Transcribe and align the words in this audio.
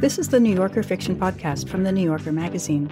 This 0.00 0.18
is 0.18 0.30
the 0.30 0.40
New 0.40 0.54
Yorker 0.54 0.82
Fiction 0.82 1.14
Podcast 1.14 1.68
from 1.68 1.84
the 1.84 1.92
New 1.92 2.02
Yorker 2.02 2.32
magazine. 2.32 2.88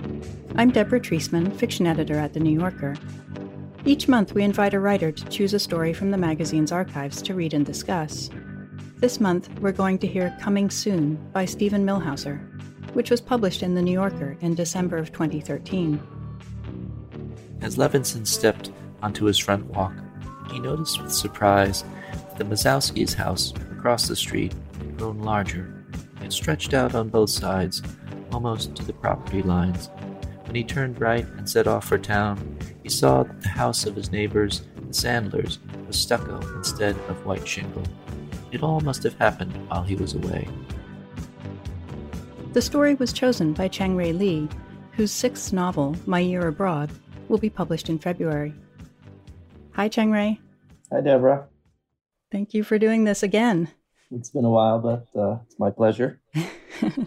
I'm 0.57 0.69
Deborah 0.69 1.01
Treisman, 1.01 1.57
fiction 1.57 1.87
editor 1.87 2.19
at 2.19 2.35
the 2.35 2.41
New 2.41 2.61
Yorker. 2.61 2.97
Each 3.87 4.09
month, 4.09 4.35
we 4.35 4.43
invite 4.43 4.75
a 4.75 4.79
writer 4.79 5.11
to 5.11 5.29
choose 5.31 5.55
a 5.55 5.59
story 5.59 5.95
from 5.95 6.11
the 6.11 6.19
magazine's 6.19 6.71
archives 6.71 7.23
to 7.23 7.33
read 7.33 7.55
and 7.55 7.65
discuss. 7.65 8.29
This 8.99 9.21
month, 9.21 9.49
we're 9.61 9.73
going 9.73 9.97
to 10.01 10.07
hear 10.07 10.37
Coming 10.39 10.69
Soon 10.69 11.15
by 11.33 11.47
Steven 11.47 11.87
Millhauser, 11.87 12.41
which 12.93 13.11
was 13.11 13.23
published 13.23 13.63
in 13.63 13.75
the 13.75 13.81
New 13.81 13.93
Yorker 13.93 14.37
in 14.43 14.55
December 14.55 14.99
of 14.99 15.11
2013. 15.11 15.99
As 17.63 17.79
Levinson 17.79 18.27
stepped 18.27 18.71
onto 19.03 19.25
his 19.25 19.39
front 19.39 19.65
walk, 19.65 19.95
he 20.51 20.59
noticed 20.59 21.03
with 21.03 21.15
surprise 21.15 21.85
that 22.37 22.51
Mazowski's 22.51 23.15
house 23.15 23.55
across 23.73 24.09
the 24.09 24.15
street 24.15 24.53
had 24.77 24.99
grown 24.99 25.21
larger 25.21 25.78
it 26.29 26.33
stretched 26.33 26.75
out 26.75 26.95
on 26.95 27.09
both 27.09 27.31
sides, 27.31 27.83
almost 28.33 28.77
to 28.77 28.85
the 28.85 28.93
property 28.93 29.43
lines. 29.43 29.89
When 30.45 30.55
he 30.55 30.63
turned 30.63 31.01
right 31.01 31.25
and 31.25 31.49
set 31.49 31.67
off 31.67 31.87
for 31.87 31.97
town, 31.97 32.59
he 32.83 32.91
saw 32.91 33.23
that 33.23 33.41
the 33.41 33.49
house 33.49 33.87
of 33.87 33.97
his 33.97 34.13
neighbors, 34.13 34.61
the 34.87 34.93
Sandlers, 34.93 35.59
was 35.87 35.97
stucco 35.97 36.39
instead 36.55 36.97
of 37.09 37.25
white 37.25 37.49
shingle. 37.49 37.83
It 38.53 38.63
all 38.63 38.81
must 38.81 39.03
have 39.05 39.15
happened 39.15 39.55
while 39.69 39.83
he 39.83 39.95
was 39.95 40.15
away. 40.15 40.47
The 42.53 42.61
story 42.61 42.95
was 42.95 43.15
chosen 43.15 43.55
by 43.55 43.69
Chang-rae 43.69 44.13
Lee, 44.13 44.51
whose 44.93 45.13
sixth 45.13 45.55
novel, 45.55 45.97
My 46.05 46.21
Year 46.21 46.49
Abroad, 46.49 46.91
will 47.29 47.39
be 47.39 47.49
published 47.49 47.89
in 47.89 47.99
February. 47.99 48.53
Hi, 49.73 49.89
Chang-rae. 49.89 50.39
Hi, 50.93 51.01
Deborah. 51.01 51.47
Thank 52.31 52.53
you 52.53 52.65
for 52.65 52.79
doing 52.79 53.05
this 53.05 53.23
again. 53.23 53.69
It's 54.11 54.31
been 54.31 54.45
a 54.45 54.51
while, 54.51 54.79
but 54.79 55.07
uh, 55.19 55.39
it's 55.45 55.59
my 55.59 55.71
pleasure. 55.71 56.21
the 56.83 57.07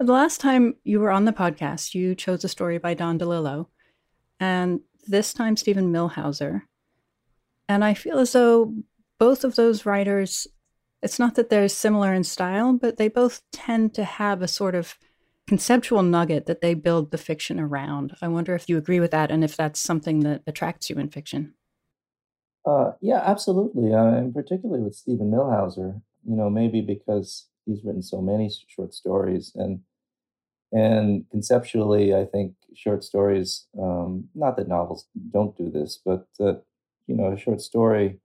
last 0.00 0.40
time 0.40 0.74
you 0.84 1.00
were 1.00 1.10
on 1.10 1.24
the 1.24 1.32
podcast, 1.32 1.94
you 1.94 2.14
chose 2.14 2.44
a 2.44 2.48
story 2.48 2.78
by 2.78 2.94
Don 2.94 3.18
DeLillo, 3.18 3.66
and 4.40 4.80
this 5.06 5.34
time 5.34 5.56
Steven 5.56 5.92
Millhauser. 5.92 6.62
And 7.68 7.84
I 7.84 7.94
feel 7.94 8.18
as 8.18 8.32
though 8.32 8.74
both 9.18 9.44
of 9.44 9.56
those 9.56 9.86
writers, 9.86 10.46
it's 11.02 11.18
not 11.18 11.34
that 11.34 11.50
they're 11.50 11.68
similar 11.68 12.12
in 12.14 12.24
style, 12.24 12.72
but 12.72 12.96
they 12.96 13.08
both 13.08 13.42
tend 13.52 13.94
to 13.94 14.04
have 14.04 14.42
a 14.42 14.48
sort 14.48 14.74
of 14.74 14.96
conceptual 15.46 16.02
nugget 16.02 16.46
that 16.46 16.62
they 16.62 16.74
build 16.74 17.10
the 17.10 17.18
fiction 17.18 17.60
around. 17.60 18.16
I 18.22 18.28
wonder 18.28 18.54
if 18.54 18.68
you 18.68 18.78
agree 18.78 19.00
with 19.00 19.10
that 19.10 19.30
and 19.30 19.44
if 19.44 19.56
that's 19.56 19.80
something 19.80 20.20
that 20.20 20.42
attracts 20.46 20.88
you 20.88 20.96
in 20.96 21.10
fiction. 21.10 21.54
Uh, 22.66 22.92
yeah, 23.02 23.20
absolutely. 23.22 23.92
Uh, 23.92 24.06
and 24.06 24.34
particularly 24.34 24.82
with 24.82 24.94
Steven 24.94 25.30
Millhauser, 25.30 26.00
you 26.26 26.36
know, 26.36 26.50
maybe 26.50 26.80
because 26.80 27.46
he's 27.66 27.84
written 27.84 28.02
so 28.02 28.20
many 28.20 28.50
short 28.68 28.94
stories 28.94 29.52
and 29.54 29.80
and 30.72 31.24
conceptually, 31.30 32.14
I 32.14 32.24
think 32.24 32.54
short 32.74 33.04
stories, 33.04 33.66
um, 33.80 34.28
not 34.34 34.56
that 34.56 34.66
novels 34.66 35.06
don't 35.32 35.56
do 35.56 35.70
this, 35.70 36.00
but 36.04 36.26
that, 36.40 36.62
you 37.06 37.14
know, 37.14 37.32
a 37.32 37.38
short 37.38 37.60
story, 37.60 38.18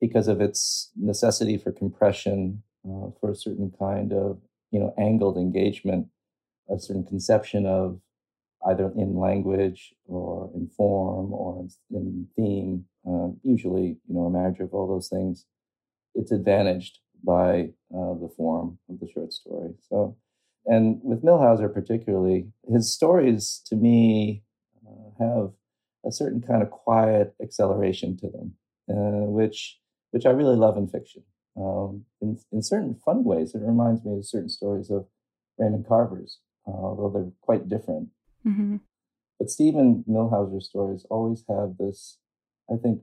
because 0.00 0.28
of 0.28 0.40
its 0.40 0.90
necessity 0.96 1.56
for 1.56 1.72
compression, 1.72 2.62
uh, 2.84 3.08
for 3.20 3.30
a 3.30 3.36
certain 3.36 3.72
kind 3.78 4.12
of, 4.12 4.38
you 4.70 4.80
know, 4.80 4.92
angled 4.98 5.38
engagement, 5.38 6.08
a 6.68 6.78
certain 6.78 7.04
conception 7.04 7.64
of 7.64 7.98
either 8.68 8.92
in 8.96 9.16
language 9.16 9.94
or 10.06 10.50
in 10.54 10.68
form 10.68 11.32
or 11.32 11.66
in 11.90 12.28
theme, 12.36 12.84
uh, 13.08 13.28
usually, 13.42 13.96
you 14.06 14.14
know, 14.14 14.26
a 14.26 14.30
marriage 14.30 14.60
of 14.60 14.74
all 14.74 14.86
those 14.86 15.08
things, 15.08 15.46
it's 16.14 16.32
advantaged 16.32 16.98
by 17.24 17.70
uh, 17.94 18.14
the 18.14 18.30
form 18.36 18.78
of 18.88 19.00
the 19.00 19.08
short 19.12 19.32
story. 19.32 19.70
So, 19.88 20.16
and 20.66 21.00
with 21.02 21.22
Millhauser 21.22 21.72
particularly, 21.72 22.48
his 22.68 22.92
stories 22.92 23.62
to 23.66 23.76
me 23.76 24.42
uh, 24.86 25.24
have 25.24 25.50
a 26.04 26.12
certain 26.12 26.40
kind 26.40 26.62
of 26.62 26.70
quiet 26.70 27.34
acceleration 27.42 28.16
to 28.18 28.28
them, 28.28 28.54
uh, 28.90 29.26
which 29.30 29.78
which 30.10 30.26
I 30.26 30.30
really 30.30 30.56
love 30.56 30.76
in 30.76 30.88
fiction. 30.88 31.22
Um, 31.56 32.04
in, 32.20 32.38
in 32.50 32.62
certain 32.62 32.94
fun 33.04 33.24
ways, 33.24 33.54
it 33.54 33.62
reminds 33.62 34.04
me 34.04 34.18
of 34.18 34.26
certain 34.26 34.48
stories 34.48 34.90
of 34.90 35.06
Raymond 35.58 35.86
Carver's, 35.86 36.38
uh, 36.66 36.70
although 36.70 37.10
they're 37.12 37.32
quite 37.40 37.68
different. 37.68 38.08
Mm-hmm. 38.46 38.76
But 39.38 39.50
Steven 39.50 40.04
Millhauser's 40.08 40.66
stories 40.66 41.06
always 41.10 41.44
have 41.48 41.76
this, 41.78 42.18
I 42.72 42.76
think, 42.76 43.02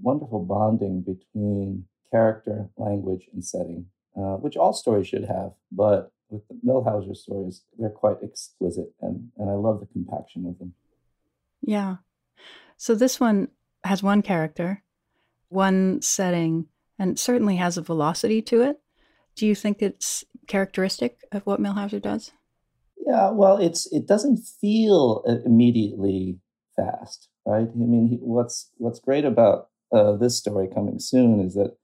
wonderful 0.00 0.44
bonding 0.44 1.02
between 1.02 1.84
character, 2.10 2.68
language, 2.76 3.28
and 3.32 3.44
setting, 3.44 3.86
uh, 4.16 4.36
which 4.36 4.56
all 4.56 4.72
stories 4.72 5.08
should 5.08 5.24
have. 5.24 5.52
But 5.70 6.12
with 6.30 6.46
the 6.48 6.58
Millhauser 6.66 7.16
stories, 7.16 7.62
they're 7.78 7.90
quite 7.90 8.16
exquisite, 8.22 8.92
and, 9.00 9.30
and 9.36 9.50
I 9.50 9.54
love 9.54 9.80
the 9.80 9.86
compaction 9.86 10.46
of 10.46 10.58
them. 10.58 10.74
Yeah. 11.62 11.96
So 12.76 12.94
this 12.94 13.18
one 13.18 13.48
has 13.84 14.02
one 14.02 14.22
character, 14.22 14.82
one 15.48 16.02
setting, 16.02 16.66
and 16.98 17.18
certainly 17.18 17.56
has 17.56 17.76
a 17.76 17.82
velocity 17.82 18.42
to 18.42 18.62
it. 18.62 18.80
Do 19.34 19.46
you 19.46 19.54
think 19.54 19.80
it's 19.80 20.24
characteristic 20.46 21.18
of 21.32 21.42
what 21.46 21.60
Millhauser 21.60 22.02
does? 22.02 22.32
Yeah, 23.06 23.30
well, 23.30 23.56
it's 23.56 23.90
it 23.92 24.06
doesn't 24.06 24.38
feel 24.38 25.24
uh, 25.26 25.36
immediately 25.46 26.38
fast, 26.76 27.28
right? 27.46 27.68
I 27.68 27.76
mean, 27.76 28.08
he, 28.08 28.16
what's 28.16 28.70
what's 28.76 28.98
great 28.98 29.24
about 29.24 29.68
uh, 29.92 30.16
this 30.16 30.36
story 30.36 30.68
coming 30.72 30.98
soon 30.98 31.40
is 31.40 31.54
that 31.54 31.76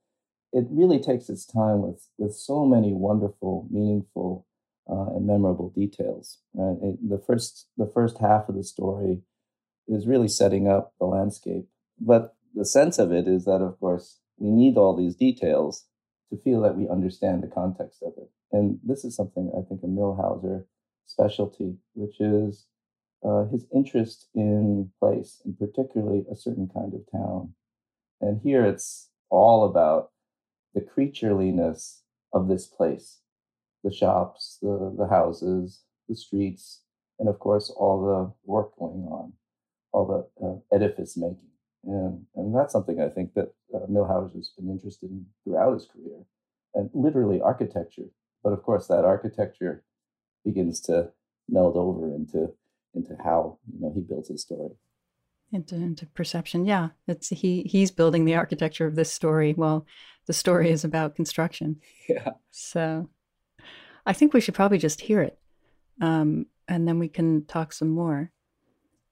it 0.55 0.65
really 0.71 0.99
takes 0.99 1.29
its 1.29 1.45
time 1.45 1.81
with 1.81 2.07
with 2.17 2.33
so 2.33 2.65
many 2.65 2.93
wonderful, 2.93 3.67
meaningful, 3.69 4.47
uh, 4.89 5.15
and 5.15 5.27
memorable 5.27 5.69
details. 5.69 6.39
Right, 6.53 6.77
it, 6.81 7.09
the 7.09 7.19
first 7.19 7.67
the 7.77 7.91
first 7.93 8.19
half 8.19 8.47
of 8.47 8.55
the 8.55 8.63
story 8.63 9.21
is 9.87 10.07
really 10.07 10.29
setting 10.29 10.67
up 10.67 10.93
the 10.97 11.05
landscape, 11.05 11.67
but 11.99 12.35
the 12.55 12.65
sense 12.65 12.97
of 12.97 13.11
it 13.11 13.27
is 13.27 13.43
that, 13.45 13.61
of 13.61 13.77
course, 13.79 14.19
we 14.37 14.49
need 14.49 14.77
all 14.77 14.95
these 14.95 15.15
details 15.15 15.85
to 16.31 16.37
feel 16.37 16.61
that 16.61 16.77
we 16.77 16.87
understand 16.87 17.43
the 17.43 17.47
context 17.47 18.01
of 18.01 18.13
it. 18.17 18.29
And 18.51 18.79
this 18.81 19.03
is 19.03 19.15
something 19.15 19.51
I 19.51 19.67
think 19.67 19.81
a 19.83 19.87
Millhauser 19.87 20.63
specialty, 21.05 21.75
which 21.93 22.19
is 22.21 22.65
uh, 23.23 23.45
his 23.51 23.65
interest 23.75 24.29
in 24.33 24.89
place, 24.99 25.41
and 25.43 25.59
particularly 25.59 26.23
a 26.31 26.35
certain 26.35 26.69
kind 26.73 26.93
of 26.93 27.01
town. 27.11 27.53
And 28.21 28.39
here 28.41 28.65
it's 28.65 29.09
all 29.29 29.65
about 29.65 30.11
the 30.75 30.81
creatureliness 30.81 32.01
of 32.33 32.47
this 32.47 32.67
place 32.67 33.21
the 33.83 33.93
shops, 33.93 34.57
the, 34.63 34.95
the 34.97 35.07
houses, 35.07 35.83
the 36.09 36.15
streets, 36.15 36.81
and 37.19 37.29
of 37.29 37.37
course, 37.37 37.69
all 37.77 38.03
the 38.03 38.51
work 38.51 38.75
going 38.79 39.07
on, 39.11 39.31
all 39.91 40.07
the 40.07 40.43
uh, 40.43 40.75
edifice 40.75 41.15
making. 41.15 41.51
And, 41.83 42.25
and 42.35 42.55
that's 42.55 42.73
something 42.73 42.99
I 42.99 43.09
think 43.09 43.35
that 43.35 43.53
uh, 43.75 43.85
Millhauser 43.87 44.35
has 44.37 44.49
been 44.57 44.71
interested 44.71 45.11
in 45.11 45.27
throughout 45.43 45.73
his 45.75 45.85
career, 45.85 46.17
and 46.73 46.89
literally 46.95 47.39
architecture. 47.41 48.09
But 48.43 48.53
of 48.53 48.63
course, 48.63 48.87
that 48.87 49.05
architecture 49.05 49.83
begins 50.43 50.81
to 50.81 51.11
meld 51.47 51.77
over 51.77 52.07
into 52.07 52.53
into 52.95 53.15
how 53.23 53.59
you 53.71 53.79
know 53.81 53.91
he 53.93 54.01
builds 54.01 54.29
his 54.29 54.41
story 54.41 54.71
into 55.51 55.75
into 55.75 56.05
perception. 56.07 56.65
Yeah, 56.65 56.89
it's 57.07 57.29
he 57.29 57.63
he's 57.63 57.91
building 57.91 58.25
the 58.25 58.35
architecture 58.35 58.87
of 58.87 58.95
this 58.95 59.11
story. 59.11 59.53
Well, 59.55 59.85
the 60.27 60.33
story 60.33 60.69
is 60.71 60.83
about 60.83 61.15
construction. 61.15 61.81
Yeah. 62.07 62.33
So, 62.51 63.09
I 64.05 64.13
think 64.13 64.33
we 64.33 64.41
should 64.41 64.53
probably 64.53 64.77
just 64.77 65.01
hear 65.01 65.21
it, 65.21 65.39
um, 66.01 66.45
and 66.67 66.87
then 66.87 66.99
we 66.99 67.09
can 67.09 67.45
talk 67.45 67.73
some 67.73 67.89
more. 67.89 68.31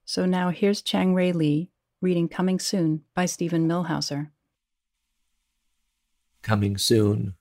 So 0.06 0.26
now 0.26 0.50
here's 0.50 0.82
Chang-rae 0.82 1.32
Lee 1.32 1.72
reading 2.02 2.28
"Coming 2.28 2.60
Soon" 2.60 3.02
by 3.16 3.26
Steven 3.26 3.68
Millhauser. 3.68 4.30
Coming 6.44 6.78
soon. 6.78 7.36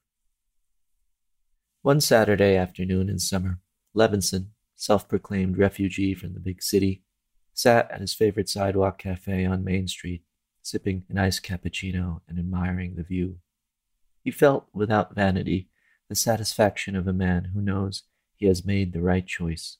One 1.83 2.01
Saturday 2.01 2.57
afternoon 2.57 3.09
in 3.09 3.19
summer, 3.19 3.59
Levinson, 3.95 4.47
self-proclaimed 4.77 5.59
refugee 5.59 6.15
from 6.15 6.33
the 6.33 6.41
big 6.41 6.63
city, 6.63 7.03
sat 7.53 7.91
at 7.91 8.01
his 8.01 8.15
favorite 8.15 8.49
sidewalk 8.49 8.99
cafe 8.99 9.45
on 9.45 9.65
Main 9.65 9.89
Street, 9.89 10.23
sipping 10.63 11.05
an 11.09 11.19
iced 11.19 11.43
cappuccino 11.43 12.21
and 12.29 12.39
admiring 12.39 12.95
the 12.95 13.03
view. 13.03 13.39
He 14.23 14.31
felt, 14.31 14.69
without 14.73 15.15
vanity, 15.15 15.69
the 16.09 16.15
satisfaction 16.15 16.95
of 16.95 17.09
a 17.09 17.13
man 17.13 17.47
who 17.47 17.61
knows 17.61 18.05
he 18.37 18.47
has 18.47 18.65
made 18.65 18.93
the 18.93 19.03
right 19.03 19.27
choice. 19.27 19.79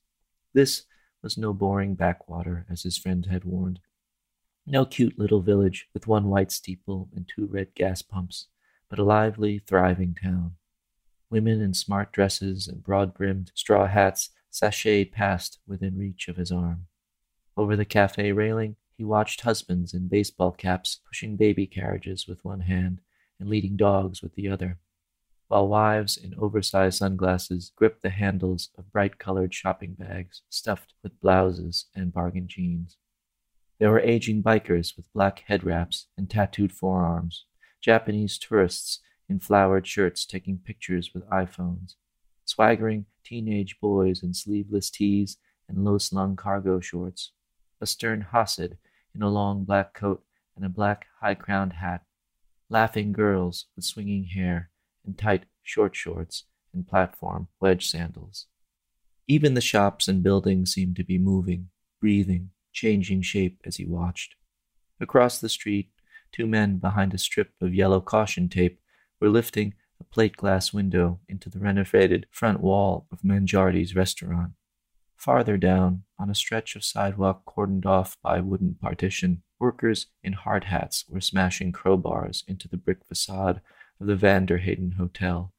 This 0.53 0.85
was 1.23 1.39
no 1.39 1.53
boring 1.53 1.95
backwater, 1.95 2.67
as 2.69 2.83
his 2.83 2.99
friend 2.99 3.27
had 3.27 3.45
warned. 3.45 3.79
No 4.67 4.85
cute 4.85 5.19
little 5.19 5.41
village 5.41 5.89
with 5.95 6.07
one 6.07 6.29
white 6.29 6.51
steeple 6.51 7.09
and 7.15 7.29
two 7.29 7.47
red 7.47 7.75
gas 7.75 8.03
pumps, 8.03 8.47
but 8.89 8.99
a 8.99 9.05
lively, 9.05 9.59
thriving 9.61 10.15
town. 10.21 10.57
Women 11.31 11.61
in 11.61 11.75
smart 11.75 12.13
dresses 12.13 12.69
and 12.69 12.83
broad 12.83 13.15
brimmed 13.15 13.53
straw 13.55 13.87
hats 13.87 14.31
sashayed 14.51 15.13
past 15.13 15.59
within 15.67 15.97
reach 15.97 16.29
of 16.29 16.37
his 16.37 16.53
arm. 16.53 16.87
Over 17.57 17.77
the 17.77 17.85
cafe 17.85 18.33
railing, 18.33 18.77
he 18.97 19.05
watched 19.05 19.41
husbands 19.41 19.95
in 19.95 20.09
baseball 20.09 20.53
caps 20.53 21.01
pushing 21.07 21.37
baby 21.37 21.67
carriages 21.67 22.27
with 22.27 22.45
one 22.45 22.61
hand 22.61 23.01
and 23.43 23.51
leading 23.51 23.77
dogs 23.77 24.23
with 24.23 24.37
the 24.37 24.49
other. 24.49 24.79
while 25.49 25.69
wives 25.69 26.17
in 26.17 26.33
oversized 26.39 26.97
sunglasses 26.97 27.73
gripped 27.77 28.03
the 28.03 28.09
handles 28.09 28.71
of 28.79 28.91
bright 28.93 29.19
colored 29.19 29.53
shopping 29.53 29.95
bags 29.99 30.43
stuffed 30.49 30.95
with 31.03 31.21
blouses 31.21 31.87
and 31.95 32.13
bargain 32.13 32.47
jeans. 32.49 32.97
There 33.79 33.91
were 33.91 34.01
aging 34.01 34.43
bikers 34.45 34.97
with 34.97 35.13
black 35.13 35.41
head 35.41 35.65
wraps 35.65 36.07
and 36.17 36.31
tattooed 36.31 36.73
forearms, 36.73 37.45
Japanese 37.83 38.39
tourists 38.39 39.01
in 39.29 39.41
flowered 39.41 39.87
shirts 39.89 40.25
taking 40.25 40.57
pictures 40.57 41.11
with 41.13 41.29
iPhones, 41.29 41.97
swaggering 42.45 43.07
teenage 43.25 43.79
boys 43.81 44.23
in 44.23 44.33
sleeveless 44.33 44.89
tees 44.89 45.37
and 45.69 45.85
low 45.85 45.99
slung 45.99 46.37
cargo 46.37 46.79
shorts, 46.81 47.33
a 47.81 47.87
stern 47.87 48.29
Hasid 48.33 48.79
in 49.15 49.21
a 49.21 49.29
long 49.29 49.65
black 49.65 49.95
coat 49.95 50.23
and 50.55 50.65
a 50.65 50.69
black 50.69 51.07
high 51.21 51.35
crowned 51.35 51.73
hat, 51.75 52.05
laughing 52.73 53.13
girls 53.13 53.67
with 53.77 53.85
swinging 53.85 54.25
hair 54.25 54.71
and 55.05 55.19
tight 55.19 55.45
short 55.63 55.95
shorts 55.95 56.45
and 56.73 56.89
platform 56.89 57.49
wedge 57.61 57.87
sandals. 57.87 58.47
Even 59.29 59.53
the 59.53 59.61
shops 59.61 60.09
and 60.09 60.23
buildings 60.23 60.73
seemed 60.73 60.97
to 60.97 61.05
be 61.05 61.19
moving, 61.19 61.69
breathing, 62.01 62.51
changing 62.73 63.21
shape 63.21 63.61
as 63.65 63.77
he 63.77 63.85
watched. 63.85 64.35
Across 64.99 65.41
the 65.41 65.51
street, 65.51 65.91
two 66.33 66.47
men 66.47 66.79
behind 66.79 67.13
a 67.13 67.19
strip 67.19 67.51
of 67.61 67.75
yellow 67.75 68.01
caution 68.01 68.49
tape 68.49 68.81
were 69.21 69.29
lifting 69.29 69.75
a 70.01 70.05
plate 70.05 70.37
glass 70.37 70.73
window 70.73 71.21
into 71.29 71.51
the 71.51 71.59
renovated 71.59 72.27
front 72.31 72.61
wall 72.61 73.07
of 73.13 73.23
Manjardi's 73.23 73.95
restaurant. 73.95 74.53
Farther 75.23 75.57
down, 75.57 76.03
on 76.19 76.31
a 76.31 76.35
stretch 76.35 76.75
of 76.75 76.83
sidewalk 76.83 77.45
cordoned 77.45 77.87
off 77.87 78.21
by 78.23 78.39
a 78.39 78.43
wooden 78.43 78.75
partition, 78.75 79.45
workers 79.61 80.09
in 80.25 80.33
hard 80.33 80.65
hats 80.65 81.05
were 81.09 81.21
smashing 81.21 81.71
crowbars 81.71 82.43
into 82.49 82.67
the 82.67 82.77
brick 82.77 83.05
facade 83.05 83.61
of 84.01 84.09
the 84.09 84.17
Vander 84.17 84.59
Hayden 84.59 84.97
Hotel. 84.99 85.53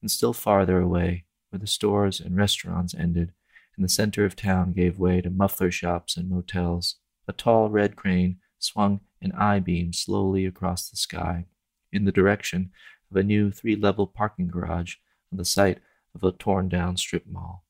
And 0.00 0.10
still 0.10 0.32
farther 0.32 0.80
away, 0.80 1.26
where 1.50 1.60
the 1.60 1.66
stores 1.68 2.18
and 2.18 2.36
restaurants 2.36 2.92
ended, 2.92 3.32
and 3.76 3.84
the 3.84 3.88
center 3.88 4.24
of 4.24 4.34
town 4.34 4.72
gave 4.72 4.98
way 4.98 5.20
to 5.20 5.30
muffler 5.30 5.70
shops 5.70 6.16
and 6.16 6.28
motels, 6.28 6.96
a 7.28 7.32
tall 7.32 7.70
red 7.70 7.94
crane 7.94 8.40
swung 8.58 8.98
an 9.20 9.30
I 9.30 9.60
beam 9.60 9.92
slowly 9.92 10.44
across 10.44 10.90
the 10.90 10.96
sky 10.96 11.46
in 11.92 12.04
the 12.04 12.10
direction 12.10 12.72
of 13.12 13.16
a 13.16 13.22
new 13.22 13.52
three 13.52 13.76
level 13.76 14.08
parking 14.08 14.48
garage 14.48 14.96
on 15.30 15.38
the 15.38 15.44
site 15.44 15.78
of 16.16 16.24
a 16.24 16.32
torn 16.32 16.68
down 16.68 16.96
strip 16.96 17.28
mall. 17.28 17.64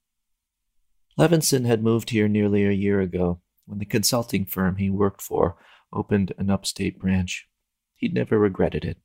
Levinson 1.18 1.66
had 1.66 1.82
moved 1.82 2.10
here 2.10 2.28
nearly 2.28 2.64
a 2.64 2.72
year 2.72 3.00
ago 3.00 3.40
when 3.66 3.78
the 3.78 3.84
consulting 3.84 4.46
firm 4.46 4.76
he 4.76 4.88
worked 4.88 5.20
for 5.20 5.56
opened 5.92 6.32
an 6.38 6.50
upstate 6.50 6.98
branch. 6.98 7.48
He'd 7.94 8.14
never 8.14 8.38
regretted 8.38 8.84
it. 8.84 8.98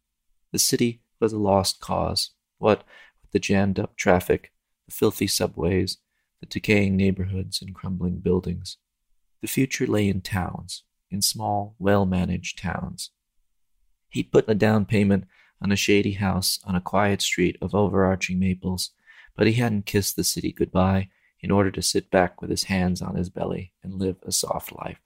The 0.52 0.60
city 0.60 1.02
was 1.20 1.34
a 1.34 1.38
lost 1.38 1.82
cause. 1.82 2.32
What 2.60 2.84
with 3.22 3.32
the 3.32 3.40
jammed 3.40 3.78
up 3.78 3.98
traffic, 3.98 4.54
the 4.88 4.94
filthy 4.94 5.28
subways, 5.28 5.98
the 6.40 6.46
decaying 6.46 6.96
neighborhoods 6.96 7.62
and 7.62 7.76
crumbling 7.76 8.20
buildings. 8.20 8.78
The 9.42 9.48
future 9.48 9.86
lay 9.86 10.08
in 10.08 10.22
towns, 10.22 10.84
in 11.12 11.22
small, 11.22 11.76
well 11.78 12.06
managed 12.06 12.58
towns. 12.58 13.12
He'd 14.10 14.32
put 14.32 14.50
a 14.50 14.56
down 14.56 14.86
payment 14.86 15.26
on 15.62 15.72
a 15.72 15.76
shady 15.76 16.14
house 16.14 16.60
on 16.64 16.76
a 16.76 16.82
quiet 16.82 17.22
street 17.22 17.58
of 17.62 17.76
overarching 17.76 18.40
maples, 18.40 18.92
but 19.36 19.48
he 19.48 19.54
hadn't 19.54 19.86
kissed 19.86 20.16
the 20.16 20.24
city 20.24 20.54
goodbye 20.54 21.10
in 21.42 21.52
order 21.52 21.72
to 21.72 21.82
sit 21.82 22.10
back 22.10 22.42
with 22.42 22.50
his 22.50 22.64
hands 22.64 23.02
on 23.02 23.16
his 23.16 23.30
belly 23.30 23.74
and 23.84 23.94
live 23.94 24.18
a 24.24 24.32
soft 24.32 24.72
life. 24.72 25.00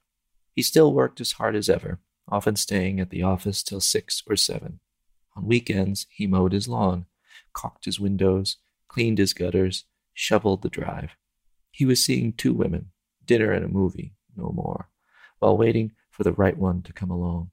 He 0.54 0.62
still 0.62 0.94
worked 0.94 1.22
as 1.22 1.34
hard 1.34 1.56
as 1.56 1.70
ever, 1.70 2.00
often 2.28 2.56
staying 2.56 3.00
at 3.00 3.10
the 3.10 3.24
office 3.24 3.64
till 3.64 3.82
six 3.82 4.24
or 4.28 4.36
seven. 4.36 4.80
On 5.36 5.46
weekends, 5.46 6.08
he 6.10 6.28
mowed 6.28 6.52
his 6.52 6.68
lawn, 6.68 7.06
caulked 7.54 7.86
his 7.86 8.00
windows, 8.00 8.58
cleaned 8.88 9.18
his 9.18 9.34
gutters, 9.34 9.86
shoveled 10.14 10.62
the 10.62 10.70
drive. 10.70 11.12
He 11.72 11.86
was 11.86 12.04
seeing 12.04 12.34
two 12.34 12.54
women, 12.54 12.92
dinner 13.26 13.52
and 13.52 13.64
a 13.64 13.70
movie, 13.70 14.14
no 14.36 14.52
more, 14.52 14.90
while 15.40 15.58
waiting 15.58 15.94
for 16.10 16.24
the 16.24 16.34
right 16.34 16.58
one 16.58 16.82
to 16.84 16.94
come 16.94 17.10
along. 17.10 17.52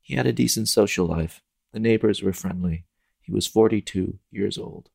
He 0.00 0.14
had 0.14 0.26
a 0.26 0.32
decent 0.32 0.68
social 0.68 1.06
life. 1.06 1.42
The 1.72 1.80
neighbors 1.80 2.22
were 2.22 2.34
friendly. 2.34 2.84
He 3.22 3.32
was 3.32 3.46
42 3.46 4.18
years 4.30 4.58
old. 4.58 4.90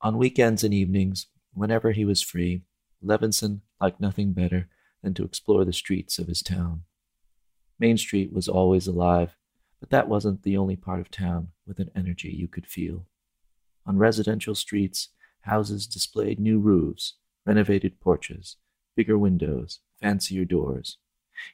On 0.00 0.18
weekends 0.18 0.62
and 0.62 0.72
evenings, 0.72 1.26
Whenever 1.54 1.92
he 1.92 2.04
was 2.04 2.20
free, 2.20 2.62
Levinson 3.02 3.60
liked 3.80 4.00
nothing 4.00 4.32
better 4.32 4.68
than 5.02 5.14
to 5.14 5.24
explore 5.24 5.64
the 5.64 5.72
streets 5.72 6.18
of 6.18 6.26
his 6.26 6.42
town. 6.42 6.82
Main 7.78 7.96
Street 7.96 8.32
was 8.32 8.48
always 8.48 8.86
alive, 8.86 9.36
but 9.80 9.90
that 9.90 10.08
wasn't 10.08 10.42
the 10.42 10.56
only 10.56 10.76
part 10.76 11.00
of 11.00 11.10
town 11.10 11.48
with 11.66 11.78
an 11.78 11.90
energy 11.94 12.30
you 12.30 12.48
could 12.48 12.66
feel. 12.66 13.06
On 13.86 13.98
residential 13.98 14.54
streets, 14.54 15.10
houses 15.42 15.86
displayed 15.86 16.40
new 16.40 16.58
roofs, 16.58 17.14
renovated 17.44 18.00
porches, 18.00 18.56
bigger 18.96 19.18
windows, 19.18 19.80
fancier 20.00 20.44
doors. 20.44 20.98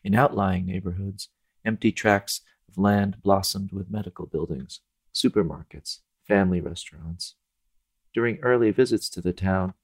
In 0.04 0.14
outlying 0.14 0.66
neighborhoods, 0.66 1.28
empty 1.64 1.90
tracts 1.90 2.42
of 2.68 2.78
land 2.78 3.22
blossomed 3.22 3.72
with 3.72 3.90
medical 3.90 4.26
buildings, 4.26 4.80
supermarkets, 5.12 5.98
family 6.26 6.60
restaurants. 6.60 7.34
During 8.14 8.38
early 8.42 8.70
visits 8.70 9.08
to 9.10 9.20
the 9.20 9.32
town, 9.32 9.74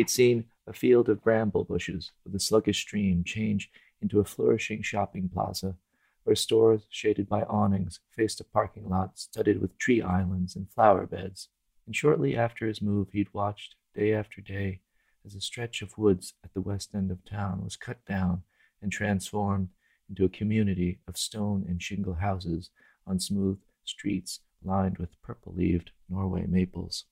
He'd 0.00 0.08
seen 0.08 0.46
a 0.66 0.72
field 0.72 1.10
of 1.10 1.22
bramble 1.22 1.64
bushes 1.64 2.12
with 2.24 2.34
a 2.34 2.40
sluggish 2.40 2.80
stream 2.80 3.22
change 3.22 3.70
into 4.00 4.18
a 4.18 4.24
flourishing 4.24 4.80
shopping 4.80 5.28
plaza, 5.28 5.76
where 6.24 6.34
stores 6.34 6.86
shaded 6.88 7.28
by 7.28 7.42
awnings 7.42 8.00
faced 8.16 8.40
a 8.40 8.44
parking 8.44 8.88
lot 8.88 9.18
studded 9.18 9.60
with 9.60 9.76
tree 9.76 10.00
islands 10.00 10.56
and 10.56 10.70
flower 10.70 11.06
beds. 11.06 11.50
And 11.84 11.94
shortly 11.94 12.34
after 12.34 12.66
his 12.66 12.80
move, 12.80 13.08
he'd 13.12 13.34
watched, 13.34 13.74
day 13.94 14.14
after 14.14 14.40
day, 14.40 14.80
as 15.26 15.34
a 15.34 15.40
stretch 15.42 15.82
of 15.82 15.98
woods 15.98 16.32
at 16.42 16.54
the 16.54 16.62
west 16.62 16.94
end 16.94 17.10
of 17.10 17.22
town 17.26 17.62
was 17.62 17.76
cut 17.76 18.02
down 18.06 18.42
and 18.80 18.90
transformed 18.90 19.68
into 20.08 20.24
a 20.24 20.30
community 20.30 21.00
of 21.08 21.18
stone 21.18 21.66
and 21.68 21.82
shingle 21.82 22.14
houses 22.14 22.70
on 23.06 23.20
smooth 23.20 23.58
streets 23.84 24.40
lined 24.64 24.96
with 24.96 25.20
purple 25.20 25.52
leaved 25.54 25.90
Norway 26.08 26.46
maples. 26.46 27.04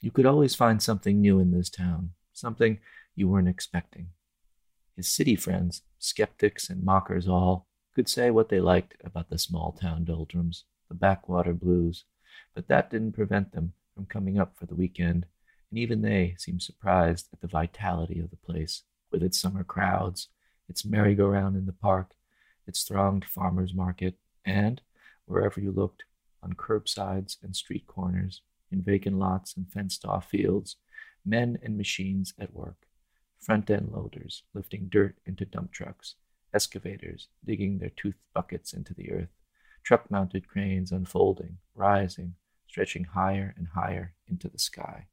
You 0.00 0.10
could 0.10 0.26
always 0.26 0.54
find 0.54 0.80
something 0.80 1.20
new 1.20 1.40
in 1.40 1.50
this 1.50 1.68
town, 1.68 2.10
something 2.32 2.78
you 3.16 3.28
weren't 3.28 3.48
expecting. 3.48 4.08
His 4.96 5.08
city 5.08 5.34
friends, 5.34 5.82
skeptics 5.98 6.70
and 6.70 6.84
mockers 6.84 7.26
all, 7.26 7.66
could 7.94 8.08
say 8.08 8.30
what 8.30 8.48
they 8.48 8.60
liked 8.60 8.94
about 9.02 9.28
the 9.28 9.38
small 9.38 9.72
town 9.72 10.04
doldrums, 10.04 10.64
the 10.88 10.94
backwater 10.94 11.52
blues, 11.52 12.04
but 12.54 12.68
that 12.68 12.90
didn't 12.90 13.12
prevent 13.12 13.52
them 13.52 13.72
from 13.94 14.06
coming 14.06 14.38
up 14.38 14.56
for 14.56 14.66
the 14.66 14.76
weekend, 14.76 15.26
and 15.70 15.78
even 15.78 16.02
they 16.02 16.36
seemed 16.38 16.62
surprised 16.62 17.28
at 17.32 17.40
the 17.40 17.48
vitality 17.48 18.20
of 18.20 18.30
the 18.30 18.36
place, 18.36 18.84
with 19.10 19.22
its 19.22 19.38
summer 19.38 19.64
crowds, 19.64 20.28
its 20.68 20.84
merry-go-round 20.84 21.56
in 21.56 21.66
the 21.66 21.72
park, 21.72 22.12
its 22.66 22.84
thronged 22.84 23.24
farmers' 23.24 23.74
market, 23.74 24.14
and, 24.44 24.80
wherever 25.26 25.60
you 25.60 25.72
looked, 25.72 26.04
on 26.40 26.52
curbsides 26.52 27.36
and 27.42 27.56
street 27.56 27.86
corners, 27.88 28.42
in 28.70 28.82
vacant 28.82 29.18
lots 29.18 29.56
and 29.56 29.70
fenced 29.70 30.04
off 30.04 30.30
fields, 30.30 30.76
men 31.24 31.58
and 31.62 31.76
machines 31.76 32.34
at 32.38 32.54
work, 32.54 32.86
front 33.40 33.70
end 33.70 33.90
loaders 33.92 34.42
lifting 34.54 34.88
dirt 34.88 35.16
into 35.26 35.44
dump 35.44 35.72
trucks, 35.72 36.14
excavators 36.52 37.28
digging 37.44 37.78
their 37.78 37.90
toothed 37.90 38.18
buckets 38.34 38.72
into 38.72 38.94
the 38.94 39.10
earth, 39.10 39.28
truck 39.82 40.10
mounted 40.10 40.48
cranes 40.48 40.92
unfolding, 40.92 41.58
rising, 41.74 42.34
stretching 42.66 43.04
higher 43.04 43.54
and 43.56 43.68
higher 43.74 44.14
into 44.26 44.48
the 44.48 44.58
sky. 44.58 45.06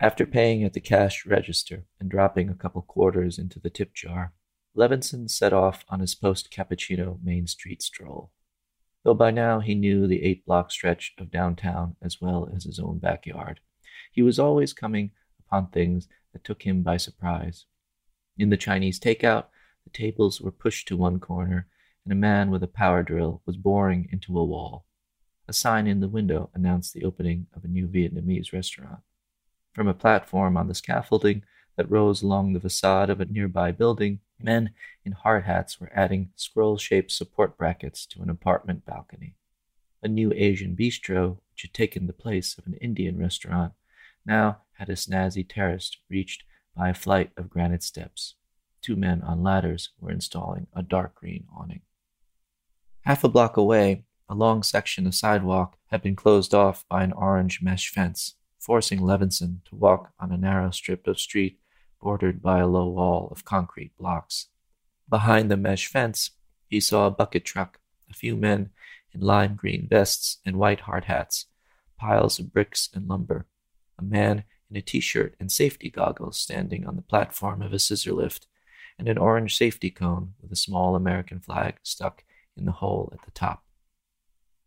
After 0.00 0.26
paying 0.26 0.64
at 0.64 0.72
the 0.72 0.80
cash 0.80 1.24
register 1.24 1.84
and 2.00 2.10
dropping 2.10 2.48
a 2.48 2.54
couple 2.54 2.82
quarters 2.82 3.38
into 3.38 3.60
the 3.60 3.70
tip 3.70 3.94
jar, 3.94 4.32
Levinson 4.76 5.30
set 5.30 5.52
off 5.52 5.84
on 5.88 6.00
his 6.00 6.14
post 6.14 6.50
cappuccino 6.50 7.18
Main 7.22 7.46
Street 7.46 7.80
stroll 7.80 8.32
though 9.04 9.14
by 9.14 9.30
now 9.30 9.60
he 9.60 9.74
knew 9.74 10.06
the 10.06 10.22
eight 10.22 10.44
block 10.44 10.70
stretch 10.72 11.14
of 11.18 11.30
downtown 11.30 11.94
as 12.02 12.20
well 12.20 12.50
as 12.54 12.64
his 12.64 12.78
own 12.80 12.98
backyard. 12.98 13.60
He 14.10 14.22
was 14.22 14.38
always 14.38 14.72
coming 14.72 15.12
upon 15.38 15.68
things 15.68 16.08
that 16.32 16.42
took 16.42 16.62
him 16.62 16.82
by 16.82 16.96
surprise. 16.96 17.66
In 18.36 18.50
the 18.50 18.56
Chinese 18.56 18.98
takeout, 18.98 19.46
the 19.84 19.90
tables 19.90 20.40
were 20.40 20.50
pushed 20.50 20.88
to 20.88 20.96
one 20.96 21.20
corner, 21.20 21.68
and 22.04 22.12
a 22.12 22.16
man 22.16 22.50
with 22.50 22.62
a 22.62 22.68
power 22.68 23.02
drill 23.02 23.42
was 23.46 23.56
boring 23.56 24.08
into 24.10 24.38
a 24.38 24.44
wall. 24.44 24.86
A 25.46 25.52
sign 25.52 25.86
in 25.86 26.00
the 26.00 26.08
window 26.08 26.50
announced 26.54 26.94
the 26.94 27.04
opening 27.04 27.46
of 27.54 27.64
a 27.64 27.68
new 27.68 27.86
Vietnamese 27.86 28.52
restaurant. 28.52 29.00
From 29.74 29.88
a 29.88 29.94
platform 29.94 30.56
on 30.56 30.68
the 30.68 30.74
scaffolding 30.74 31.42
that 31.76 31.90
rose 31.90 32.22
along 32.22 32.52
the 32.52 32.60
facade 32.60 33.10
of 33.10 33.20
a 33.20 33.26
nearby 33.26 33.72
building, 33.72 34.20
Men 34.44 34.74
in 35.06 35.12
hard 35.12 35.44
hats 35.44 35.80
were 35.80 35.90
adding 35.94 36.28
scroll 36.36 36.76
shaped 36.76 37.10
support 37.10 37.56
brackets 37.56 38.04
to 38.06 38.20
an 38.20 38.28
apartment 38.28 38.84
balcony. 38.84 39.36
A 40.02 40.08
new 40.08 40.34
Asian 40.34 40.76
bistro, 40.76 41.38
which 41.50 41.62
had 41.62 41.72
taken 41.72 42.06
the 42.06 42.12
place 42.12 42.58
of 42.58 42.66
an 42.66 42.74
Indian 42.74 43.16
restaurant, 43.16 43.72
now 44.26 44.58
had 44.74 44.90
a 44.90 44.96
snazzy 44.96 45.48
terrace 45.48 45.96
reached 46.10 46.44
by 46.76 46.90
a 46.90 46.94
flight 46.94 47.30
of 47.38 47.48
granite 47.48 47.82
steps. 47.82 48.34
Two 48.82 48.96
men 48.96 49.22
on 49.22 49.42
ladders 49.42 49.92
were 49.98 50.10
installing 50.10 50.66
a 50.74 50.82
dark 50.82 51.14
green 51.14 51.46
awning. 51.56 51.80
Half 53.00 53.24
a 53.24 53.30
block 53.30 53.56
away, 53.56 54.04
a 54.28 54.34
long 54.34 54.62
section 54.62 55.06
of 55.06 55.14
sidewalk 55.14 55.78
had 55.86 56.02
been 56.02 56.16
closed 56.16 56.52
off 56.52 56.84
by 56.90 57.02
an 57.02 57.12
orange 57.12 57.62
mesh 57.62 57.88
fence, 57.88 58.34
forcing 58.58 59.00
Levinson 59.00 59.64
to 59.64 59.74
walk 59.74 60.12
on 60.20 60.32
a 60.32 60.36
narrow 60.36 60.70
strip 60.70 61.06
of 61.06 61.18
street 61.18 61.58
bordered 62.04 62.42
by 62.42 62.58
a 62.58 62.66
low 62.66 62.86
wall 62.86 63.28
of 63.32 63.46
concrete 63.46 63.96
blocks. 63.96 64.48
Behind 65.08 65.50
the 65.50 65.56
mesh 65.56 65.86
fence, 65.86 66.32
he 66.68 66.78
saw 66.78 67.06
a 67.06 67.10
bucket 67.10 67.46
truck, 67.46 67.80
a 68.10 68.12
few 68.12 68.36
men 68.36 68.68
in 69.14 69.22
lime 69.22 69.54
green 69.56 69.88
vests 69.88 70.36
and 70.44 70.56
white 70.58 70.80
hard 70.80 71.06
hats, 71.06 71.46
piles 71.96 72.38
of 72.38 72.52
bricks 72.52 72.90
and 72.92 73.08
lumber, 73.08 73.46
a 73.98 74.02
man 74.02 74.44
in 74.70 74.76
a 74.76 74.82
t 74.82 75.00
shirt 75.00 75.34
and 75.40 75.50
safety 75.50 75.88
goggles 75.88 76.38
standing 76.38 76.86
on 76.86 76.96
the 76.96 77.02
platform 77.02 77.62
of 77.62 77.72
a 77.72 77.78
scissor 77.78 78.12
lift, 78.12 78.46
and 78.98 79.08
an 79.08 79.16
orange 79.16 79.56
safety 79.56 79.90
cone 79.90 80.34
with 80.42 80.52
a 80.52 80.56
small 80.56 80.94
American 80.94 81.40
flag 81.40 81.76
stuck 81.82 82.22
in 82.54 82.66
the 82.66 82.72
hole 82.72 83.08
at 83.14 83.24
the 83.24 83.30
top. 83.30 83.64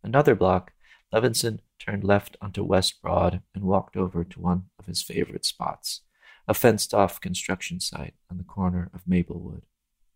Another 0.02 0.34
block, 0.34 0.72
Levinson 1.14 1.60
turned 1.78 2.02
left 2.02 2.36
onto 2.42 2.64
West 2.64 3.00
Broad 3.00 3.42
and 3.54 3.62
walked 3.62 3.96
over 3.96 4.24
to 4.24 4.40
one 4.40 4.64
of 4.78 4.86
his 4.86 5.02
favorite 5.02 5.44
spots, 5.44 6.00
a 6.48 6.54
fenced 6.54 6.94
off 6.94 7.20
construction 7.20 7.78
site 7.78 8.14
on 8.30 8.38
the 8.38 8.44
corner 8.44 8.90
of 8.94 9.06
Maplewood. 9.06 9.62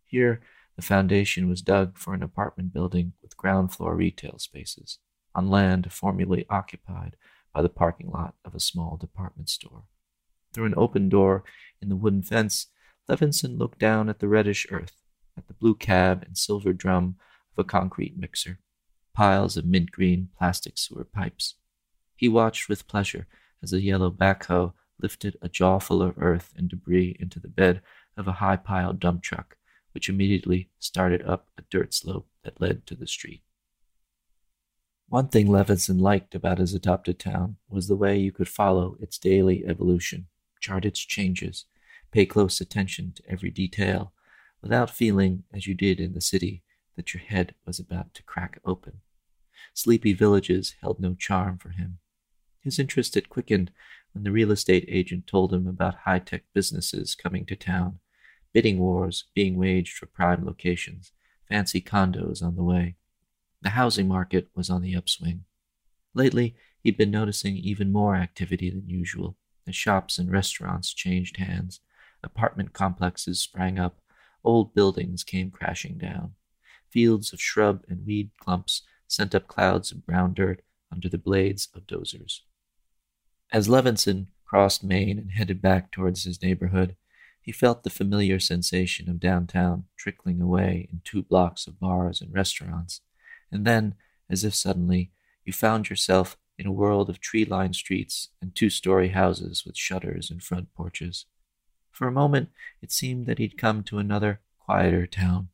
Here, 0.04 0.40
the 0.76 0.82
foundation 0.82 1.46
was 1.46 1.60
dug 1.60 1.98
for 1.98 2.14
an 2.14 2.22
apartment 2.22 2.72
building 2.72 3.12
with 3.20 3.36
ground 3.36 3.72
floor 3.72 3.94
retail 3.94 4.38
spaces, 4.38 4.98
on 5.34 5.50
land 5.50 5.92
formerly 5.92 6.46
occupied 6.48 7.16
by 7.54 7.60
the 7.60 7.68
parking 7.68 8.10
lot 8.10 8.34
of 8.46 8.54
a 8.54 8.60
small 8.60 8.96
department 8.96 9.50
store. 9.50 9.84
Through 10.54 10.64
an 10.64 10.74
open 10.76 11.10
door 11.10 11.44
in 11.82 11.90
the 11.90 11.96
wooden 11.96 12.22
fence, 12.22 12.68
Levinson 13.08 13.58
looked 13.58 13.78
down 13.78 14.08
at 14.08 14.20
the 14.20 14.28
reddish 14.28 14.66
earth, 14.70 15.02
at 15.36 15.48
the 15.48 15.54
blue 15.54 15.74
cab 15.74 16.22
and 16.26 16.38
silver 16.38 16.72
drum 16.72 17.16
of 17.52 17.62
a 17.62 17.68
concrete 17.68 18.16
mixer, 18.16 18.58
piles 19.12 19.58
of 19.58 19.66
mint 19.66 19.90
green 19.90 20.30
plastic 20.38 20.78
sewer 20.78 21.04
pipes. 21.04 21.56
He 22.16 22.28
watched 22.28 22.70
with 22.70 22.88
pleasure 22.88 23.26
as 23.62 23.74
a 23.74 23.82
yellow 23.82 24.10
backhoe 24.10 24.72
lifted 25.02 25.37
a 25.42 25.49
jawful 25.49 26.02
of 26.02 26.14
earth 26.16 26.52
and 26.56 26.68
debris 26.68 27.16
into 27.18 27.40
the 27.40 27.49
bed 27.49 27.82
of 28.16 28.28
a 28.28 28.32
high 28.32 28.56
piled 28.56 29.00
dump 29.00 29.23
truck, 29.23 29.56
which 29.92 30.09
immediately 30.09 30.71
started 30.78 31.23
up 31.23 31.49
a 31.59 31.62
dirt 31.71 31.92
slope 31.92 32.28
that 32.44 32.61
led 32.61 32.87
to 32.87 32.94
the 32.94 33.06
street. 33.06 33.42
One 35.09 35.28
thing 35.28 35.49
Levinson 35.49 36.00
liked 36.00 36.35
about 36.35 36.59
his 36.59 36.73
adopted 36.73 37.18
town 37.18 37.56
was 37.68 37.87
the 37.87 37.97
way 37.97 38.18
you 38.18 38.32
could 38.32 38.49
follow 38.49 38.97
its 38.99 39.18
daily 39.18 39.64
evolution, 39.66 40.28
chart 40.61 40.87
its 40.87 41.00
changes, 41.00 41.66
pay 42.12 42.25
close 42.25 42.61
attention 42.61 43.12
to 43.16 43.23
every 43.28 43.50
detail, 43.50 44.12
without 44.62 44.88
feeling, 44.88 45.44
as 45.52 45.66
you 45.66 45.75
did 45.75 46.00
in 46.00 46.14
the 46.14 46.21
city, 46.21 46.62
that 46.97 47.12
your 47.12 47.23
head 47.23 47.54
was 47.66 47.78
about 47.78 48.14
to 48.14 48.23
crack 48.23 48.59
open. 48.64 49.00
Sleepy 49.75 50.12
villages 50.12 50.76
held 50.80 51.00
no 51.00 51.14
charm 51.14 51.59
for 51.59 51.71
him. 51.71 51.99
His 52.61 52.78
interest 52.78 53.14
had 53.14 53.28
quickened 53.28 53.71
when 54.12 54.25
the 54.25 54.33
real 54.33 54.50
estate 54.50 54.85
agent 54.88 55.26
told 55.26 55.52
him 55.52 55.66
about 55.66 55.95
high 56.04 56.19
tech 56.19 56.45
businesses 56.54 57.14
coming 57.14 57.47
to 57.47 57.57
town, 57.57 57.99
bidding 58.52 58.78
wars 58.78 59.25
being 59.35 59.57
waged 59.57 59.97
for 59.97 60.07
prime 60.07 60.45
locations, 60.45 61.12
fancy 61.49 61.81
condos 61.81 62.42
on 62.42 62.57
the 62.57 62.62
way. 62.62 62.97
The 63.62 63.71
housing 63.71 64.09
market 64.09 64.49
was 64.54 64.71
on 64.71 64.83
the 64.83 64.97
upswing. 64.97 65.45
Lately, 66.14 66.54
he'd 66.83 66.97
been 66.97 67.11
noticing 67.11 67.57
even 67.57 67.92
more 67.92 68.16
activity 68.16 68.71
than 68.71 68.88
usual 68.88 69.37
as 69.66 69.76
shops 69.76 70.19
and 70.19 70.31
restaurants 70.31 70.92
changed 70.92 71.37
hands, 71.37 71.81
apartment 72.23 72.73
complexes 72.73 73.40
sprang 73.40 73.78
up, 73.78 74.00
old 74.45 74.75
buildings 74.75 75.23
came 75.23 75.50
crashing 75.50 75.99
down. 75.99 76.35
Fields 76.90 77.33
of 77.33 77.40
shrub 77.40 77.85
and 77.88 78.04
weed 78.07 78.31
clumps 78.38 78.83
sent 79.07 79.35
up 79.35 79.47
clouds 79.47 79.92
of 79.92 80.04
brown 80.04 80.35
dirt 80.35 80.62
under 80.90 81.09
the 81.09 81.19
blades 81.19 81.69
of 81.75 81.87
dozers. 81.87 82.40
As 83.52 83.68
Levinson 83.68 84.28
crossed 84.47 84.82
Main 84.82 85.18
and 85.18 85.32
headed 85.32 85.61
back 85.61 85.92
towards 85.92 86.25
his 86.25 86.40
neighborhood, 86.40 86.97
he 87.42 87.52
felt 87.52 87.82
the 87.82 87.90
familiar 87.90 88.40
sensation 88.40 89.11
of 89.11 89.21
downtown 89.21 89.85
trickling 89.94 90.40
away 90.40 90.88
in 90.90 91.02
two 91.04 91.23
blocks 91.23 91.66
of 91.66 91.78
bars 91.78 92.23
and 92.23 92.32
restaurants, 92.32 93.02
and 93.50 93.66
then, 93.66 93.94
as 94.30 94.42
if 94.42 94.54
suddenly, 94.54 95.11
you 95.44 95.52
found 95.52 95.90
yourself 95.90 96.38
in 96.59 96.66
a 96.66 96.73
world 96.73 97.11
of 97.11 97.21
tree 97.21 97.44
lined 97.44 97.76
streets 97.76 98.28
and 98.40 98.54
two 98.54 98.71
story 98.71 99.09
houses 99.09 99.64
with 99.66 99.76
shutters 99.76 100.30
and 100.30 100.42
front 100.42 100.73
porches. 100.73 101.26
For 101.90 102.09
a 102.09 102.12
moment, 102.12 102.49
it 102.80 102.90
seemed 102.90 103.26
that 103.26 103.38
he'd 103.38 103.59
come 103.59 103.82
to 103.85 103.99
another, 103.99 104.40
quieter 104.59 105.06
town. 105.06 105.49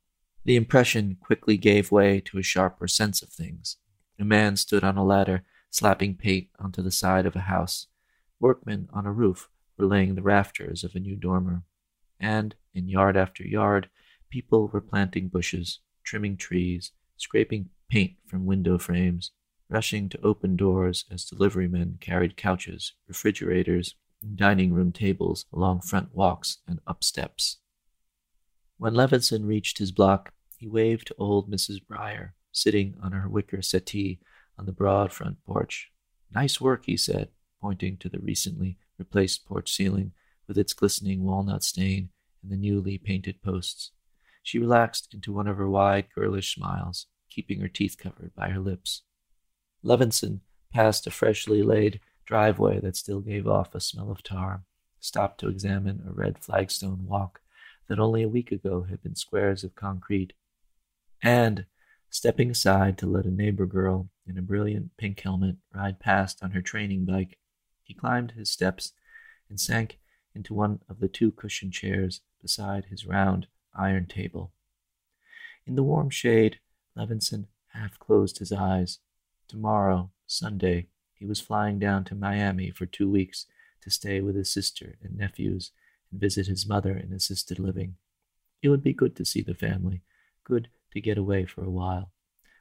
The 0.45 0.55
impression 0.55 1.17
quickly 1.21 1.57
gave 1.57 1.91
way 1.91 2.21
to 2.27 2.39
a 2.39 2.45
sharper 2.45 2.87
sense 2.87 3.23
of 3.23 3.31
things. 3.31 3.77
A 4.21 4.25
man 4.25 4.57
stood 4.57 4.85
on 4.85 4.97
a 4.97 5.05
ladder, 5.05 5.45
slapping 5.71 6.15
paint 6.15 6.49
onto 6.59 6.83
the 6.83 6.91
side 6.91 7.27
of 7.27 7.37
a 7.37 7.41
house. 7.41 7.87
Workmen 8.41 8.89
on 8.93 9.07
a 9.07 9.13
roof 9.13 9.49
were 9.77 9.87
laying 9.87 10.15
the 10.15 10.23
rafters 10.23 10.85
of 10.85 10.95
a 10.95 11.01
new 11.01 11.17
dormer. 11.17 11.63
And, 12.21 12.55
in 12.75 12.89
yard 12.89 13.17
after 13.17 13.45
yard, 13.45 13.89
people 14.31 14.69
were 14.69 14.81
planting 14.81 15.29
bushes, 15.29 15.81
trimming 16.05 16.37
trees, 16.37 16.93
scraping 17.17 17.71
paint 17.89 18.15
from 18.27 18.47
window 18.47 18.79
frames, 18.79 19.33
rushing 19.69 20.09
to 20.09 20.21
open 20.23 20.57
doors 20.57 21.05
as 21.11 21.25
deliverymen 21.25 22.01
carried 22.01 22.37
couches, 22.37 22.95
refrigerators, 23.07 23.95
and 24.23 24.37
dining 24.37 24.73
room 24.73 24.93
tables 24.93 25.47
along 25.53 25.81
front 25.81 26.15
walks 26.15 26.59
and 26.67 26.81
up 26.87 27.05
steps. 27.05 27.59
When 28.79 28.95
Levinson 28.95 29.47
reached 29.47 29.79
his 29.79 29.93
block, 29.93 30.33
he 30.57 30.69
waved 30.69 31.09
to 31.09 31.15
old 31.19 31.51
Mrs. 31.51 31.79
Breyer, 31.85 32.31
sitting 32.53 32.97
on 33.03 33.13
her 33.13 33.29
wicker 33.29 33.63
settee 33.63 34.21
on 34.59 34.67
the 34.67 34.73
broad 34.73 35.13
front 35.13 35.43
porch. 35.45 35.91
Nice 36.35 36.61
work, 36.61 36.85
he 36.87 36.97
said, 36.97 37.29
pointing 37.61 37.97
to 37.99 38.09
the 38.09 38.19
recently 38.19 38.77
replaced 38.99 39.47
porch 39.47 39.73
ceiling 39.73 40.13
with 40.47 40.59
its 40.59 40.73
glistening 40.73 41.23
walnut 41.23 41.63
stain 41.63 42.11
and 42.43 42.51
the 42.51 42.57
newly 42.57 42.99
painted 42.99 43.43
posts. 43.43 43.93
She 44.43 44.59
relaxed 44.59 45.13
into 45.15 45.33
one 45.33 45.47
of 45.47 45.57
her 45.57 45.69
wide, 45.69 46.07
girlish 46.15 46.55
smiles, 46.55 47.07
keeping 47.31 47.61
her 47.61 47.69
teeth 47.69 47.97
covered 47.99 48.35
by 48.35 48.51
her 48.51 48.61
lips. 48.61 49.03
Levinson 49.85 50.41
passed 50.73 51.07
a 51.07 51.11
freshly 51.11 51.63
laid 51.63 52.01
driveway 52.27 52.81
that 52.81 52.97
still 52.97 53.21
gave 53.21 53.47
off 53.47 53.75
a 53.75 53.81
smell 53.81 54.11
of 54.11 54.23
tar, 54.23 54.65
stopped 55.01 55.41
to 55.41 55.49
examine 55.49 56.03
a 56.07 56.13
red 56.13 56.39
flagstone 56.39 57.07
walk 57.07 57.41
that 57.89 57.99
only 57.99 58.23
a 58.23 58.29
week 58.29 58.53
ago 58.53 58.87
had 58.89 59.03
been 59.03 59.15
squares 59.15 59.65
of 59.65 59.75
concrete 59.75 60.33
and, 61.23 61.67
stepping 62.11 62.51
aside 62.51 62.97
to 62.99 63.07
let 63.07 63.27
a 63.27 63.31
neighbor 63.31 63.67
girl 63.67 64.09
in 64.27 64.39
a 64.39 64.43
brilliant 64.43 64.97
pink 64.97 65.21
helmet 65.21 65.57
ride 65.75 66.01
past 66.01 66.43
on 66.43 66.53
her 66.53 66.63
training 66.63 67.05
bike, 67.05 67.39
he 67.83 67.95
climbed 67.95 68.33
his 68.33 68.51
steps 68.51 68.93
and 69.49 69.61
sank 69.61 69.99
into 70.35 70.55
one 70.55 70.81
of 70.89 71.01
the 71.01 71.09
two 71.09 71.31
cushioned 71.33 71.73
chairs 71.73 72.21
beside 72.41 72.87
his 72.87 73.07
round 73.07 73.47
iron 73.75 74.07
table. 74.07 74.53
In 75.67 75.75
the 75.75 75.83
warm 75.83 76.11
shade, 76.11 76.61
Levinson 76.97 77.47
half 77.69 77.99
closed 77.99 78.39
his 78.39 78.53
eyes. 78.53 78.99
Tomorrow, 79.49 80.11
Sunday, 80.27 80.87
he 81.15 81.27
was 81.27 81.41
flying 81.41 81.79
down 81.79 82.05
to 82.05 82.15
Miami 82.15 82.71
for 82.71 82.87
two 82.87 83.11
weeks 83.11 83.47
to 83.83 83.91
stay 83.91 84.21
with 84.21 84.37
his 84.37 84.53
sister 84.53 84.97
and 85.03 85.17
nephews 85.17 85.73
and 86.11 86.21
visit 86.21 86.47
his 86.47 86.67
mother 86.67 86.97
in 86.97 87.13
assisted 87.13 87.59
living. 87.59 87.97
It 88.63 88.69
would 88.69 88.83
be 88.83 88.93
good 88.93 89.17
to 89.17 89.25
see 89.25 89.43
the 89.43 89.55
family, 89.55 90.03
good 90.45 90.69
get 91.01 91.19
away 91.19 91.45
for 91.45 91.65
a 91.65 91.71
while. 91.71 92.13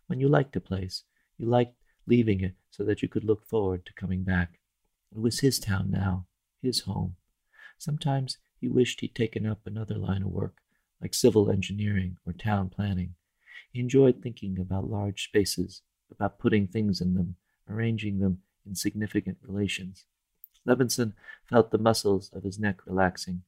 When 0.08 0.20
you 0.20 0.30
liked 0.30 0.56
a 0.56 0.62
place, 0.62 1.04
you 1.38 1.46
liked 1.46 1.76
leaving 2.06 2.42
it 2.42 2.56
so 2.72 2.84
that 2.86 3.02
you 3.02 3.10
could 3.10 3.24
look 3.24 3.46
forward 3.46 3.86
to 3.86 3.94
coming 3.94 4.24
back. 4.24 4.60
It 5.12 5.20
was 5.20 5.42
his 5.42 5.60
town 5.60 5.92
now, 5.92 6.26
his 6.62 6.82
home. 6.82 7.16
Sometimes 7.78 8.38
he 8.60 8.68
wished 8.68 9.02
he'd 9.02 9.16
taken 9.16 9.46
up 9.46 9.62
another 9.66 9.96
line 9.96 10.24
of 10.24 10.30
work, 10.32 10.58
like 11.02 11.14
civil 11.14 11.52
engineering 11.52 12.18
or 12.26 12.34
town 12.34 12.70
planning. 12.70 13.16
He 13.72 13.80
enjoyed 13.80 14.22
thinking 14.22 14.58
about 14.60 14.90
large 14.90 15.26
spaces, 15.26 15.82
about 16.10 16.40
putting 16.40 16.68
things 16.68 17.02
in 17.02 17.14
them, 17.14 17.36
arranging 17.70 18.20
them 18.20 18.42
in 18.66 18.76
significant 18.76 19.38
relations. 19.42 20.06
Levinson 20.66 21.14
felt 21.46 21.72
the 21.72 21.78
muscles 21.78 22.30
of 22.34 22.44
his 22.44 22.60
neck 22.60 22.86
relaxing. 22.86 23.44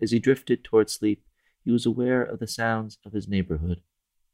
As 0.00 0.10
he 0.10 0.18
drifted 0.18 0.62
toward 0.62 0.90
sleep, 0.90 1.24
he 1.64 1.70
was 1.70 1.86
aware 1.86 2.22
of 2.22 2.38
the 2.38 2.46
sounds 2.46 2.98
of 3.04 3.12
his 3.12 3.28
neighborhood 3.28 3.82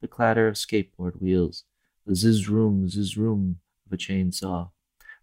the 0.01 0.07
clatter 0.07 0.47
of 0.47 0.55
skateboard 0.55 1.21
wheels, 1.21 1.63
the 2.05 2.13
zizroom 2.13 2.85
zizroom 2.85 3.55
of 3.85 3.93
a 3.93 3.97
chainsaw, 3.97 4.69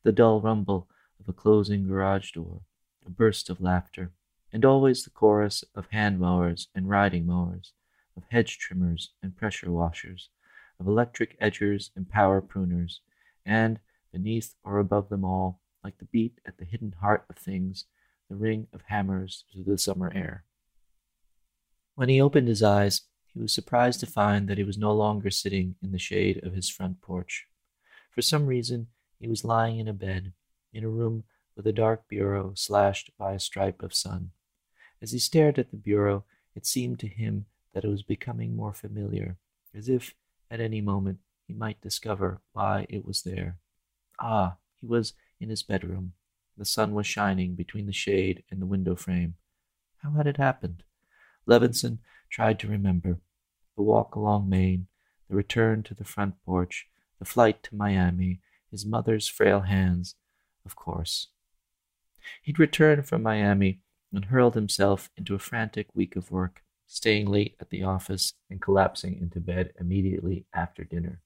the 0.02 0.12
dull 0.12 0.40
rumble 0.40 0.88
of 1.20 1.28
a 1.28 1.32
closing 1.32 1.86
garage 1.86 2.32
door, 2.32 2.60
a 3.06 3.10
burst 3.10 3.48
of 3.48 3.60
laughter, 3.60 4.12
and 4.52 4.64
always 4.64 5.02
the 5.02 5.10
chorus 5.10 5.64
of 5.74 5.86
hand 5.90 6.18
mowers 6.18 6.68
and 6.74 6.88
riding 6.88 7.26
mowers, 7.26 7.72
of 8.16 8.22
hedge 8.30 8.58
trimmers 8.58 9.10
and 9.22 9.36
pressure 9.36 9.70
washers, 9.70 10.28
of 10.78 10.86
electric 10.86 11.38
edgers 11.40 11.90
and 11.96 12.08
power 12.08 12.40
pruners, 12.40 13.00
and, 13.44 13.80
beneath 14.12 14.54
or 14.62 14.78
above 14.78 15.08
them 15.08 15.24
all, 15.24 15.60
like 15.82 15.98
the 15.98 16.04
beat 16.06 16.40
at 16.46 16.58
the 16.58 16.64
hidden 16.64 16.94
heart 17.00 17.24
of 17.28 17.36
things, 17.36 17.86
the 18.28 18.36
ring 18.36 18.66
of 18.72 18.82
hammers 18.86 19.44
through 19.52 19.64
the 19.64 19.78
summer 19.78 20.10
air. 20.14 20.44
When 21.94 22.08
he 22.08 22.20
opened 22.20 22.48
his 22.48 22.62
eyes, 22.62 23.02
he 23.34 23.40
was 23.40 23.52
surprised 23.52 24.00
to 24.00 24.06
find 24.06 24.48
that 24.48 24.58
he 24.58 24.64
was 24.64 24.78
no 24.78 24.92
longer 24.92 25.30
sitting 25.30 25.74
in 25.82 25.90
the 25.92 25.98
shade 25.98 26.42
of 26.44 26.54
his 26.54 26.68
front 26.68 27.00
porch. 27.00 27.46
For 28.10 28.22
some 28.22 28.46
reason, 28.46 28.86
He 29.18 29.28
was 29.28 29.44
lying 29.44 29.78
in 29.78 29.88
a 29.88 29.92
bed, 29.92 30.32
in 30.72 30.84
a 30.84 30.88
room 30.88 31.24
with 31.56 31.66
a 31.66 31.72
dark 31.72 32.08
bureau 32.08 32.52
slashed 32.54 33.10
by 33.16 33.32
a 33.32 33.40
stripe 33.40 33.82
of 33.82 33.94
sun. 33.94 34.32
As 35.00 35.12
he 35.12 35.18
stared 35.18 35.58
at 35.58 35.70
the 35.70 35.76
bureau, 35.76 36.24
it 36.54 36.66
seemed 36.66 36.98
to 37.00 37.08
him 37.08 37.46
that 37.72 37.84
it 37.84 37.88
was 37.88 38.02
becoming 38.02 38.54
more 38.54 38.72
familiar, 38.72 39.38
as 39.74 39.88
if 39.88 40.14
at 40.50 40.60
any 40.60 40.80
moment 40.80 41.18
he 41.46 41.54
might 41.54 41.80
discover 41.80 42.40
why 42.52 42.86
it 42.88 43.04
was 43.04 43.22
there. 43.22 43.56
Ah, 44.20 44.56
he 44.80 44.86
was 44.86 45.14
in 45.40 45.48
his 45.48 45.62
bedroom. 45.62 46.12
The 46.56 46.64
sun 46.64 46.92
was 46.92 47.06
shining 47.06 47.54
between 47.54 47.86
the 47.86 47.92
shade 47.92 48.44
and 48.50 48.60
the 48.60 48.66
window 48.66 48.94
frame. 48.94 49.34
How 50.02 50.12
had 50.12 50.26
it 50.26 50.36
happened? 50.36 50.84
Levinson 51.46 51.98
tried 52.34 52.58
to 52.58 52.66
remember. 52.66 53.20
The 53.76 53.82
walk 53.84 54.16
along 54.16 54.48
Main, 54.48 54.88
the 55.30 55.36
return 55.36 55.84
to 55.84 55.94
the 55.94 56.02
front 56.02 56.34
porch, 56.44 56.88
the 57.20 57.24
flight 57.24 57.62
to 57.62 57.76
Miami, 57.76 58.40
his 58.72 58.84
mother's 58.84 59.28
frail 59.28 59.60
hands, 59.60 60.16
of 60.66 60.74
course. 60.74 61.28
He'd 62.42 62.58
returned 62.58 63.06
from 63.06 63.22
Miami 63.22 63.82
and 64.12 64.24
hurled 64.24 64.56
himself 64.56 65.10
into 65.16 65.36
a 65.36 65.38
frantic 65.38 65.86
week 65.94 66.16
of 66.16 66.32
work, 66.32 66.64
staying 66.88 67.26
late 67.26 67.54
at 67.60 67.70
the 67.70 67.84
office 67.84 68.32
and 68.50 68.60
collapsing 68.60 69.16
into 69.20 69.38
bed 69.38 69.72
immediately 69.78 70.44
after 70.52 70.82
dinner. 70.82 71.20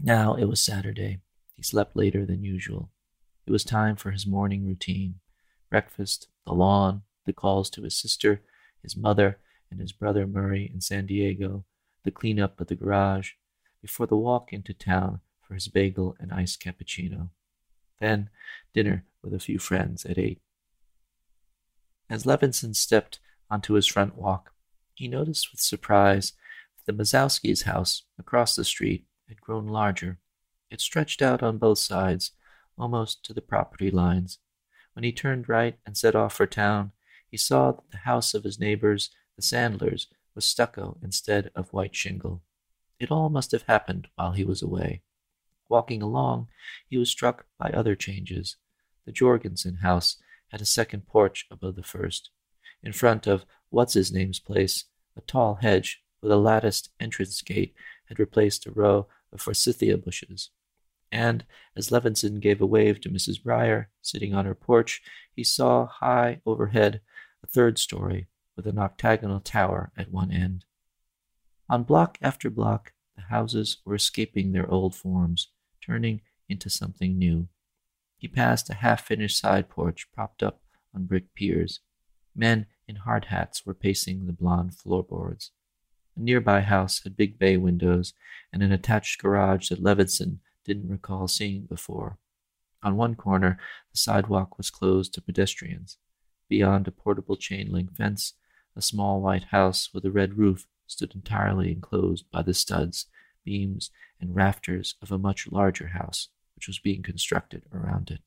Now 0.00 0.34
it 0.34 0.46
was 0.46 0.64
Saturday. 0.64 1.20
He 1.56 1.62
slept 1.62 1.94
later 1.94 2.24
than 2.24 2.42
usual. 2.42 2.88
It 3.46 3.52
was 3.52 3.64
time 3.64 3.96
for 3.96 4.12
his 4.12 4.26
morning 4.26 4.64
routine 4.64 5.16
breakfast, 5.68 6.28
the 6.46 6.54
lawn, 6.54 7.02
the 7.26 7.34
calls 7.34 7.68
to 7.70 7.82
his 7.82 7.98
sister, 7.98 8.40
his 8.82 8.96
mother, 8.96 9.38
and 9.72 9.80
his 9.80 9.92
brother 9.92 10.26
Murray 10.26 10.70
in 10.72 10.82
San 10.82 11.06
Diego, 11.06 11.64
the 12.04 12.10
cleanup 12.10 12.60
of 12.60 12.66
the 12.66 12.76
garage, 12.76 13.32
before 13.80 14.06
the 14.06 14.16
walk 14.16 14.52
into 14.52 14.74
town 14.74 15.20
for 15.40 15.54
his 15.54 15.66
bagel 15.66 16.14
and 16.20 16.30
iced 16.30 16.62
cappuccino. 16.62 17.30
Then 17.98 18.28
dinner 18.74 19.06
with 19.22 19.32
a 19.32 19.38
few 19.38 19.58
friends 19.58 20.04
at 20.04 20.18
eight. 20.18 20.42
As 22.10 22.24
Levinson 22.24 22.76
stepped 22.76 23.18
onto 23.50 23.72
his 23.72 23.86
front 23.86 24.14
walk, 24.14 24.52
he 24.94 25.08
noticed 25.08 25.50
with 25.50 25.60
surprise 25.60 26.34
that 26.76 26.92
the 26.92 27.02
Mazowski's 27.02 27.62
house 27.62 28.02
across 28.18 28.54
the 28.54 28.64
street 28.64 29.06
had 29.26 29.40
grown 29.40 29.66
larger. 29.66 30.18
It 30.70 30.82
stretched 30.82 31.22
out 31.22 31.42
on 31.42 31.56
both 31.56 31.78
sides, 31.78 32.32
almost 32.76 33.24
to 33.24 33.32
the 33.32 33.40
property 33.40 33.90
lines. 33.90 34.38
When 34.92 35.04
he 35.04 35.12
turned 35.12 35.48
right 35.48 35.78
and 35.86 35.96
set 35.96 36.14
off 36.14 36.34
for 36.34 36.46
town, 36.46 36.92
he 37.26 37.38
saw 37.38 37.72
that 37.72 37.90
the 37.90 37.98
house 37.98 38.34
of 38.34 38.44
his 38.44 38.60
neighbors, 38.60 39.10
the 39.36 39.42
Sandlers, 39.42 40.08
was 40.34 40.44
stucco 40.44 40.98
instead 41.02 41.50
of 41.54 41.72
white 41.72 41.94
shingle. 41.94 42.42
It 42.98 43.10
all 43.10 43.28
must 43.28 43.52
have 43.52 43.62
happened 43.62 44.08
while 44.14 44.32
he 44.32 44.44
was 44.44 44.62
away. 44.62 45.02
Walking 45.68 46.02
along, 46.02 46.48
he 46.88 46.98
was 46.98 47.10
struck 47.10 47.46
by 47.58 47.70
other 47.70 47.94
changes. 47.94 48.56
The 49.06 49.12
Jorgensen 49.12 49.76
house 49.76 50.16
had 50.48 50.60
a 50.60 50.66
second 50.66 51.06
porch 51.06 51.46
above 51.50 51.76
the 51.76 51.82
first. 51.82 52.30
In 52.82 52.92
front 52.92 53.26
of 53.26 53.46
What's 53.70 53.94
His 53.94 54.12
Name's 54.12 54.38
place, 54.38 54.84
a 55.16 55.20
tall 55.22 55.56
hedge 55.56 56.02
with 56.20 56.30
a 56.30 56.36
latticed 56.36 56.90
entrance 57.00 57.40
gate 57.42 57.74
had 58.06 58.18
replaced 58.18 58.66
a 58.66 58.70
row 58.70 59.08
of 59.32 59.40
forsythia 59.40 59.96
bushes. 59.96 60.50
And 61.10 61.44
as 61.76 61.90
Levinson 61.90 62.40
gave 62.40 62.60
a 62.60 62.66
wave 62.66 63.00
to 63.02 63.10
Mrs. 63.10 63.42
Breyer, 63.42 63.86
sitting 64.00 64.34
on 64.34 64.44
her 64.44 64.54
porch, 64.54 65.02
he 65.34 65.44
saw 65.44 65.86
high 65.86 66.40
overhead 66.46 67.00
a 67.42 67.46
third 67.46 67.78
story 67.78 68.28
with 68.56 68.66
an 68.66 68.78
octagonal 68.78 69.40
tower 69.40 69.92
at 69.96 70.10
one 70.10 70.30
end. 70.30 70.64
On 71.68 71.84
block 71.84 72.18
after 72.20 72.50
block, 72.50 72.92
the 73.16 73.22
houses 73.22 73.78
were 73.84 73.94
escaping 73.94 74.52
their 74.52 74.70
old 74.70 74.94
forms, 74.94 75.48
turning 75.84 76.20
into 76.48 76.68
something 76.68 77.18
new. 77.18 77.48
He 78.16 78.28
passed 78.28 78.70
a 78.70 78.74
half 78.74 79.04
finished 79.04 79.38
side 79.38 79.68
porch 79.68 80.06
propped 80.12 80.42
up 80.42 80.60
on 80.94 81.06
brick 81.06 81.34
piers. 81.34 81.80
Men 82.34 82.66
in 82.86 82.96
hard 82.96 83.26
hats 83.26 83.64
were 83.66 83.74
pacing 83.74 84.26
the 84.26 84.32
blond 84.32 84.74
floorboards. 84.74 85.50
A 86.16 86.20
nearby 86.20 86.60
house 86.60 87.02
had 87.02 87.16
big 87.16 87.38
bay 87.38 87.56
windows 87.56 88.12
and 88.52 88.62
an 88.62 88.72
attached 88.72 89.20
garage 89.20 89.70
that 89.70 89.82
Levinson 89.82 90.38
didn't 90.64 90.90
recall 90.90 91.26
seeing 91.26 91.64
before. 91.64 92.18
On 92.82 92.96
one 92.96 93.14
corner, 93.14 93.58
the 93.92 93.98
sidewalk 93.98 94.58
was 94.58 94.70
closed 94.70 95.14
to 95.14 95.22
pedestrians. 95.22 95.98
Beyond 96.48 96.86
a 96.86 96.92
portable 96.92 97.36
chain 97.36 97.70
link 97.72 97.96
fence, 97.96 98.34
a 98.76 98.82
small 98.82 99.20
white 99.20 99.44
house 99.44 99.90
with 99.92 100.04
a 100.04 100.10
red 100.10 100.38
roof 100.38 100.66
stood 100.86 101.14
entirely 101.14 101.70
enclosed 101.70 102.24
by 102.30 102.42
the 102.42 102.54
studs, 102.54 103.06
beams, 103.44 103.90
and 104.20 104.34
rafters 104.34 104.94
of 105.02 105.10
a 105.10 105.18
much 105.18 105.50
larger 105.50 105.88
house 105.88 106.28
which 106.54 106.68
was 106.68 106.78
being 106.78 107.02
constructed 107.02 107.64
around 107.72 108.10
it. 108.10 108.20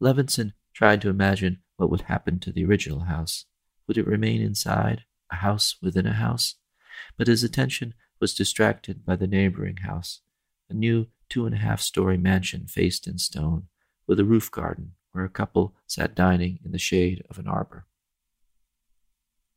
Levinson 0.00 0.52
tried 0.74 1.00
to 1.00 1.08
imagine 1.08 1.58
what 1.76 1.90
would 1.90 2.02
happen 2.02 2.38
to 2.40 2.52
the 2.52 2.64
original 2.64 3.00
house. 3.00 3.46
Would 3.86 3.98
it 3.98 4.06
remain 4.06 4.42
inside, 4.42 5.04
a 5.30 5.36
house 5.36 5.76
within 5.80 6.06
a 6.06 6.12
house? 6.12 6.56
But 7.16 7.28
his 7.28 7.42
attention 7.42 7.94
was 8.20 8.34
distracted 8.34 9.04
by 9.06 9.16
the 9.16 9.26
neighboring 9.26 9.78
house, 9.78 10.20
a 10.68 10.74
new 10.74 11.06
two 11.28 11.46
and 11.46 11.54
a 11.54 11.58
half 11.58 11.80
story 11.80 12.18
mansion 12.18 12.66
faced 12.66 13.06
in 13.06 13.18
stone, 13.18 13.68
with 14.06 14.20
a 14.20 14.24
roof 14.24 14.50
garden 14.50 14.92
where 15.12 15.24
a 15.24 15.30
couple 15.30 15.74
sat 15.86 16.14
dining 16.14 16.58
in 16.64 16.72
the 16.72 16.78
shade 16.78 17.24
of 17.30 17.38
an 17.38 17.46
arbor. 17.46 17.86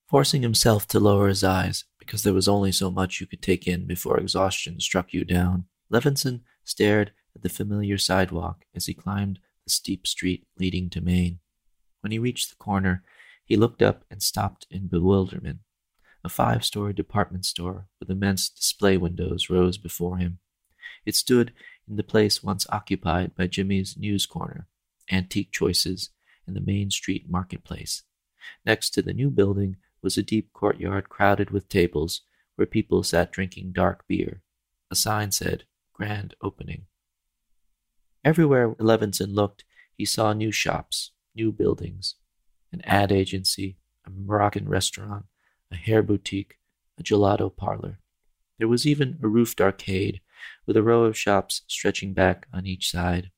Forcing 0.08 0.44
himself 0.44 0.88
to 0.90 1.00
lower 1.00 1.28
his 1.28 1.44
eyes, 1.44 1.86
because 1.98 2.24
there 2.24 2.34
was 2.34 2.48
only 2.48 2.72
so 2.72 2.92
much 2.92 3.20
you 3.20 3.26
could 3.26 3.42
take 3.42 3.68
in 3.68 3.86
before 3.88 4.20
exhaustion 4.20 4.80
struck 4.80 5.14
you 5.14 5.26
down, 5.26 5.66
Levinson 5.92 6.42
stared 6.64 7.12
at 7.36 7.42
the 7.42 7.50
familiar 7.50 7.98
sidewalk 7.98 8.66
as 8.76 8.86
he 8.86 8.94
climbed 8.94 9.40
the 9.64 9.70
steep 9.70 10.06
street 10.06 10.46
leading 10.58 10.90
to 10.92 11.02
Main. 11.02 11.40
When 12.02 12.12
he 12.12 12.20
reached 12.20 12.50
the 12.50 12.56
corner, 12.58 13.04
he 13.46 13.56
looked 13.56 13.82
up 13.82 14.06
and 14.12 14.22
stopped 14.22 14.68
in 14.70 14.88
bewilderment. 14.88 15.60
A 16.24 16.30
five 16.30 16.64
story 16.64 16.94
department 16.94 17.46
store 17.46 17.88
with 18.00 18.10
immense 18.10 18.50
display 18.50 18.98
windows 18.98 19.50
rose 19.50 19.78
before 19.78 20.18
him. 20.18 20.40
It 21.06 21.16
stood 21.16 21.54
in 21.88 21.96
the 21.96 22.04
place 22.04 22.44
once 22.44 22.66
occupied 22.70 23.36
by 23.36 23.48
Jimmy's 23.48 23.98
News 23.98 24.26
Corner, 24.26 24.68
Antique 25.12 25.52
Choices, 25.52 26.12
and 26.48 26.56
the 26.56 26.62
Main 26.62 26.92
Street 26.92 27.30
Marketplace. 27.30 28.04
Next 28.66 28.92
to 28.92 29.02
the 29.02 29.14
new 29.14 29.30
building 29.30 29.78
was 30.04 30.18
a 30.18 30.24
deep 30.24 30.52
courtyard 30.54 31.10
crowded 31.10 31.50
with 31.50 31.70
tables 31.70 32.22
where 32.56 32.68
people 32.68 33.02
sat 33.02 33.32
drinking 33.32 33.72
dark 33.72 34.06
beer. 34.08 34.42
A 34.92 34.96
sign 34.96 35.32
said, 35.32 35.64
Grand 35.94 36.36
Opening. 36.42 36.86
Everywhere 38.24 38.76
Levinson 38.76 39.34
looked, 39.34 39.64
he 39.96 40.06
saw 40.06 40.34
new 40.34 40.52
shops, 40.52 41.12
new 41.36 41.52
buildings, 41.52 42.16
an 42.72 42.82
ad 42.82 43.12
agency, 43.12 43.78
a 44.06 44.10
Moroccan 44.10 44.68
restaurant, 44.68 45.26
a 45.72 45.76
hair 45.76 46.04
boutique, 46.04 46.58
a 47.00 47.04
gelato 47.04 47.56
parlor. 47.56 48.00
There 48.60 48.68
was 48.68 48.86
even 48.86 49.20
a 49.24 49.28
roofed 49.28 49.62
arcade 49.62 50.22
with 50.66 50.78
a 50.78 50.84
row 50.84 51.04
of 51.04 51.18
shops 51.18 51.62
stretching 51.68 52.14
back 52.14 52.48
on 52.54 52.66
each 52.66 52.92
side. 52.92 53.32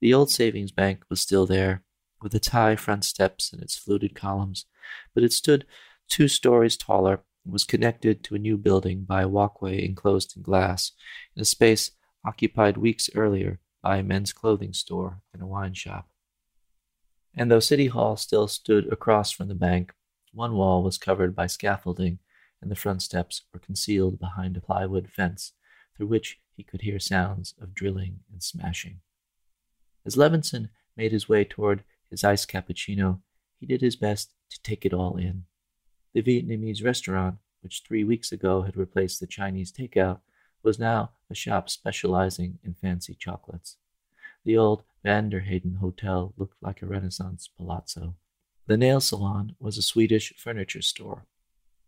The 0.00 0.14
old 0.14 0.30
savings 0.30 0.72
bank 0.72 1.04
was 1.08 1.20
still 1.20 1.46
there, 1.46 1.82
with 2.22 2.34
its 2.34 2.48
high 2.48 2.76
front 2.76 3.04
steps 3.04 3.52
and 3.52 3.62
its 3.62 3.76
fluted 3.76 4.14
columns, 4.14 4.66
but 5.14 5.24
it 5.24 5.32
stood 5.32 5.66
two 6.12 6.28
stories 6.28 6.76
taller 6.76 7.22
and 7.42 7.52
was 7.54 7.64
connected 7.64 8.22
to 8.22 8.34
a 8.34 8.38
new 8.38 8.58
building 8.58 9.02
by 9.02 9.22
a 9.22 9.28
walkway 9.28 9.82
enclosed 9.82 10.36
in 10.36 10.42
glass, 10.42 10.92
in 11.34 11.40
a 11.40 11.44
space 11.44 11.92
occupied 12.22 12.76
weeks 12.76 13.08
earlier 13.14 13.60
by 13.82 13.96
a 13.96 14.02
men's 14.02 14.30
clothing 14.30 14.74
store 14.74 15.22
and 15.32 15.42
a 15.42 15.46
wine 15.46 15.72
shop. 15.72 16.10
And 17.34 17.50
though 17.50 17.60
City 17.60 17.86
Hall 17.86 18.18
still 18.18 18.46
stood 18.46 18.92
across 18.92 19.30
from 19.30 19.48
the 19.48 19.54
bank, 19.54 19.94
one 20.34 20.52
wall 20.52 20.82
was 20.82 20.98
covered 20.98 21.34
by 21.34 21.46
scaffolding, 21.46 22.18
and 22.60 22.70
the 22.70 22.76
front 22.76 23.00
steps 23.00 23.42
were 23.52 23.58
concealed 23.58 24.20
behind 24.20 24.54
a 24.56 24.60
plywood 24.60 25.10
fence 25.10 25.52
through 25.96 26.08
which 26.08 26.38
he 26.54 26.62
could 26.62 26.82
hear 26.82 26.98
sounds 26.98 27.54
of 27.58 27.74
drilling 27.74 28.20
and 28.30 28.42
smashing. 28.42 29.00
As 30.04 30.16
Levinson 30.16 30.68
made 30.94 31.12
his 31.12 31.26
way 31.26 31.44
toward 31.44 31.84
his 32.10 32.22
iced 32.22 32.50
cappuccino, 32.50 33.20
he 33.58 33.64
did 33.64 33.80
his 33.80 33.96
best 33.96 34.34
to 34.50 34.60
take 34.60 34.84
it 34.84 34.92
all 34.92 35.16
in. 35.16 35.44
The 36.14 36.22
Vietnamese 36.22 36.84
restaurant, 36.84 37.36
which 37.62 37.82
three 37.86 38.04
weeks 38.04 38.32
ago 38.32 38.62
had 38.62 38.76
replaced 38.76 39.20
the 39.20 39.26
Chinese 39.26 39.72
takeout, 39.72 40.20
was 40.62 40.78
now 40.78 41.12
a 41.30 41.34
shop 41.34 41.70
specializing 41.70 42.58
in 42.62 42.74
fancy 42.74 43.14
chocolates. 43.14 43.76
The 44.44 44.56
old 44.56 44.82
Vanderhayden 45.04 45.78
Hotel 45.78 46.34
looked 46.36 46.62
like 46.62 46.82
a 46.82 46.86
Renaissance 46.86 47.48
palazzo. 47.56 48.14
The 48.66 48.76
nail 48.76 49.00
salon 49.00 49.56
was 49.58 49.78
a 49.78 49.82
Swedish 49.82 50.34
furniture 50.36 50.82
store. 50.82 51.24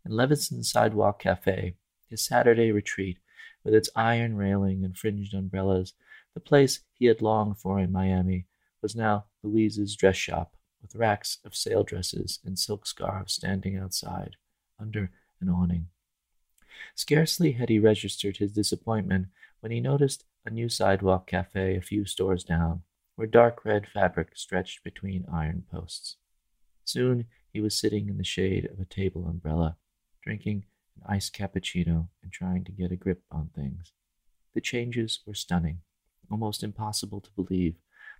And 0.03 0.13
Levinson's 0.13 0.71
Sidewalk 0.71 1.19
Cafe, 1.19 1.75
his 2.09 2.25
Saturday 2.25 2.71
retreat, 2.71 3.19
with 3.63 3.73
its 3.73 3.89
iron 3.95 4.35
railing 4.35 4.83
and 4.83 4.97
fringed 4.97 5.33
umbrellas, 5.33 5.93
the 6.33 6.39
place 6.39 6.81
he 6.93 7.05
had 7.05 7.21
longed 7.21 7.59
for 7.59 7.79
in 7.79 7.91
Miami, 7.91 8.45
was 8.81 8.95
now 8.95 9.25
Louise's 9.43 9.95
dress 9.95 10.15
shop, 10.15 10.55
with 10.85 10.95
racks 10.95 11.39
of 11.43 11.55
sale 11.55 11.83
dresses 11.83 12.37
and 12.45 12.59
silk 12.59 12.85
scarves 12.85 13.33
standing 13.33 13.75
outside, 13.75 14.35
under 14.79 15.09
an 15.41 15.49
awning. 15.49 15.87
Scarcely 16.93 17.53
had 17.53 17.69
he 17.69 17.79
registered 17.79 18.37
his 18.37 18.51
disappointment 18.51 19.29
when 19.61 19.71
he 19.71 19.79
noticed 19.79 20.25
a 20.45 20.51
new 20.51 20.69
sidewalk 20.69 21.25
cafe 21.25 21.75
a 21.75 21.81
few 21.81 22.05
stores 22.05 22.43
down, 22.43 22.83
where 23.15 23.25
dark 23.25 23.65
red 23.65 23.87
fabric 23.87 24.33
stretched 24.35 24.83
between 24.83 25.25
iron 25.33 25.63
posts. 25.71 26.17
Soon 26.83 27.25
he 27.51 27.59
was 27.59 27.75
sitting 27.75 28.07
in 28.07 28.17
the 28.17 28.23
shade 28.23 28.65
of 28.65 28.79
a 28.79 28.85
table 28.85 29.25
umbrella, 29.25 29.77
drinking 30.21 30.65
an 30.97 31.15
iced 31.15 31.35
cappuccino 31.35 32.09
and 32.21 32.31
trying 32.31 32.63
to 32.63 32.71
get 32.71 32.91
a 32.91 32.95
grip 32.95 33.23
on 33.31 33.49
things. 33.55 33.91
The 34.53 34.61
changes 34.61 35.21
were 35.25 35.33
stunning, 35.33 35.79
almost 36.29 36.61
impossible 36.61 37.21
to 37.21 37.31
believe, 37.31 37.77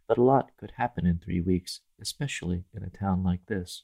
but 0.07 0.17
a 0.17 0.23
lot 0.23 0.51
could 0.57 0.73
happen 0.77 1.05
in 1.05 1.17
three 1.17 1.41
weeks, 1.41 1.81
especially 1.99 2.65
in 2.73 2.83
a 2.83 2.89
town 2.89 3.23
like 3.23 3.45
this. 3.47 3.83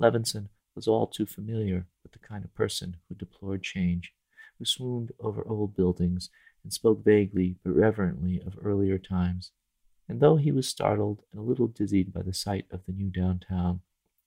Levinson 0.00 0.48
was 0.74 0.86
all 0.86 1.06
too 1.06 1.26
familiar 1.26 1.86
with 2.02 2.12
the 2.12 2.18
kind 2.18 2.44
of 2.44 2.54
person 2.54 2.96
who 3.08 3.14
deplored 3.14 3.62
change, 3.62 4.12
who 4.58 4.64
swooned 4.64 5.12
over 5.18 5.46
old 5.48 5.74
buildings 5.74 6.30
and 6.62 6.72
spoke 6.72 7.04
vaguely 7.04 7.56
but 7.64 7.74
reverently 7.74 8.40
of 8.44 8.58
earlier 8.62 8.98
times. 8.98 9.52
And 10.08 10.20
though 10.20 10.36
he 10.36 10.52
was 10.52 10.68
startled 10.68 11.22
and 11.32 11.40
a 11.40 11.44
little 11.44 11.66
dizzied 11.66 12.12
by 12.12 12.22
the 12.22 12.34
sight 12.34 12.66
of 12.70 12.84
the 12.86 12.92
new 12.92 13.08
downtown, 13.08 13.80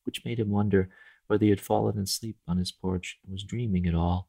which 0.04 0.26
made 0.26 0.40
him 0.40 0.50
wonder 0.50 0.90
whether 1.28 1.46
he 1.46 1.52
had 1.52 1.62
fallen 1.62 1.98
asleep 2.00 2.38
on 2.48 2.58
his 2.58 2.72
porch 2.72 3.20
and 3.24 3.32
was 3.32 3.44
dreaming 3.44 3.86
it 3.86 3.96
all, 3.96 4.28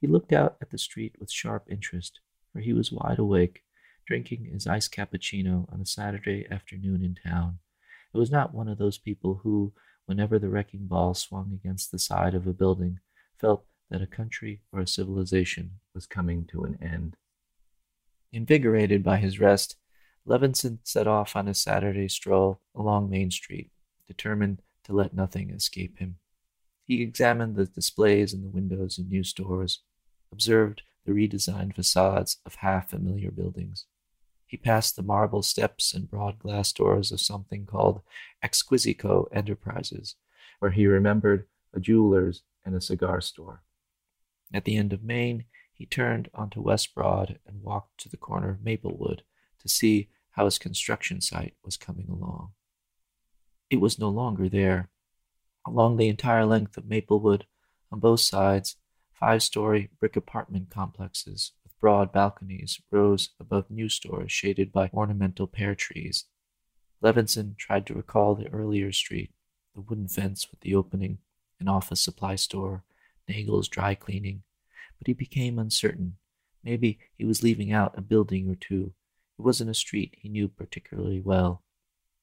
he 0.00 0.06
looked 0.06 0.32
out 0.32 0.56
at 0.60 0.70
the 0.70 0.78
street 0.78 1.16
with 1.18 1.30
sharp 1.30 1.66
interest, 1.70 2.20
for 2.52 2.60
he 2.60 2.72
was 2.72 2.92
wide 2.92 3.18
awake, 3.18 3.64
drinking 4.06 4.44
his 4.52 4.66
iced 4.66 4.94
cappuccino 4.94 5.70
on 5.72 5.80
a 5.80 5.86
Saturday 5.86 6.46
afternoon 6.50 7.02
in 7.02 7.16
town. 7.28 7.58
It 8.14 8.18
was 8.18 8.30
not 8.30 8.54
one 8.54 8.68
of 8.68 8.78
those 8.78 8.98
people 8.98 9.40
who, 9.42 9.72
whenever 10.06 10.38
the 10.38 10.48
wrecking 10.48 10.86
ball 10.86 11.14
swung 11.14 11.52
against 11.52 11.90
the 11.90 11.98
side 11.98 12.34
of 12.34 12.46
a 12.46 12.52
building, 12.52 13.00
felt 13.38 13.66
that 13.90 14.02
a 14.02 14.06
country 14.06 14.62
or 14.72 14.80
a 14.80 14.86
civilization 14.86 15.72
was 15.94 16.06
coming 16.06 16.46
to 16.46 16.64
an 16.64 16.78
end. 16.80 17.16
Invigorated 18.32 19.02
by 19.02 19.18
his 19.18 19.38
rest, 19.40 19.76
Levinson 20.26 20.78
set 20.82 21.06
off 21.06 21.36
on 21.36 21.46
his 21.46 21.58
Saturday 21.58 22.08
stroll 22.08 22.60
along 22.74 23.08
Main 23.08 23.30
Street, 23.30 23.70
determined 24.06 24.62
to 24.84 24.92
let 24.92 25.14
nothing 25.14 25.50
escape 25.50 25.98
him. 25.98 26.16
He 26.84 27.02
examined 27.02 27.56
the 27.56 27.66
displays 27.66 28.32
in 28.32 28.42
the 28.42 28.48
windows 28.48 28.98
of 28.98 29.08
new 29.08 29.24
stores, 29.24 29.82
observed 30.32 30.82
the 31.04 31.12
redesigned 31.12 31.74
facades 31.74 32.38
of 32.44 32.56
half 32.56 32.90
familiar 32.90 33.30
buildings. 33.30 33.86
He 34.46 34.56
passed 34.56 34.94
the 34.94 35.02
marble 35.02 35.42
steps 35.42 35.92
and 35.92 36.08
broad 36.08 36.38
glass 36.38 36.72
doors 36.72 37.10
of 37.10 37.20
something 37.20 37.66
called 37.66 38.02
Exquisico 38.42 39.26
Enterprises, 39.32 40.14
where 40.60 40.70
he 40.70 40.86
remembered 40.86 41.46
a 41.74 41.80
jeweler's 41.80 42.42
and 42.64 42.74
a 42.74 42.80
cigar 42.80 43.20
store. 43.20 43.62
At 44.54 44.64
the 44.64 44.76
end 44.76 44.92
of 44.92 45.02
Main, 45.02 45.44
he 45.72 45.84
turned 45.84 46.30
onto 46.32 46.60
West 46.60 46.94
Broad 46.94 47.38
and 47.46 47.62
walked 47.62 47.98
to 47.98 48.08
the 48.08 48.16
corner 48.16 48.50
of 48.50 48.64
Maplewood 48.64 49.22
to 49.60 49.68
see 49.68 50.08
how 50.30 50.44
his 50.44 50.58
construction 50.58 51.20
site 51.20 51.54
was 51.64 51.76
coming 51.76 52.08
along. 52.08 52.52
It 53.68 53.80
was 53.80 53.98
no 53.98 54.08
longer 54.08 54.48
there. 54.48 54.90
Along 55.66 55.96
the 55.96 56.08
entire 56.08 56.46
length 56.46 56.76
of 56.76 56.86
Maplewood, 56.86 57.46
on 57.90 57.98
both 57.98 58.20
sides, 58.20 58.76
five 59.12 59.42
story 59.42 59.90
brick 59.98 60.14
apartment 60.14 60.70
complexes 60.70 61.52
broad 61.80 62.12
balconies 62.12 62.80
rose 62.90 63.30
above 63.38 63.70
new 63.70 63.88
stores 63.88 64.32
shaded 64.32 64.72
by 64.72 64.90
ornamental 64.92 65.46
pear 65.46 65.74
trees. 65.74 66.24
Levinson 67.02 67.56
tried 67.56 67.86
to 67.86 67.94
recall 67.94 68.34
the 68.34 68.48
earlier 68.48 68.92
street, 68.92 69.32
the 69.74 69.80
wooden 69.80 70.08
fence 70.08 70.46
with 70.50 70.60
the 70.60 70.74
opening, 70.74 71.18
an 71.60 71.68
office 71.68 72.00
supply 72.00 72.34
store, 72.34 72.84
Nagel's 73.28 73.68
dry 73.68 73.94
cleaning, 73.94 74.42
but 74.98 75.06
he 75.06 75.12
became 75.12 75.58
uncertain. 75.58 76.16
Maybe 76.64 76.98
he 77.16 77.24
was 77.24 77.42
leaving 77.42 77.72
out 77.72 77.96
a 77.96 78.00
building 78.00 78.48
or 78.48 78.54
two. 78.54 78.92
It 79.38 79.42
wasn't 79.42 79.70
a 79.70 79.74
street 79.74 80.16
he 80.18 80.28
knew 80.28 80.48
particularly 80.48 81.20
well. 81.20 81.62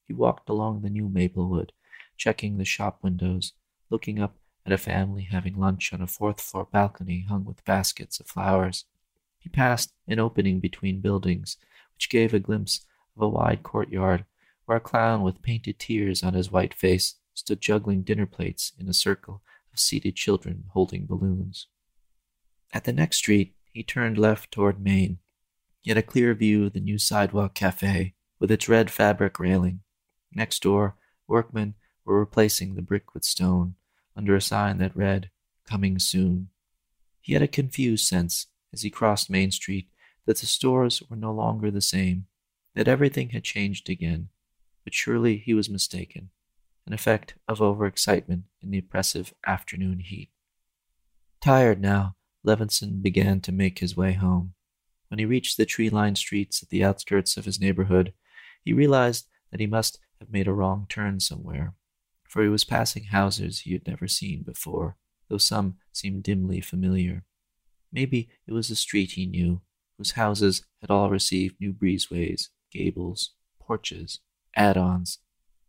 He 0.06 0.12
walked 0.12 0.48
along 0.48 0.82
the 0.82 0.90
new 0.90 1.08
Maplewood, 1.08 1.72
checking 2.16 2.58
the 2.58 2.64
shop 2.64 2.98
windows, 3.02 3.52
looking 3.90 4.20
up 4.20 4.36
at 4.66 4.72
a 4.72 4.78
family 4.78 5.28
having 5.30 5.58
lunch 5.58 5.92
on 5.92 6.02
a 6.02 6.06
fourth 6.06 6.40
floor 6.40 6.66
balcony 6.70 7.26
hung 7.28 7.44
with 7.44 7.64
baskets 7.64 8.18
of 8.18 8.26
flowers. 8.26 8.84
He 9.44 9.50
passed 9.50 9.92
an 10.08 10.18
opening 10.18 10.58
between 10.58 11.02
buildings, 11.02 11.58
which 11.94 12.08
gave 12.08 12.32
a 12.32 12.38
glimpse 12.38 12.86
of 13.14 13.22
a 13.22 13.28
wide 13.28 13.62
courtyard 13.62 14.24
where 14.64 14.78
a 14.78 14.80
clown 14.80 15.20
with 15.20 15.42
painted 15.42 15.78
tears 15.78 16.22
on 16.22 16.32
his 16.32 16.50
white 16.50 16.72
face 16.72 17.16
stood 17.34 17.60
juggling 17.60 18.04
dinner 18.04 18.24
plates 18.24 18.72
in 18.78 18.88
a 18.88 18.94
circle 18.94 19.42
of 19.70 19.78
seated 19.78 20.16
children 20.16 20.64
holding 20.70 21.04
balloons. 21.04 21.66
At 22.72 22.84
the 22.84 22.92
next 22.94 23.18
street, 23.18 23.54
he 23.70 23.82
turned 23.82 24.16
left 24.16 24.50
toward 24.50 24.80
Main. 24.80 25.18
He 25.82 25.90
had 25.90 25.98
a 25.98 26.02
clear 26.02 26.32
view 26.32 26.64
of 26.64 26.72
the 26.72 26.80
new 26.80 26.96
sidewalk 26.96 27.54
cafe 27.54 28.14
with 28.38 28.50
its 28.50 28.66
red 28.66 28.90
fabric 28.90 29.38
railing. 29.38 29.80
Next 30.32 30.62
door, 30.62 30.96
workmen 31.28 31.74
were 32.06 32.18
replacing 32.18 32.76
the 32.76 32.82
brick 32.82 33.12
with 33.12 33.24
stone 33.24 33.74
under 34.16 34.34
a 34.34 34.40
sign 34.40 34.78
that 34.78 34.96
read, 34.96 35.28
Coming 35.66 35.98
Soon. 35.98 36.48
He 37.20 37.34
had 37.34 37.42
a 37.42 37.48
confused 37.48 38.06
sense 38.06 38.46
as 38.74 38.82
he 38.82 38.90
crossed 38.90 39.30
Main 39.30 39.50
Street 39.50 39.88
that 40.26 40.38
the 40.38 40.46
stores 40.46 41.02
were 41.08 41.16
no 41.16 41.32
longer 41.32 41.70
the 41.70 41.80
same, 41.80 42.26
that 42.74 42.88
everything 42.88 43.30
had 43.30 43.44
changed 43.44 43.88
again. 43.88 44.28
But 44.82 44.92
surely 44.92 45.38
he 45.38 45.54
was 45.54 45.70
mistaken, 45.70 46.30
an 46.86 46.92
effect 46.92 47.34
of 47.48 47.60
overexcitement 47.60 48.42
in 48.60 48.70
the 48.70 48.78
oppressive 48.78 49.32
afternoon 49.46 50.00
heat. 50.00 50.30
Tired 51.40 51.80
now, 51.80 52.16
Levinson 52.44 53.00
began 53.00 53.40
to 53.42 53.52
make 53.52 53.78
his 53.78 53.96
way 53.96 54.12
home. 54.12 54.54
When 55.08 55.18
he 55.18 55.24
reached 55.24 55.56
the 55.56 55.66
tree 55.66 55.88
lined 55.88 56.18
streets 56.18 56.62
at 56.62 56.70
the 56.70 56.82
outskirts 56.82 57.36
of 57.36 57.44
his 57.44 57.60
neighborhood, 57.60 58.12
he 58.64 58.72
realized 58.72 59.28
that 59.50 59.60
he 59.60 59.66
must 59.66 60.00
have 60.18 60.32
made 60.32 60.48
a 60.48 60.52
wrong 60.52 60.86
turn 60.88 61.20
somewhere, 61.20 61.74
for 62.28 62.42
he 62.42 62.48
was 62.48 62.64
passing 62.64 63.04
houses 63.04 63.60
he 63.60 63.72
had 63.72 63.86
never 63.86 64.08
seen 64.08 64.42
before, 64.42 64.96
though 65.28 65.38
some 65.38 65.76
seemed 65.92 66.24
dimly 66.24 66.60
familiar. 66.60 67.24
Maybe 67.94 68.28
it 68.48 68.52
was 68.52 68.70
a 68.70 68.76
street 68.76 69.12
he 69.12 69.24
knew, 69.24 69.60
whose 69.96 70.12
houses 70.12 70.64
had 70.80 70.90
all 70.90 71.10
received 71.10 71.60
new 71.60 71.72
breezeways, 71.72 72.48
gables, 72.72 73.30
porches, 73.60 74.18
add 74.56 74.76
ons, 74.76 75.20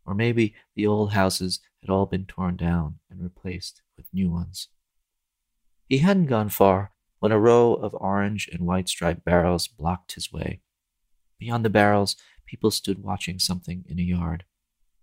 or 0.07 0.15
maybe 0.15 0.55
the 0.75 0.87
old 0.87 1.13
houses 1.13 1.59
had 1.81 1.91
all 1.91 2.07
been 2.07 2.25
torn 2.25 2.55
down 2.55 2.97
and 3.11 3.21
replaced 3.21 3.83
with 3.95 4.11
new 4.11 4.31
ones. 4.31 4.69
He 5.87 5.99
hadn't 5.99 6.25
gone 6.25 6.49
far 6.49 6.91
when 7.19 7.31
a 7.31 7.39
row 7.39 7.75
of 7.75 7.93
orange 7.93 8.49
and 8.51 8.65
white 8.65 8.89
striped 8.89 9.23
barrels 9.23 9.67
blocked 9.67 10.13
his 10.13 10.33
way. 10.33 10.61
Beyond 11.37 11.63
the 11.63 11.69
barrels, 11.69 12.15
people 12.47 12.71
stood 12.71 13.03
watching 13.03 13.37
something 13.37 13.85
in 13.87 13.99
a 13.99 14.03
yard. 14.03 14.45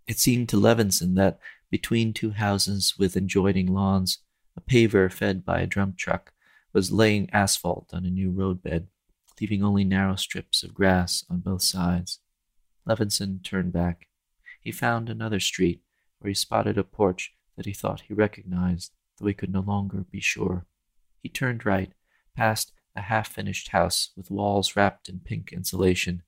It 0.08 0.18
seemed 0.18 0.48
to 0.48 0.56
Levinson 0.56 1.14
that 1.14 1.38
between 1.70 2.12
two 2.12 2.32
houses 2.32 2.94
with 2.98 3.14
adjoining 3.14 3.72
lawns, 3.72 4.18
a 4.56 4.60
paver 4.60 5.10
fed 5.10 5.44
by 5.44 5.60
a 5.60 5.66
drum 5.68 5.94
truck 5.96 6.31
was 6.72 6.92
laying 6.92 7.28
asphalt 7.30 7.90
on 7.92 8.04
a 8.04 8.10
new 8.10 8.30
roadbed, 8.30 8.88
leaving 9.40 9.62
only 9.62 9.84
narrow 9.84 10.16
strips 10.16 10.62
of 10.62 10.74
grass 10.74 11.24
on 11.28 11.40
both 11.40 11.62
sides. 11.62 12.20
Levinson 12.86 13.42
turned 13.42 13.72
back. 13.72 14.08
He 14.60 14.72
found 14.72 15.08
another 15.08 15.40
street 15.40 15.82
where 16.18 16.28
he 16.28 16.34
spotted 16.34 16.78
a 16.78 16.84
porch 16.84 17.34
that 17.56 17.66
he 17.66 17.72
thought 17.72 18.02
he 18.02 18.14
recognized, 18.14 18.92
though 19.18 19.26
he 19.26 19.34
could 19.34 19.52
no 19.52 19.60
longer 19.60 20.04
be 20.10 20.20
sure. 20.20 20.66
He 21.22 21.28
turned 21.28 21.66
right, 21.66 21.92
past 22.36 22.72
a 22.94 23.02
half 23.02 23.28
finished 23.28 23.68
house 23.68 24.10
with 24.16 24.30
walls 24.30 24.76
wrapped 24.76 25.08
in 25.08 25.20
pink 25.20 25.52
insulation, 25.52 26.22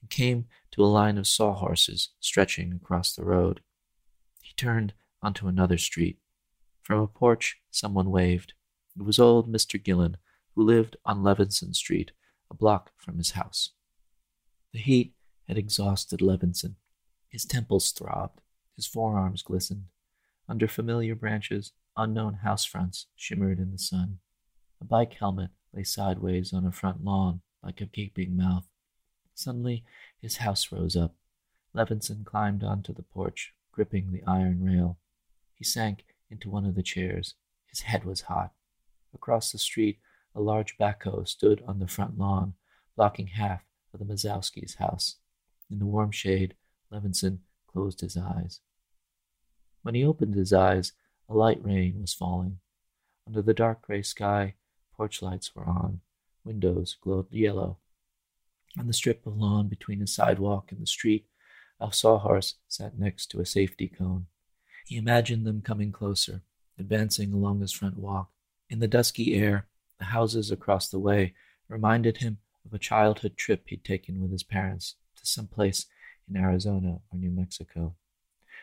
and 0.00 0.10
came 0.10 0.46
to 0.72 0.84
a 0.84 0.86
line 0.86 1.18
of 1.18 1.26
sawhorses 1.26 2.10
stretching 2.20 2.72
across 2.72 3.14
the 3.14 3.24
road. 3.24 3.60
He 4.42 4.52
turned 4.54 4.94
onto 5.22 5.46
another 5.46 5.78
street. 5.78 6.18
From 6.82 7.00
a 7.00 7.06
porch, 7.06 7.60
someone 7.70 8.10
waved. 8.10 8.54
It 8.98 9.04
was 9.04 9.18
old 9.18 9.50
Mr. 9.50 9.82
Gillen, 9.82 10.16
who 10.54 10.62
lived 10.62 10.96
on 11.04 11.22
Levinson 11.22 11.74
Street, 11.74 12.12
a 12.50 12.54
block 12.54 12.92
from 12.96 13.16
his 13.16 13.32
house. 13.32 13.70
The 14.72 14.80
heat 14.80 15.14
had 15.48 15.58
exhausted 15.58 16.20
Levinson. 16.20 16.74
His 17.28 17.44
temples 17.44 17.90
throbbed, 17.92 18.40
his 18.76 18.86
forearms 18.86 19.42
glistened. 19.42 19.84
Under 20.48 20.68
familiar 20.68 21.14
branches, 21.14 21.72
unknown 21.96 22.34
house 22.34 22.64
fronts 22.64 23.06
shimmered 23.16 23.58
in 23.58 23.72
the 23.72 23.78
sun. 23.78 24.18
A 24.80 24.84
bike 24.84 25.14
helmet 25.14 25.50
lay 25.72 25.84
sideways 25.84 26.52
on 26.52 26.66
a 26.66 26.72
front 26.72 27.04
lawn 27.04 27.40
like 27.62 27.80
a 27.80 27.86
gaping 27.86 28.36
mouth. 28.36 28.68
Suddenly, 29.34 29.84
his 30.20 30.38
house 30.38 30.70
rose 30.70 30.96
up. 30.96 31.14
Levinson 31.74 32.24
climbed 32.24 32.62
onto 32.62 32.92
the 32.92 33.02
porch, 33.02 33.54
gripping 33.72 34.12
the 34.12 34.22
iron 34.26 34.62
rail. 34.62 34.98
He 35.54 35.64
sank 35.64 36.04
into 36.30 36.50
one 36.50 36.66
of 36.66 36.74
the 36.74 36.82
chairs. 36.82 37.34
His 37.66 37.82
head 37.82 38.04
was 38.04 38.22
hot. 38.22 38.52
Across 39.14 39.52
the 39.52 39.58
street, 39.58 39.98
a 40.34 40.40
large 40.40 40.76
backhoe 40.78 41.26
stood 41.26 41.62
on 41.66 41.78
the 41.78 41.86
front 41.86 42.18
lawn, 42.18 42.54
blocking 42.96 43.28
half 43.28 43.62
of 43.92 44.00
the 44.00 44.06
Mazowski's 44.06 44.76
house. 44.76 45.16
In 45.70 45.78
the 45.78 45.86
warm 45.86 46.10
shade, 46.10 46.54
Levinson 46.90 47.38
closed 47.66 48.00
his 48.00 48.16
eyes. 48.16 48.60
When 49.82 49.94
he 49.94 50.04
opened 50.04 50.34
his 50.34 50.52
eyes, 50.52 50.92
a 51.28 51.34
light 51.34 51.62
rain 51.64 52.00
was 52.00 52.14
falling. 52.14 52.58
Under 53.26 53.42
the 53.42 53.54
dark 53.54 53.82
gray 53.82 54.02
sky, 54.02 54.54
porch 54.94 55.22
lights 55.22 55.54
were 55.54 55.66
on. 55.66 56.00
Windows 56.44 56.96
glowed 57.00 57.32
yellow. 57.32 57.78
On 58.78 58.86
the 58.86 58.92
strip 58.92 59.26
of 59.26 59.36
lawn 59.36 59.68
between 59.68 60.00
the 60.00 60.06
sidewalk 60.06 60.72
and 60.72 60.80
the 60.80 60.86
street, 60.86 61.26
a 61.80 61.92
sawhorse 61.92 62.56
sat 62.68 62.98
next 62.98 63.26
to 63.26 63.40
a 63.40 63.46
safety 63.46 63.88
cone. 63.88 64.26
He 64.86 64.96
imagined 64.96 65.46
them 65.46 65.62
coming 65.62 65.92
closer, 65.92 66.42
advancing 66.78 67.32
along 67.32 67.60
his 67.60 67.72
front 67.72 67.98
walk. 67.98 68.31
In 68.72 68.78
the 68.78 68.88
dusky 68.88 69.34
air, 69.34 69.66
the 69.98 70.06
houses 70.06 70.50
across 70.50 70.88
the 70.88 70.98
way 70.98 71.34
reminded 71.68 72.16
him 72.16 72.38
of 72.64 72.72
a 72.72 72.78
childhood 72.78 73.36
trip 73.36 73.64
he'd 73.66 73.84
taken 73.84 74.18
with 74.18 74.32
his 74.32 74.44
parents 74.44 74.94
to 75.16 75.26
some 75.26 75.46
place 75.46 75.84
in 76.26 76.38
Arizona 76.38 77.02
or 77.10 77.18
New 77.18 77.30
Mexico. 77.30 77.96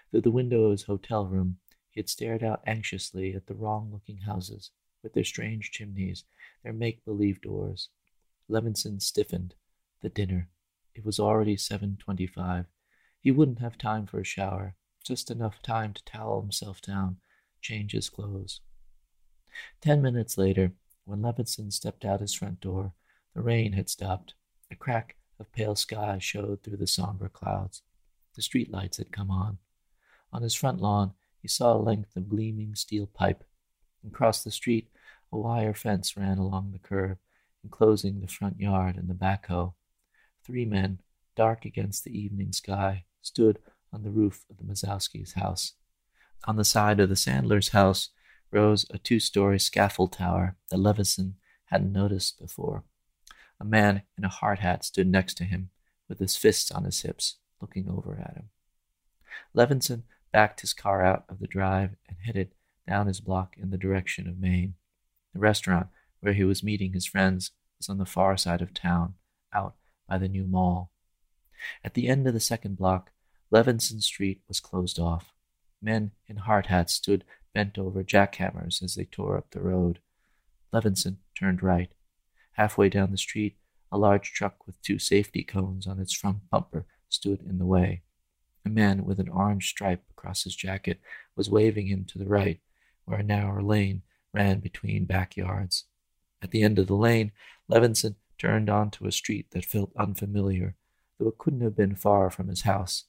Through 0.10 0.22
the 0.22 0.32
window 0.32 0.64
of 0.64 0.72
his 0.72 0.84
hotel 0.86 1.28
room, 1.28 1.60
he 1.92 2.00
had 2.00 2.10
stared 2.10 2.44
out 2.44 2.64
anxiously 2.66 3.36
at 3.36 3.46
the 3.46 3.54
wrong 3.54 3.92
looking 3.94 4.22
houses, 4.22 4.72
with 5.04 5.14
their 5.14 5.24
strange 5.24 5.70
chimneys, 5.70 6.24
their 6.64 6.74
make 6.74 7.06
believe 7.06 7.40
doors. 7.40 7.90
Levinson 8.50 9.00
stiffened. 9.00 9.54
The 10.02 10.10
dinner. 10.10 10.50
It 10.96 11.06
was 11.06 11.20
already 11.20 11.56
seven 11.56 11.98
twenty 12.00 12.26
five. 12.26 12.66
He 13.22 13.30
wouldn't 13.30 13.60
have 13.60 13.78
time 13.78 14.08
for 14.08 14.20
a 14.20 14.26
shower, 14.26 14.74
just 15.04 15.30
enough 15.30 15.62
time 15.62 15.94
to 15.94 16.04
towel 16.04 16.42
himself 16.42 16.82
down, 16.82 17.18
change 17.62 17.92
his 17.92 18.10
clothes. 18.10 18.62
Ten 19.82 20.02
minutes 20.02 20.38
later, 20.38 20.74
when 21.06 21.22
Levinson 21.22 21.72
stepped 21.72 22.06
out 22.06 22.22
his 22.22 22.34
front 22.34 22.62
door, 22.62 22.94
the 23.34 23.42
rain 23.42 23.74
had 23.74 23.90
stopped. 23.90 24.34
A 24.72 24.76
crack 24.76 25.16
of 25.40 25.52
pale 25.52 25.76
sky 25.76 26.20
showed 26.20 26.62
through 26.62 26.78
the 26.78 26.88
somber 26.88 27.30
clouds. 27.30 27.82
The 28.36 28.42
street 28.42 28.72
lights 28.72 28.98
had 28.98 29.12
come 29.12 29.32
on. 29.32 29.58
On 30.32 30.42
his 30.42 30.54
front 30.54 30.82
lawn, 30.82 31.14
he 31.42 31.48
saw 31.48 31.74
a 31.74 31.78
length 31.78 32.16
of 32.16 32.30
gleaming 32.30 32.76
steel 32.76 33.08
pipe. 33.08 33.44
Across 34.06 34.44
the 34.44 34.52
street, 34.52 34.90
a 35.32 35.38
wire 35.38 35.74
fence 35.74 36.16
ran 36.16 36.38
along 36.38 36.72
the 36.72 36.80
curb, 36.80 37.18
enclosing 37.64 38.20
the 38.20 38.28
front 38.28 38.60
yard 38.60 38.96
and 38.96 39.10
the 39.10 39.14
backhoe. 39.14 39.74
Three 40.44 40.66
men, 40.66 41.00
dark 41.36 41.66
against 41.66 42.04
the 42.04 42.18
evening 42.18 42.52
sky, 42.52 43.06
stood 43.22 43.60
on 43.92 44.04
the 44.04 44.12
roof 44.12 44.46
of 44.50 44.58
the 44.58 44.64
Mazowski's 44.64 45.34
house. 45.34 45.74
On 46.46 46.56
the 46.56 46.66
side 46.66 47.00
of 47.00 47.10
the 47.10 47.16
Sandler's 47.16 47.70
house 47.70 48.10
rose 48.52 48.86
a 48.90 48.98
two 48.98 49.20
story 49.20 49.60
scaffold 49.60 50.14
tower 50.14 50.56
that 50.70 50.78
Levinson 50.78 51.34
hadn't 51.66 51.92
noticed 51.92 52.40
before. 52.40 52.84
A 53.60 53.66
man 53.66 54.04
in 54.18 54.24
a 54.24 54.30
hard 54.30 54.60
hat 54.60 54.84
stood 54.84 55.08
next 55.08 55.36
to 55.36 55.44
him, 55.44 55.70
with 56.08 56.20
his 56.20 56.36
fists 56.36 56.72
on 56.72 56.86
his 56.86 57.02
hips, 57.02 57.36
looking 57.62 57.90
over 57.90 58.18
at 58.20 58.36
him. 58.36 58.50
Levinson 59.56 60.04
backed 60.32 60.62
his 60.62 60.74
car 60.74 61.04
out 61.04 61.26
of 61.30 61.40
the 61.40 61.48
drive 61.48 61.92
and 62.08 62.18
headed 62.26 62.54
down 62.88 63.08
his 63.08 63.20
block 63.20 63.56
in 63.58 63.70
the 63.70 63.78
direction 63.78 64.28
of 64.28 64.40
Main. 64.40 64.76
The 65.34 65.40
restaurant 65.40 65.88
where 66.22 66.34
he 66.34 66.44
was 66.44 66.64
meeting 66.64 66.94
his 66.94 67.06
friends 67.06 67.52
was 67.78 67.90
on 67.90 67.98
the 67.98 68.06
far 68.06 68.38
side 68.38 68.62
of 68.62 68.74
town, 68.74 69.16
out 69.54 69.76
by 70.08 70.18
the 70.18 70.28
new 70.28 70.46
mall. 70.46 70.92
At 71.84 71.94
the 71.94 72.08
end 72.08 72.28
of 72.28 72.34
the 72.34 72.40
second 72.40 72.78
block, 72.78 73.12
Levinson 73.52 74.02
Street 74.02 74.42
was 74.48 74.60
closed 74.60 75.00
off. 75.00 75.34
Men 75.82 76.12
in 76.28 76.38
hard 76.38 76.68
hats 76.68 76.94
stood 76.94 77.24
bent 77.54 77.78
over 77.78 78.04
jackhammers 78.04 78.82
as 78.84 78.96
they 78.96 79.06
tore 79.06 79.38
up 79.38 79.52
the 79.52 79.62
road. 79.62 80.00
Levinson 80.74 81.18
turned 81.38 81.64
right. 81.64 81.92
Halfway 82.54 82.90
down 82.90 83.12
the 83.12 83.18
street, 83.18 83.56
a 83.92 83.98
large 83.98 84.32
truck 84.34 84.68
with 84.68 84.82
two 84.82 85.00
safety 85.00 85.44
cones 85.44 85.88
on 85.88 86.00
its 86.00 86.14
front 86.14 86.50
bumper 86.50 86.86
stood 87.10 87.42
in 87.42 87.58
the 87.58 87.66
way. 87.66 88.04
A 88.66 88.70
man 88.70 89.06
with 89.06 89.20
an 89.20 89.30
orange 89.30 89.70
stripe 89.70 90.04
across 90.12 90.44
his 90.44 90.56
jacket 90.56 91.00
was 91.36 91.50
waving 91.50 91.88
him 91.88 92.06
to 92.06 92.18
the 92.20 92.28
right, 92.28 92.60
where 93.06 93.20
a 93.20 93.24
narrow 93.24 93.64
lane 93.64 94.04
ran 94.34 94.60
between 94.60 95.06
backyards. 95.06 95.86
At 96.42 96.52
the 96.52 96.62
end 96.62 96.78
of 96.78 96.88
the 96.88 96.96
lane, 96.96 97.32
Levinson 97.70 98.16
turned 98.38 98.70
onto 98.70 99.06
a 99.06 99.12
street 99.12 99.48
that 99.52 99.66
felt 99.66 99.92
unfamiliar, 99.98 100.76
though 101.18 101.30
it 101.30 101.38
couldn't 101.38 101.62
have 101.62 101.76
been 101.76 101.96
far 101.96 102.30
from 102.30 102.48
his 102.48 102.62
house. 102.62 103.06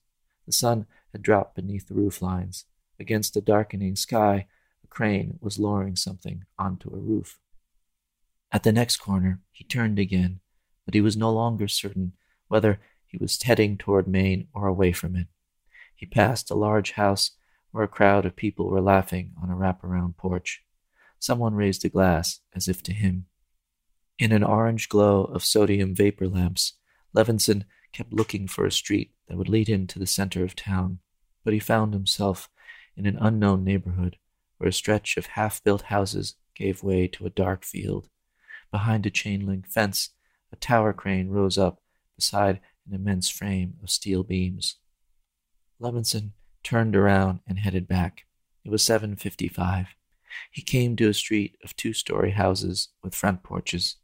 The 0.46 0.52
sun 0.52 0.86
had 1.12 1.22
dropped 1.22 1.56
beneath 1.56 1.88
the 1.88 1.94
roof 1.94 2.22
lines. 2.22 2.64
Against 3.00 3.32
the 3.32 3.40
darkening 3.40 3.96
sky, 3.96 4.46
a 4.84 4.86
crane 4.86 5.38
was 5.40 5.58
lowering 5.58 5.96
something 5.96 6.44
onto 6.58 6.94
a 6.94 6.98
roof. 6.98 7.38
At 8.52 8.62
the 8.62 8.72
next 8.72 8.98
corner, 8.98 9.40
he 9.50 9.64
turned 9.64 9.98
again, 9.98 10.40
but 10.84 10.92
he 10.92 11.00
was 11.00 11.16
no 11.16 11.32
longer 11.32 11.66
certain 11.66 12.12
whether 12.48 12.78
he 13.06 13.16
was 13.16 13.42
heading 13.42 13.78
toward 13.78 14.06
Main 14.06 14.48
or 14.52 14.66
away 14.66 14.92
from 14.92 15.16
it. 15.16 15.28
He 15.96 16.04
passed 16.04 16.50
a 16.50 16.54
large 16.54 16.92
house 16.92 17.30
where 17.70 17.84
a 17.84 17.88
crowd 17.88 18.26
of 18.26 18.36
people 18.36 18.68
were 18.68 18.82
laughing 18.82 19.32
on 19.42 19.50
a 19.50 19.56
wraparound 19.56 20.18
porch. 20.18 20.62
Someone 21.18 21.54
raised 21.54 21.84
a 21.86 21.88
glass 21.88 22.40
as 22.54 22.68
if 22.68 22.82
to 22.82 22.92
him. 22.92 23.26
In 24.18 24.30
an 24.30 24.44
orange 24.44 24.90
glow 24.90 25.24
of 25.24 25.42
sodium 25.42 25.94
vapor 25.94 26.28
lamps, 26.28 26.74
Levinson 27.14 27.64
kept 27.92 28.12
looking 28.12 28.46
for 28.46 28.66
a 28.66 28.72
street 28.72 29.12
that 29.28 29.38
would 29.38 29.48
lead 29.48 29.68
him 29.68 29.86
to 29.86 29.98
the 29.98 30.06
center 30.06 30.44
of 30.44 30.54
town, 30.54 30.98
but 31.44 31.54
he 31.54 31.58
found 31.58 31.94
himself 31.94 32.50
in 33.00 33.06
an 33.06 33.16
unknown 33.18 33.64
neighborhood 33.64 34.18
where 34.58 34.68
a 34.68 34.72
stretch 34.72 35.16
of 35.16 35.24
half 35.28 35.64
built 35.64 35.82
houses 35.82 36.34
gave 36.54 36.82
way 36.82 37.08
to 37.08 37.24
a 37.24 37.30
dark 37.30 37.64
field. 37.64 38.10
Behind 38.70 39.06
a 39.06 39.10
chain 39.10 39.46
link 39.46 39.66
fence, 39.66 40.10
a 40.52 40.56
tower 40.56 40.92
crane 40.92 41.30
rose 41.30 41.56
up 41.56 41.80
beside 42.14 42.60
an 42.86 42.94
immense 42.94 43.30
frame 43.30 43.78
of 43.82 43.88
steel 43.88 44.22
beams. 44.22 44.76
Levinson 45.80 46.32
turned 46.62 46.94
around 46.94 47.40
and 47.46 47.60
headed 47.60 47.88
back. 47.88 48.26
It 48.62 48.70
was 48.70 48.82
7:55. 48.82 49.86
He 50.50 50.60
came 50.60 50.94
to 50.96 51.08
a 51.08 51.14
street 51.14 51.56
of 51.64 51.74
two-story 51.74 52.32
houses 52.32 52.90
with 53.02 53.14
front 53.14 53.42
porches. 53.42 53.96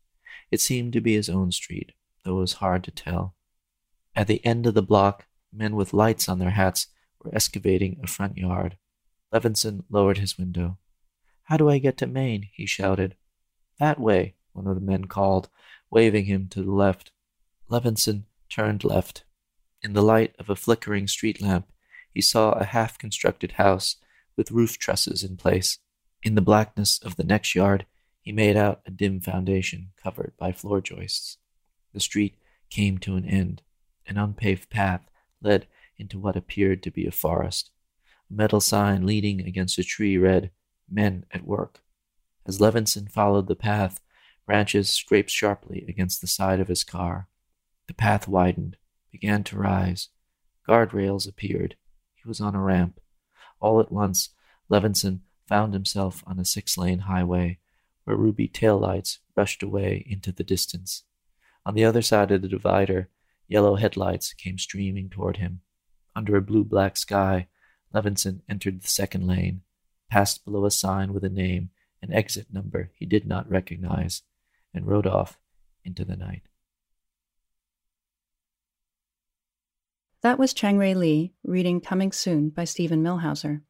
It 0.50 0.62
seemed 0.62 0.94
to 0.94 1.02
be 1.02 1.12
his 1.12 1.28
own 1.28 1.52
street, 1.52 1.92
though 2.24 2.38
it 2.38 2.40
was 2.40 2.54
hard 2.54 2.82
to 2.84 2.90
tell. 2.90 3.34
At 4.14 4.26
the 4.26 4.42
end 4.42 4.64
of 4.64 4.72
the 4.72 4.80
block, 4.80 5.26
men 5.52 5.76
with 5.76 5.92
lights 5.92 6.30
on 6.30 6.38
their 6.38 6.50
hats 6.52 6.86
were 7.22 7.34
excavating 7.34 8.00
a 8.02 8.06
front 8.06 8.38
yard. 8.38 8.78
Levinson 9.36 9.84
lowered 9.90 10.16
his 10.16 10.38
window. 10.38 10.78
How 11.44 11.58
do 11.58 11.68
I 11.68 11.76
get 11.76 11.98
to 11.98 12.06
Main? 12.06 12.48
he 12.54 12.64
shouted. 12.64 13.16
That 13.78 14.00
way, 14.00 14.34
one 14.54 14.66
of 14.66 14.74
the 14.74 14.80
men 14.80 15.04
called, 15.04 15.50
waving 15.90 16.24
him 16.24 16.48
to 16.48 16.62
the 16.62 16.72
left. 16.72 17.12
Levinson 17.70 18.24
turned 18.48 18.82
left. 18.82 19.24
In 19.82 19.92
the 19.92 20.02
light 20.02 20.34
of 20.38 20.48
a 20.48 20.56
flickering 20.56 21.06
street 21.06 21.42
lamp, 21.42 21.70
he 22.14 22.22
saw 22.22 22.52
a 22.52 22.64
half 22.64 22.96
constructed 22.96 23.52
house 23.52 23.96
with 24.38 24.50
roof 24.50 24.78
trusses 24.78 25.22
in 25.22 25.36
place. 25.36 25.80
In 26.22 26.34
the 26.34 26.40
blackness 26.40 26.98
of 26.98 27.16
the 27.16 27.24
next 27.24 27.54
yard, 27.54 27.84
he 28.22 28.32
made 28.32 28.56
out 28.56 28.80
a 28.86 28.90
dim 28.90 29.20
foundation 29.20 29.90
covered 30.02 30.32
by 30.38 30.50
floor 30.50 30.80
joists. 30.80 31.36
The 31.92 32.00
street 32.00 32.38
came 32.70 32.96
to 32.98 33.16
an 33.16 33.26
end. 33.26 33.60
An 34.06 34.16
unpaved 34.16 34.70
path 34.70 35.02
led 35.42 35.66
into 35.98 36.18
what 36.18 36.36
appeared 36.36 36.82
to 36.84 36.90
be 36.90 37.06
a 37.06 37.12
forest. 37.12 37.70
A 38.30 38.34
metal 38.34 38.60
sign 38.60 39.06
leaning 39.06 39.40
against 39.40 39.78
a 39.78 39.84
tree 39.84 40.18
read, 40.18 40.50
Men 40.90 41.24
at 41.32 41.46
Work. 41.46 41.82
As 42.46 42.58
Levinson 42.58 43.10
followed 43.10 43.48
the 43.48 43.56
path, 43.56 44.00
branches 44.46 44.90
scraped 44.90 45.30
sharply 45.30 45.84
against 45.88 46.20
the 46.20 46.26
side 46.26 46.60
of 46.60 46.68
his 46.68 46.84
car. 46.84 47.28
The 47.88 47.94
path 47.94 48.28
widened, 48.28 48.76
began 49.10 49.44
to 49.44 49.58
rise. 49.58 50.08
Guardrails 50.68 51.28
appeared. 51.28 51.76
He 52.14 52.28
was 52.28 52.40
on 52.40 52.54
a 52.54 52.60
ramp. 52.60 53.00
All 53.60 53.80
at 53.80 53.92
once, 53.92 54.30
Levinson 54.70 55.20
found 55.48 55.72
himself 55.72 56.22
on 56.26 56.38
a 56.38 56.44
six 56.44 56.76
lane 56.76 57.00
highway 57.00 57.58
where 58.04 58.16
ruby 58.16 58.48
taillights 58.48 59.18
rushed 59.36 59.62
away 59.62 60.04
into 60.08 60.32
the 60.32 60.44
distance. 60.44 61.04
On 61.64 61.74
the 61.74 61.84
other 61.84 62.02
side 62.02 62.30
of 62.30 62.42
the 62.42 62.48
divider, 62.48 63.08
yellow 63.48 63.76
headlights 63.76 64.32
came 64.32 64.58
streaming 64.58 65.08
toward 65.08 65.38
him. 65.38 65.60
Under 66.14 66.36
a 66.36 66.42
blue 66.42 66.64
black 66.64 66.96
sky, 66.96 67.48
Levinson 67.96 68.42
entered 68.48 68.82
the 68.82 68.88
second 68.88 69.26
lane, 69.26 69.62
passed 70.10 70.44
below 70.44 70.66
a 70.66 70.70
sign 70.70 71.14
with 71.14 71.24
a 71.24 71.30
name 71.30 71.70
and 72.02 72.12
exit 72.12 72.46
number 72.52 72.90
he 72.94 73.06
did 73.06 73.26
not 73.26 73.50
recognize, 73.50 74.22
and 74.74 74.86
rode 74.86 75.06
off 75.06 75.38
into 75.82 76.04
the 76.04 76.16
night. 76.16 76.42
That 80.20 80.38
was 80.38 80.52
Chang-rae 80.52 80.94
Lee 80.94 81.32
reading 81.42 81.80
Coming 81.80 82.12
Soon 82.12 82.50
by 82.50 82.64
Steven 82.64 83.02
Millhauser. 83.02 83.62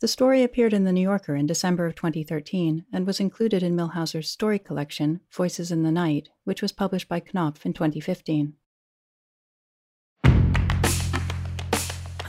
The 0.00 0.08
story 0.08 0.42
appeared 0.42 0.72
in 0.72 0.84
The 0.84 0.92
New 0.92 1.00
Yorker 1.00 1.34
in 1.34 1.46
December 1.46 1.86
of 1.86 1.94
2013 1.94 2.84
and 2.92 3.06
was 3.06 3.18
included 3.18 3.62
in 3.62 3.74
Millhauser's 3.74 4.30
story 4.30 4.58
collection, 4.58 5.20
Voices 5.32 5.72
in 5.72 5.82
the 5.82 5.92
Night, 5.92 6.28
which 6.44 6.62
was 6.62 6.72
published 6.72 7.08
by 7.08 7.20
Knopf 7.20 7.64
in 7.66 7.72
2015. 7.72 8.54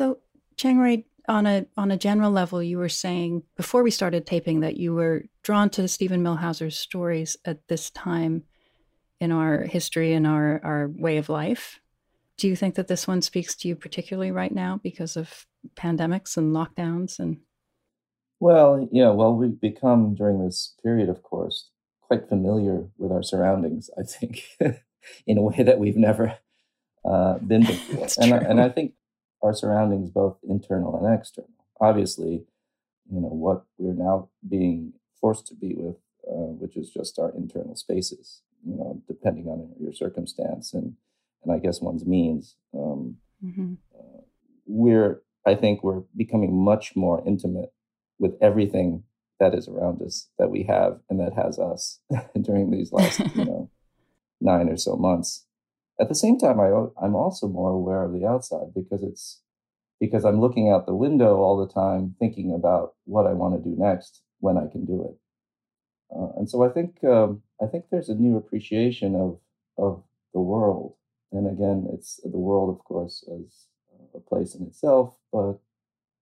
So, 0.00 0.16
Chang 0.56 1.04
on 1.28 1.44
a 1.44 1.66
on 1.76 1.90
a 1.90 1.96
general 1.98 2.30
level, 2.30 2.62
you 2.62 2.78
were 2.78 2.88
saying 2.88 3.42
before 3.54 3.82
we 3.82 3.90
started 3.90 4.24
taping 4.24 4.60
that 4.60 4.78
you 4.78 4.94
were 4.94 5.24
drawn 5.42 5.68
to 5.70 5.86
Steven 5.88 6.22
Millhauser's 6.22 6.78
stories 6.78 7.36
at 7.44 7.68
this 7.68 7.90
time 7.90 8.44
in 9.20 9.30
our 9.30 9.64
history 9.64 10.14
and 10.14 10.26
our 10.26 10.58
our 10.64 10.88
way 10.88 11.18
of 11.18 11.28
life. 11.28 11.80
Do 12.38 12.48
you 12.48 12.56
think 12.56 12.76
that 12.76 12.88
this 12.88 13.06
one 13.06 13.20
speaks 13.20 13.54
to 13.56 13.68
you 13.68 13.76
particularly 13.76 14.30
right 14.30 14.54
now 14.54 14.80
because 14.82 15.18
of 15.18 15.46
pandemics 15.76 16.38
and 16.38 16.56
lockdowns 16.56 17.18
and? 17.18 17.36
Well, 18.40 18.88
yeah, 18.90 19.10
well, 19.10 19.34
we've 19.34 19.60
become 19.60 20.14
during 20.14 20.42
this 20.42 20.76
period, 20.82 21.10
of 21.10 21.22
course, 21.22 21.68
quite 22.00 22.26
familiar 22.26 22.86
with 22.96 23.12
our 23.12 23.22
surroundings. 23.22 23.90
I 23.98 24.04
think, 24.04 24.44
in 25.26 25.36
a 25.36 25.42
way 25.42 25.62
that 25.62 25.78
we've 25.78 25.98
never 25.98 26.38
uh, 27.04 27.36
been 27.36 27.66
before, 27.66 28.08
and 28.18 28.32
I, 28.32 28.38
and 28.38 28.62
I 28.62 28.70
think 28.70 28.94
our 29.42 29.54
surroundings, 29.54 30.10
both 30.10 30.38
internal 30.48 30.96
and 30.96 31.18
external. 31.18 31.50
Obviously, 31.80 32.44
you 33.10 33.20
know 33.20 33.28
what 33.28 33.64
we're 33.78 33.94
now 33.94 34.28
being 34.48 34.92
forced 35.20 35.46
to 35.48 35.54
be 35.54 35.74
with, 35.76 35.96
uh, 36.28 36.52
which 36.60 36.76
is 36.76 36.90
just 36.90 37.18
our 37.18 37.32
internal 37.36 37.76
spaces. 37.76 38.42
You 38.66 38.76
know, 38.76 39.02
depending 39.08 39.46
on 39.46 39.72
your 39.80 39.92
circumstance 39.92 40.74
and 40.74 40.96
and 41.42 41.52
I 41.52 41.58
guess 41.58 41.80
one's 41.80 42.06
means. 42.06 42.56
Um, 42.74 43.16
mm-hmm. 43.44 43.74
uh, 43.98 44.20
we're, 44.66 45.22
I 45.46 45.54
think, 45.54 45.82
we're 45.82 46.02
becoming 46.16 46.54
much 46.64 46.94
more 46.96 47.22
intimate 47.26 47.72
with 48.18 48.34
everything 48.40 49.04
that 49.38 49.54
is 49.54 49.68
around 49.68 50.02
us 50.02 50.28
that 50.38 50.50
we 50.50 50.64
have 50.64 51.00
and 51.08 51.18
that 51.20 51.32
has 51.32 51.58
us 51.58 52.00
during 52.40 52.70
these 52.70 52.92
last, 52.92 53.20
you 53.34 53.44
know, 53.44 53.70
nine 54.40 54.68
or 54.68 54.76
so 54.76 54.96
months. 54.96 55.46
At 56.00 56.08
the 56.08 56.14
same 56.14 56.38
time, 56.38 56.58
I, 56.60 56.68
I'm 57.02 57.14
also 57.14 57.46
more 57.46 57.70
aware 57.70 58.04
of 58.04 58.12
the 58.12 58.26
outside 58.26 58.72
because 58.74 59.02
it's 59.02 59.42
because 60.00 60.24
I'm 60.24 60.40
looking 60.40 60.70
out 60.70 60.86
the 60.86 60.94
window 60.94 61.36
all 61.36 61.58
the 61.58 61.72
time, 61.72 62.14
thinking 62.18 62.54
about 62.54 62.94
what 63.04 63.26
I 63.26 63.34
want 63.34 63.54
to 63.54 63.68
do 63.68 63.76
next 63.76 64.22
when 64.38 64.56
I 64.56 64.66
can 64.72 64.86
do 64.86 65.04
it. 65.04 65.16
Uh, 66.16 66.38
and 66.38 66.48
so 66.48 66.64
I 66.64 66.70
think 66.70 67.04
um, 67.04 67.42
I 67.62 67.66
think 67.66 67.84
there's 67.90 68.08
a 68.08 68.14
new 68.14 68.36
appreciation 68.36 69.14
of 69.14 69.38
of 69.76 70.02
the 70.32 70.40
world 70.40 70.94
and 71.32 71.46
again, 71.46 71.88
it's 71.92 72.20
the 72.22 72.38
world, 72.38 72.76
of 72.76 72.84
course, 72.84 73.24
as 73.32 73.66
a 74.14 74.20
place 74.20 74.54
in 74.54 74.66
itself, 74.66 75.14
but 75.32 75.58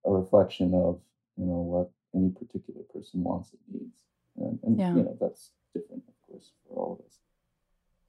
a 0.05 0.13
reflection 0.13 0.75
of 0.75 1.01
you 1.37 1.47
know 1.47 1.63
what 1.63 1.91
any 2.15 2.31
particular 2.31 2.83
person 2.93 3.23
wants 3.23 3.53
and 3.53 3.81
needs, 3.81 4.03
and, 4.37 4.59
and 4.63 4.79
yeah. 4.79 4.95
you 4.95 5.03
know 5.03 5.17
that's 5.21 5.53
different, 5.75 6.03
of 6.09 6.15
course, 6.27 6.53
for 6.67 6.77
all 6.77 6.99
of 6.99 7.07
us. 7.07 7.19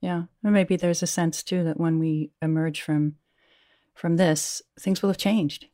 Yeah, 0.00 0.24
and 0.42 0.52
maybe 0.52 0.76
there's 0.76 1.02
a 1.02 1.06
sense 1.06 1.42
too 1.42 1.64
that 1.64 1.78
when 1.78 1.98
we 1.98 2.30
emerge 2.40 2.80
from 2.82 3.16
from 3.94 4.16
this, 4.16 4.62
things 4.78 5.02
will 5.02 5.10
have 5.10 5.18
changed, 5.18 5.66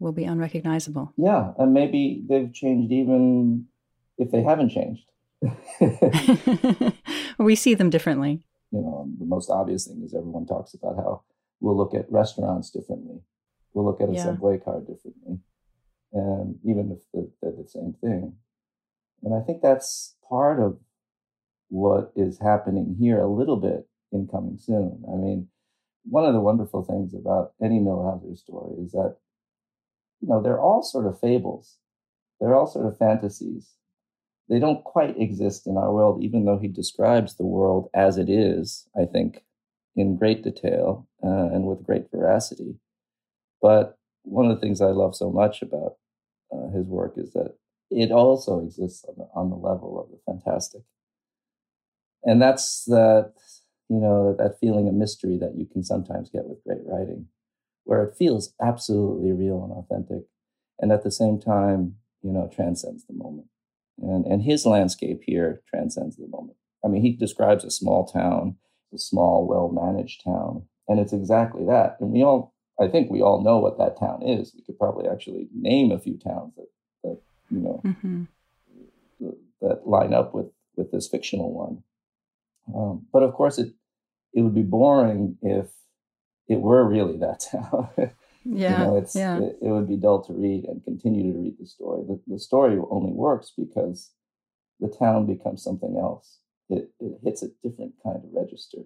will 0.00 0.12
be 0.12 0.24
unrecognizable. 0.24 1.12
Yeah, 1.16 1.52
and 1.58 1.72
maybe 1.72 2.24
they've 2.28 2.52
changed 2.52 2.92
even 2.92 3.66
if 4.18 4.30
they 4.30 4.42
haven't 4.42 4.70
changed. 4.70 5.04
we 7.38 7.54
see 7.56 7.74
them 7.74 7.90
differently 7.90 8.44
you 8.72 8.80
know, 8.80 9.06
the 9.18 9.26
most 9.26 9.50
obvious 9.50 9.86
thing 9.86 10.02
is 10.02 10.14
everyone 10.14 10.46
talks 10.46 10.74
about 10.74 10.96
how 10.96 11.22
we'll 11.60 11.76
look 11.76 11.94
at 11.94 12.10
restaurants 12.10 12.70
differently. 12.70 13.20
We'll 13.74 13.84
look 13.84 14.00
at 14.00 14.08
a 14.08 14.14
yeah. 14.14 14.24
subway 14.24 14.58
car 14.58 14.80
differently. 14.80 15.38
And 16.12 16.58
even 16.64 16.90
if 16.90 17.30
they're 17.40 17.52
the 17.52 17.68
same 17.68 17.94
thing. 18.00 18.34
And 19.22 19.34
I 19.34 19.40
think 19.40 19.62
that's 19.62 20.16
part 20.28 20.58
of 20.58 20.78
what 21.72 22.12
is 22.14 22.38
happening 22.38 22.96
here 23.00 23.18
a 23.18 23.32
little 23.32 23.56
bit 23.56 23.86
in 24.12 24.28
Coming 24.28 24.58
Soon. 24.58 25.02
I 25.08 25.16
mean, 25.16 25.48
one 26.04 26.24
of 26.24 26.34
the 26.34 26.40
wonderful 26.40 26.84
things 26.84 27.14
about 27.14 27.52
any 27.62 27.78
Millhauser 27.78 28.36
story 28.36 28.76
is 28.84 28.92
that, 28.92 29.16
you 30.20 30.28
know, 30.28 30.42
they're 30.42 30.60
all 30.60 30.82
sort 30.82 31.06
of 31.06 31.18
fables. 31.18 31.78
They're 32.40 32.54
all 32.54 32.66
sort 32.66 32.86
of 32.86 32.98
fantasies 32.98 33.74
they 34.48 34.58
don't 34.58 34.84
quite 34.84 35.18
exist 35.18 35.66
in 35.66 35.76
our 35.76 35.92
world, 35.92 36.22
even 36.22 36.44
though 36.44 36.58
he 36.58 36.68
describes 36.68 37.36
the 37.36 37.46
world 37.46 37.88
as 37.94 38.18
it 38.18 38.28
is, 38.28 38.86
I 38.94 39.04
think, 39.04 39.44
in 39.96 40.18
great 40.18 40.42
detail 40.42 41.08
uh, 41.24 41.48
and 41.52 41.64
with 41.64 41.84
great 41.84 42.10
veracity. 42.10 42.76
But 43.60 43.96
one 44.24 44.50
of 44.50 44.54
the 44.54 44.60
things 44.60 44.80
I 44.80 44.86
love 44.86 45.14
so 45.14 45.30
much 45.30 45.62
about 45.62 45.94
uh, 46.52 46.68
his 46.68 46.86
work 46.86 47.14
is 47.16 47.32
that 47.32 47.54
it 47.90 48.10
also 48.10 48.60
exists 48.60 49.04
on 49.08 49.14
the, 49.16 49.28
on 49.34 49.50
the 49.50 49.56
level 49.56 49.98
of 49.98 50.10
the 50.10 50.18
fantastic. 50.26 50.82
And 52.24 52.40
that's 52.40 52.84
that, 52.86 53.32
you 53.88 53.98
know, 53.98 54.34
that 54.38 54.58
feeling 54.60 54.88
of 54.88 54.94
mystery 54.94 55.38
that 55.38 55.56
you 55.56 55.66
can 55.66 55.82
sometimes 55.82 56.30
get 56.30 56.46
with 56.46 56.62
great 56.64 56.82
writing, 56.86 57.26
where 57.84 58.02
it 58.04 58.16
feels 58.16 58.54
absolutely 58.62 59.32
real 59.32 59.62
and 59.62 59.72
authentic. 59.72 60.26
And 60.78 60.92
at 60.92 61.04
the 61.04 61.10
same 61.10 61.40
time, 61.40 61.96
you 62.22 62.32
know, 62.32 62.48
transcends 62.54 63.04
the 63.06 63.14
moment. 63.14 63.48
And, 64.00 64.24
and 64.26 64.42
his 64.42 64.64
landscape 64.64 65.22
here 65.24 65.62
transcends 65.68 66.16
the 66.16 66.26
moment. 66.28 66.56
I 66.84 66.88
mean, 66.88 67.02
he 67.02 67.12
describes 67.12 67.64
a 67.64 67.70
small 67.70 68.06
town, 68.06 68.56
a 68.92 68.98
small, 68.98 69.46
well 69.46 69.68
managed 69.68 70.24
town, 70.24 70.64
and 70.88 70.98
it's 70.98 71.12
exactly 71.12 71.64
that. 71.66 71.96
And 72.00 72.10
we 72.10 72.22
all, 72.22 72.54
I 72.80 72.88
think 72.88 73.10
we 73.10 73.22
all 73.22 73.42
know 73.42 73.58
what 73.58 73.78
that 73.78 73.98
town 73.98 74.22
is. 74.22 74.52
We 74.54 74.62
could 74.62 74.78
probably 74.78 75.08
actually 75.08 75.48
name 75.54 75.92
a 75.92 75.98
few 75.98 76.18
towns 76.18 76.54
that, 76.56 76.68
that 77.04 77.20
you 77.50 77.60
know, 77.60 77.82
mm-hmm. 77.84 78.24
that 79.60 79.86
line 79.86 80.14
up 80.14 80.34
with, 80.34 80.46
with 80.76 80.90
this 80.90 81.08
fictional 81.08 81.52
one. 81.52 81.82
Um, 82.74 83.06
but 83.12 83.22
of 83.22 83.34
course, 83.34 83.58
it, 83.58 83.72
it 84.34 84.42
would 84.42 84.54
be 84.54 84.62
boring 84.62 85.36
if 85.42 85.68
it 86.48 86.60
were 86.60 86.86
really 86.86 87.18
that 87.18 87.40
town. 87.50 87.88
Yeah, 88.44 88.80
you 88.80 88.84
know, 88.84 88.96
it's 88.96 89.14
yeah. 89.14 89.38
It, 89.38 89.58
it, 89.62 89.68
would 89.68 89.88
be 89.88 89.96
dull 89.96 90.22
to 90.24 90.32
read 90.32 90.64
and 90.64 90.82
continue 90.84 91.32
to 91.32 91.38
read 91.38 91.56
the 91.60 91.66
story. 91.66 92.02
The, 92.06 92.20
the 92.26 92.38
story 92.40 92.76
only 92.90 93.12
works 93.12 93.52
because 93.56 94.10
the 94.80 94.88
town 94.88 95.26
becomes 95.26 95.62
something 95.62 95.96
else. 95.96 96.38
It, 96.68 96.90
it 96.98 97.18
hits 97.22 97.42
a 97.42 97.48
different 97.62 97.94
kind 98.02 98.16
of 98.16 98.24
register 98.32 98.78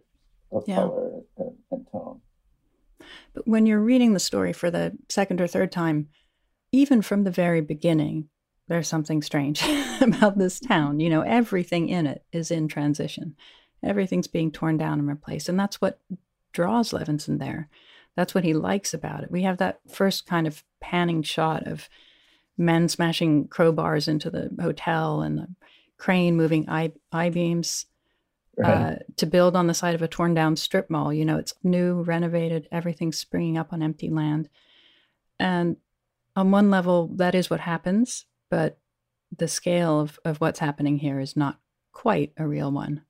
of 0.53 0.65
yeah. 0.67 0.77
color 0.77 1.23
and, 1.39 1.57
and 1.71 1.87
tone. 1.91 2.21
But 3.35 3.47
when 3.47 3.67
you're 3.67 3.81
reading 3.81 4.13
the 4.13 4.21
story 4.21 4.53
for 4.53 4.71
the 4.71 4.97
second 5.09 5.41
or 5.41 5.47
third 5.47 5.73
time, 5.73 6.09
even 6.73 7.01
from 7.03 7.25
the 7.25 7.31
very 7.31 7.61
beginning, 7.61 8.29
there's 8.69 8.89
something 8.89 9.23
strange 9.23 9.63
about 10.01 10.39
this 10.39 10.61
town. 10.61 11.01
You 11.01 11.11
know, 11.11 11.23
everything 11.23 11.89
in 11.89 12.07
it 12.07 12.25
is 12.33 12.51
in 12.51 12.69
transition. 12.69 13.37
Everything's 13.83 14.27
being 14.27 14.51
torn 14.51 14.77
down 14.77 14.99
and 14.99 15.09
replaced. 15.09 15.49
And 15.49 15.59
that's 15.59 15.81
what 15.81 16.01
draws 16.53 16.93
Levinson 16.93 17.39
there. 17.39 17.69
That's 18.17 18.35
what 18.35 18.45
he 18.45 18.55
likes 18.55 18.95
about 18.95 19.23
it. 19.23 19.31
We 19.31 19.43
have 19.43 19.59
that 19.59 19.81
first 19.89 20.27
kind 20.27 20.47
of 20.47 20.65
panning 20.81 21.23
shot 21.23 21.67
of 21.67 21.89
men 22.57 22.89
smashing 22.89 23.49
crowbars 23.49 24.09
into 24.09 24.31
the 24.31 24.51
hotel 24.61 25.21
and 25.21 25.39
the 25.39 25.49
crane 25.99 26.37
moving 26.37 26.69
I, 26.69 26.93
beams 27.31 27.87
right. 28.57 28.71
uh, 28.71 28.95
to 29.17 29.27
build 29.27 29.57
on 29.57 29.67
the 29.67 29.75
side 29.75 29.95
of 29.95 30.03
a 30.03 30.09
torn 30.09 30.35
down 30.35 30.57
strip 30.57 30.89
mall. 30.89 31.13
You 31.13 31.25
know, 31.25 31.37
it's 31.37 31.55
new, 31.63 32.03
renovated, 32.03 32.69
everything's 32.73 33.19
springing 33.19 33.59
up 33.59 33.73
on 33.73 33.83
empty 33.83 34.09
land. 34.09 34.49
And 35.39 35.77
on 36.35 36.51
one 36.51 36.71
level, 36.71 37.09
that 37.17 37.35
is 37.35 37.51
what 37.51 37.61
happens, 37.61 38.25
but 38.51 38.79
the 39.37 39.49
scale 39.49 40.01
of, 40.01 40.19
of 40.25 40.39
what's 40.39 40.61
happening 40.61 40.99
here 40.99 41.21
is 41.21 41.37
not 41.37 41.59
quite 41.93 42.33
a 42.37 42.47
real 42.47 42.71
one. 42.71 43.03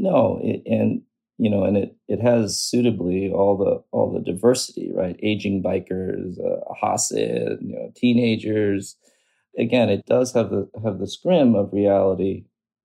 No, 0.00 0.40
it, 0.42 0.62
and 0.64 1.02
you 1.36 1.50
know, 1.50 1.64
and 1.64 1.76
it 1.76 1.94
it 2.08 2.22
has 2.22 2.58
suitably 2.58 3.30
all 3.30 3.56
the 3.58 3.82
all 3.92 4.10
the 4.10 4.20
diversity, 4.20 4.90
right? 4.94 5.20
Aging 5.22 5.62
bikers, 5.62 6.38
uh, 6.40 6.64
Hasid, 6.82 7.58
you 7.60 7.74
know, 7.74 7.92
teenagers. 7.94 8.96
Again, 9.58 9.90
it 9.90 10.06
does 10.06 10.32
have 10.32 10.48
the 10.48 10.70
have 10.82 11.00
the 11.00 11.06
scrim 11.06 11.54
of 11.54 11.74
reality, 11.74 12.44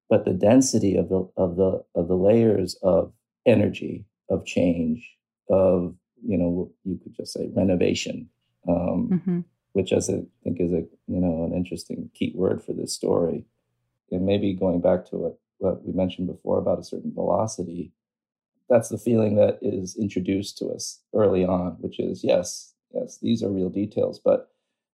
but 0.10 0.26
the 0.26 0.34
density 0.34 0.98
of 0.98 1.08
the 1.08 1.26
of 1.38 1.56
the 1.56 1.82
of 1.96 2.10
the 2.10 2.18
layers 2.18 2.76
of 2.84 3.14
energy, 3.46 4.06
of 4.30 4.46
change, 4.46 5.10
of 5.50 5.96
you 6.22 6.38
know, 6.38 6.70
you 6.84 7.00
could 7.02 7.16
just 7.16 7.32
say 7.32 7.50
renovation, 7.56 8.28
um, 8.68 9.10
mm-hmm. 9.10 9.40
which 9.72 9.94
I 9.94 10.02
think 10.02 10.60
is 10.60 10.74
a 10.74 10.84
you 11.08 11.22
know 11.22 11.46
an 11.46 11.54
interesting 11.54 12.10
key 12.14 12.34
word 12.36 12.62
for 12.62 12.74
this 12.74 12.94
story, 12.94 13.46
and 14.12 14.26
maybe 14.26 14.54
going 14.54 14.82
back 14.82 15.06
to 15.12 15.16
what 15.16 15.40
what 15.66 15.86
we 15.86 15.94
mentioned 15.94 16.28
before 16.28 16.58
about 16.60 16.80
a 16.80 16.84
certain 16.84 17.14
velocity 17.14 17.92
that's 18.70 18.90
the 18.90 18.98
feeling 18.98 19.36
that 19.36 19.60
is 19.62 19.96
introduced 19.98 20.58
to 20.58 20.68
us 20.68 21.02
early 21.14 21.46
on, 21.46 21.78
which 21.80 22.00
is 22.00 22.24
yes, 22.24 22.74
yes, 22.94 23.20
these 23.22 23.44
are 23.44 23.50
real 23.50 23.70
details, 23.70 24.20
but 24.24 24.50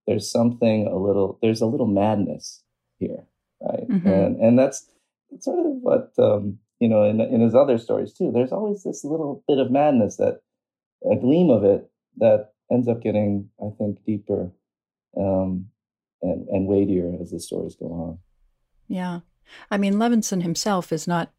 there's 0.08 0.30
something 0.30 0.88
a 0.88 0.98
little 0.98 1.40
there's 1.42 1.62
a 1.62 1.66
little 1.66 1.88
madness 1.88 2.64
here, 3.00 3.26
right? 3.62 3.88
Mm-hmm. 3.88 4.08
And 4.08 4.42
and 4.42 4.60
that's 4.60 4.90
sort 5.40 5.66
of 5.66 5.74
what 5.82 6.12
um, 6.18 6.60
you 6.80 6.90
know 6.90 7.04
in 7.04 7.22
in 7.22 7.42
his 7.42 7.56
other 7.56 7.78
stories 7.78 8.14
too. 8.14 8.32
There's 8.32 8.52
always 8.52 8.84
this 8.84 9.04
little 9.04 9.44
bit 9.48 9.60
of 9.60 9.72
madness 9.72 10.18
that 10.18 10.42
a 11.10 11.16
gleam 11.16 11.50
of 11.50 11.64
it 11.64 11.90
that 12.18 12.54
ends 12.72 12.88
up 12.88 13.02
getting, 13.02 13.50
I 13.62 13.70
think, 13.78 14.04
deeper 14.06 14.52
um, 15.18 15.68
and 16.22 16.48
and 16.50 16.68
weightier 16.68 17.18
as 17.22 17.32
the 17.32 17.40
stories 17.40 17.76
go 17.76 17.88
on. 17.88 18.18
Yeah, 18.90 19.22
I 19.70 19.78
mean, 19.78 19.96
Levinson 19.96 20.44
himself 20.44 20.92
is 20.92 21.08
not 21.08 21.32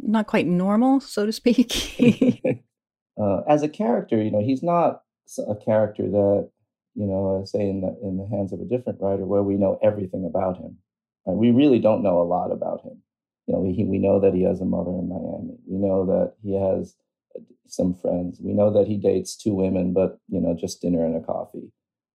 not 0.00 0.26
quite 0.26 0.46
normal, 0.46 1.00
so 1.00 1.26
to 1.26 1.32
speak. 1.32 1.96
uh, 3.20 3.40
as 3.48 3.62
a 3.62 3.68
character, 3.68 4.22
you 4.22 4.30
know, 4.30 4.42
he's 4.42 4.62
not 4.62 5.02
a 5.46 5.54
character 5.54 6.04
that 6.04 6.50
you 6.98 7.06
know, 7.06 7.40
uh, 7.40 7.46
say 7.46 7.60
in 7.60 7.80
the 7.80 7.96
in 8.02 8.16
the 8.16 8.26
hands 8.26 8.52
of 8.52 8.60
a 8.60 8.64
different 8.64 9.00
writer, 9.00 9.24
where 9.24 9.44
we 9.44 9.54
know 9.54 9.78
everything 9.82 10.24
about 10.24 10.56
him. 10.56 10.76
Right? 11.24 11.36
We 11.36 11.52
really 11.52 11.78
don't 11.78 12.02
know 12.02 12.20
a 12.20 12.26
lot 12.26 12.50
about 12.50 12.82
him. 12.82 13.00
You 13.46 13.54
know, 13.54 13.60
we 13.60 13.84
we 13.84 13.98
know 13.98 14.18
that 14.18 14.34
he 14.34 14.42
has 14.42 14.60
a 14.60 14.64
mother 14.64 14.90
in 14.90 15.08
Miami. 15.08 15.56
We 15.64 15.78
know 15.78 16.04
that 16.06 16.34
he 16.42 16.54
has 16.58 16.96
uh, 17.36 17.42
some 17.68 17.94
friends. 17.94 18.40
We 18.42 18.52
know 18.52 18.72
that 18.72 18.88
he 18.88 18.96
dates 18.96 19.36
two 19.36 19.54
women, 19.54 19.92
but 19.92 20.18
you 20.28 20.40
know, 20.40 20.56
just 20.58 20.82
dinner 20.82 21.06
and 21.06 21.16
a 21.16 21.24
coffee. 21.24 21.70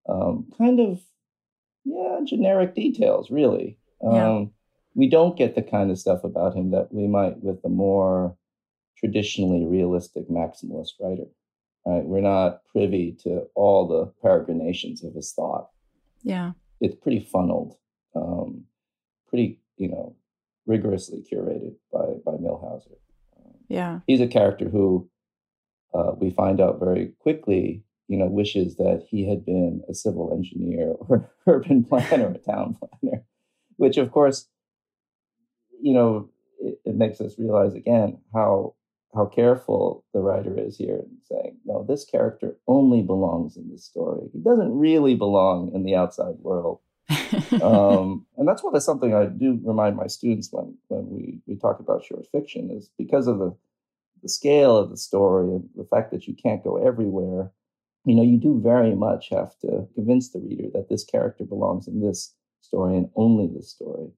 Um, 0.06 0.52
kind 0.58 0.80
of, 0.80 1.00
yeah, 1.86 2.18
generic 2.26 2.74
details, 2.74 3.30
really. 3.30 3.78
Um, 4.04 4.14
yeah. 4.14 4.44
We 4.94 5.08
don't 5.08 5.36
get 5.36 5.54
the 5.54 5.62
kind 5.62 5.90
of 5.90 5.98
stuff 5.98 6.24
about 6.24 6.54
him 6.54 6.70
that 6.70 6.92
we 6.92 7.06
might 7.06 7.42
with 7.42 7.62
the 7.62 7.68
more 7.68 8.36
traditionally 8.98 9.66
realistic 9.66 10.28
maximalist 10.28 10.92
writer. 11.00 11.26
Right? 11.86 12.04
We're 12.04 12.20
not 12.20 12.64
privy 12.72 13.16
to 13.24 13.42
all 13.54 13.86
the 13.86 14.06
peregrinations 14.22 15.04
of 15.04 15.14
his 15.14 15.32
thought. 15.32 15.68
Yeah. 16.22 16.52
It's 16.80 16.94
pretty 16.94 17.20
funneled, 17.20 17.74
um, 18.16 18.64
pretty, 19.28 19.60
you 19.76 19.88
know, 19.88 20.16
rigorously 20.66 21.22
curated 21.30 21.74
by, 21.92 22.14
by 22.24 22.32
Millhauser. 22.38 22.96
yeah. 23.68 24.00
He's 24.06 24.20
a 24.20 24.26
character 24.26 24.68
who 24.68 25.08
uh, 25.94 26.12
we 26.16 26.30
find 26.30 26.60
out 26.60 26.80
very 26.80 27.12
quickly, 27.20 27.84
you 28.08 28.16
know, 28.16 28.26
wishes 28.26 28.76
that 28.76 29.06
he 29.08 29.28
had 29.28 29.44
been 29.44 29.82
a 29.88 29.94
civil 29.94 30.32
engineer 30.32 30.94
or 30.98 31.30
urban 31.46 31.84
planner, 31.84 32.30
a 32.30 32.38
town 32.38 32.76
planner, 33.02 33.24
which 33.76 33.96
of 33.96 34.10
course, 34.10 34.48
you 35.80 35.94
know, 35.94 36.28
it, 36.60 36.80
it 36.84 36.94
makes 36.96 37.20
us 37.20 37.38
realize 37.38 37.74
again 37.74 38.18
how 38.32 38.74
how 39.14 39.26
careful 39.26 40.04
the 40.12 40.20
writer 40.20 40.58
is 40.58 40.76
here 40.76 40.96
in 40.96 41.18
saying, 41.30 41.56
no, 41.64 41.84
this 41.84 42.04
character 42.04 42.56
only 42.66 43.00
belongs 43.00 43.56
in 43.56 43.70
this 43.70 43.84
story. 43.84 44.28
He 44.32 44.40
doesn't 44.40 44.76
really 44.76 45.14
belong 45.14 45.70
in 45.72 45.84
the 45.84 45.94
outside 45.94 46.34
world. 46.40 46.80
um, 47.62 48.26
and 48.36 48.48
that's 48.48 48.64
what 48.64 48.74
is 48.74 48.84
something 48.84 49.14
I 49.14 49.26
do 49.26 49.60
remind 49.62 49.96
my 49.96 50.08
students 50.08 50.48
when 50.50 50.76
when 50.88 51.08
we, 51.10 51.40
we 51.46 51.56
talk 51.56 51.78
about 51.78 52.04
short 52.04 52.26
fiction 52.32 52.70
is 52.70 52.90
because 52.98 53.26
of 53.26 53.38
the 53.38 53.56
the 54.22 54.28
scale 54.28 54.76
of 54.76 54.88
the 54.88 54.96
story 54.96 55.48
and 55.48 55.68
the 55.76 55.84
fact 55.84 56.10
that 56.10 56.26
you 56.26 56.34
can't 56.34 56.64
go 56.64 56.84
everywhere. 56.84 57.52
You 58.06 58.16
know, 58.16 58.22
you 58.22 58.38
do 58.38 58.60
very 58.60 58.94
much 58.94 59.28
have 59.30 59.56
to 59.60 59.86
convince 59.94 60.30
the 60.30 60.40
reader 60.40 60.68
that 60.72 60.88
this 60.88 61.04
character 61.04 61.44
belongs 61.44 61.86
in 61.86 62.00
this 62.00 62.34
story 62.60 62.96
and 62.96 63.10
only 63.16 63.46
this 63.46 63.70
story. 63.70 64.08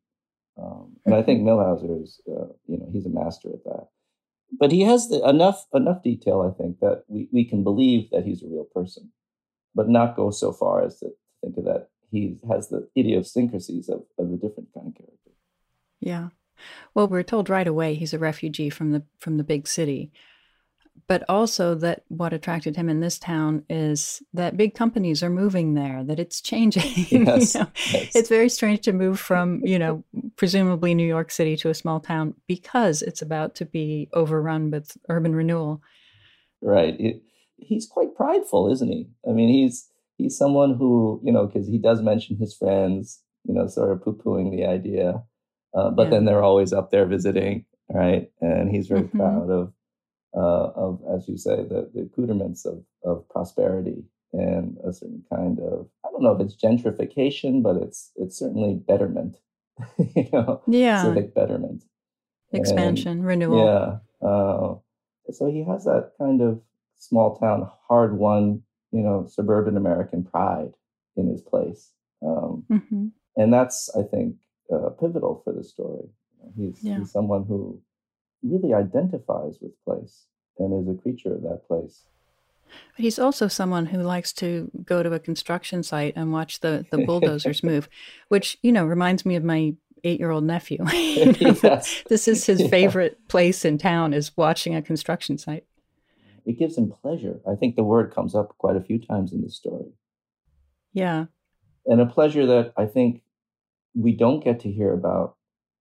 Um, 0.61 0.96
and 1.04 1.14
I 1.14 1.22
think 1.22 1.42
Millhauser 1.42 2.02
is, 2.02 2.20
uh, 2.28 2.46
you 2.66 2.78
know, 2.78 2.88
he's 2.92 3.07
a 3.07 3.11
master 3.11 3.50
at 3.50 3.64
that 3.64 3.88
but 4.52 4.72
he 4.72 4.82
has 4.82 5.09
the, 5.09 5.26
enough 5.28 5.66
enough 5.74 6.02
detail, 6.02 6.40
I 6.42 6.57
think, 6.57 6.80
that 6.80 7.04
we, 7.09 7.28
we 7.32 7.44
can 7.44 7.64
believe 7.64 8.11
that 8.11 8.24
he's 8.24 8.42
a 8.42 8.48
real 8.48 8.64
person, 8.64 9.11
but 9.74 9.88
not 9.88 10.16
go 10.16 10.30
so 10.30 10.52
far 10.52 10.84
as 10.84 10.98
to 11.00 11.11
think 11.42 11.57
of 11.59 11.64
that 11.64 11.88
he 12.11 12.36
has 12.48 12.68
the 12.68 12.88
idiosyncrasies 12.96 13.88
of, 13.88 14.04
of 14.18 14.32
a 14.32 14.36
different 14.36 14.72
kind 14.72 14.88
of 14.88 14.94
character. 14.94 15.30
Yeah. 16.00 16.28
Well, 16.94 17.09
we're 17.09 17.22
told 17.22 17.50
right 17.50 17.66
away 17.66 17.94
he's 17.94 18.14
a 18.14 18.18
refugee 18.18 18.70
from 18.70 18.92
the 18.92 19.02
from 19.18 19.36
the 19.36 19.44
big 19.44 19.66
city 19.66 20.12
but 21.09 21.24
also 21.28 21.74
that 21.76 22.03
what 22.09 22.32
attracted 22.32 22.76
him 22.76 22.88
in 22.88 23.01
this 23.01 23.18
town 23.18 23.64
is 23.68 24.22
that 24.32 24.57
big 24.57 24.74
companies 24.74 25.22
are 25.22 25.30
moving 25.30 25.74
there, 25.74 26.03
that 26.05 26.18
it's 26.18 26.40
changing. 26.40 26.82
Yes, 26.97 27.12
you 27.12 27.61
know? 27.61 27.66
yes. 27.92 28.16
It's 28.16 28.28
very 28.28 28.49
strange 28.49 28.80
to 28.82 28.92
move 28.92 29.20
from, 29.20 29.61
you 29.64 29.78
know, 29.78 30.05
presumably 30.36 30.94
New 30.94 31.07
York 31.07 31.30
City 31.30 31.57
to 31.59 31.70
a 31.70 31.74
small 31.74 32.01
town 32.01 32.34
because 32.47 33.03
it's 33.03 33.22
about 33.22 33.55
to 33.57 33.64
be 33.64 34.09
overrun 34.12 34.70
with 34.70 34.97
urban 35.09 35.34
renewal. 35.34 35.82
Right. 36.61 36.99
It, 36.99 37.22
he's 37.57 37.86
quite 37.86 38.14
prideful, 38.14 38.70
isn't 38.72 38.90
he? 38.90 39.09
I 39.28 39.32
mean, 39.32 39.49
he's 39.49 39.88
he's 40.16 40.36
someone 40.36 40.74
who, 40.74 41.20
you 41.22 41.32
know, 41.32 41.47
because 41.47 41.68
he 41.68 41.78
does 41.78 42.03
mention 42.03 42.36
his 42.36 42.55
friends, 42.57 43.22
you 43.44 43.55
know, 43.55 43.66
sort 43.66 43.92
of 43.92 44.03
poo-pooing 44.03 44.51
the 44.51 44.66
idea, 44.66 45.22
uh, 45.74 45.90
but 45.90 46.05
yeah. 46.05 46.11
then 46.11 46.24
they're 46.24 46.42
always 46.42 46.72
up 46.72 46.90
there 46.90 47.07
visiting, 47.07 47.64
right? 47.88 48.30
And 48.40 48.70
he's 48.70 48.88
very 48.88 49.03
mm-hmm. 49.03 49.18
proud 49.18 49.51
of 49.51 49.72
uh, 50.37 50.70
of, 50.76 51.01
as 51.14 51.28
you 51.28 51.37
say, 51.37 51.57
the, 51.57 51.91
the 51.95 52.03
accoutrements 52.03 52.66
of, 52.66 52.84
of 53.05 53.28
prosperity 53.28 54.05
and 54.32 54.76
a 54.87 54.93
certain 54.93 55.24
kind 55.32 55.59
of 55.61 55.89
I 56.05 56.11
don't 56.11 56.22
know 56.22 56.32
if 56.32 56.41
it's 56.41 56.57
gentrification, 56.57 57.62
but 57.62 57.76
it's 57.76 58.12
it's 58.16 58.39
certainly 58.39 58.74
betterment, 58.74 59.37
you 59.99 60.28
know, 60.32 60.62
yeah, 60.66 61.03
civic 61.03 61.34
betterment, 61.34 61.84
expansion, 62.53 63.12
and, 63.12 63.26
renewal. 63.26 63.64
Yeah, 63.64 64.28
uh, 64.28 64.74
so 65.32 65.51
he 65.51 65.64
has 65.64 65.84
that 65.84 66.12
kind 66.18 66.43
of 66.43 66.61
small 66.99 67.39
town, 67.39 67.68
hard 67.89 68.18
won, 68.18 68.62
you 68.93 69.01
know, 69.01 69.26
suburban 69.28 69.76
American 69.76 70.24
pride 70.24 70.72
in 71.16 71.28
his 71.28 71.43
place, 71.43 71.93
um, 72.22 72.64
mm-hmm. 72.70 73.07
and 73.37 73.53
that's 73.53 73.91
I 73.97 74.03
think 74.03 74.37
uh, 74.72 74.91
pivotal 74.91 75.41
for 75.45 75.53
the 75.53 75.64
story. 75.64 76.09
He's, 76.57 76.78
yeah. 76.80 76.99
he's 76.99 77.11
someone 77.11 77.45
who 77.45 77.80
really 78.51 78.74
identifies 78.74 79.59
with 79.61 79.72
place 79.84 80.26
and 80.59 80.82
is 80.82 80.94
a 80.94 81.01
creature 81.01 81.34
of 81.34 81.42
that 81.42 81.66
place. 81.66 82.05
But 82.97 83.05
he's 83.05 83.18
also 83.18 83.49
someone 83.49 83.86
who 83.86 84.03
likes 84.03 84.32
to 84.34 84.70
go 84.84 85.03
to 85.03 85.12
a 85.12 85.18
construction 85.18 85.82
site 85.82 86.14
and 86.16 86.32
watch 86.32 86.61
the, 86.61 86.86
the 86.90 86.99
bulldozers 86.99 87.62
move, 87.62 87.88
which, 88.28 88.59
you 88.62 88.72
know, 88.72 88.84
reminds 88.84 89.24
me 89.24 89.36
of 89.36 89.44
my 89.44 89.74
eight 90.05 90.20
year 90.20 90.30
old 90.30 90.44
nephew. 90.44 90.78
yes. 90.92 92.03
This 92.09 92.28
is 92.28 92.47
his 92.47 92.62
yeah. 92.62 92.68
favorite 92.68 93.28
place 93.28 93.64
in 93.64 93.78
town 93.78 94.14
is 94.14 94.36
watching 94.36 94.74
a 94.74 94.82
construction 94.82 95.38
site. 95.38 95.64
It 96.44 96.59
gives 96.59 96.78
him 96.78 96.90
pleasure. 96.90 97.40
I 97.49 97.57
think 97.57 97.74
the 97.74 97.84
word 97.84 98.14
comes 98.14 98.34
up 98.34 98.57
quite 98.59 98.76
a 98.76 98.80
few 98.80 98.99
times 98.99 99.32
in 99.32 99.42
the 99.42 99.51
story. 99.51 99.92
Yeah. 100.92 101.26
And 101.86 102.01
a 102.01 102.07
pleasure 102.07 102.47
that 102.47 102.72
I 102.76 102.86
think 102.86 103.22
we 103.94 104.12
don't 104.12 104.44
get 104.44 104.61
to 104.61 104.70
hear 104.70 104.92
about 104.92 105.36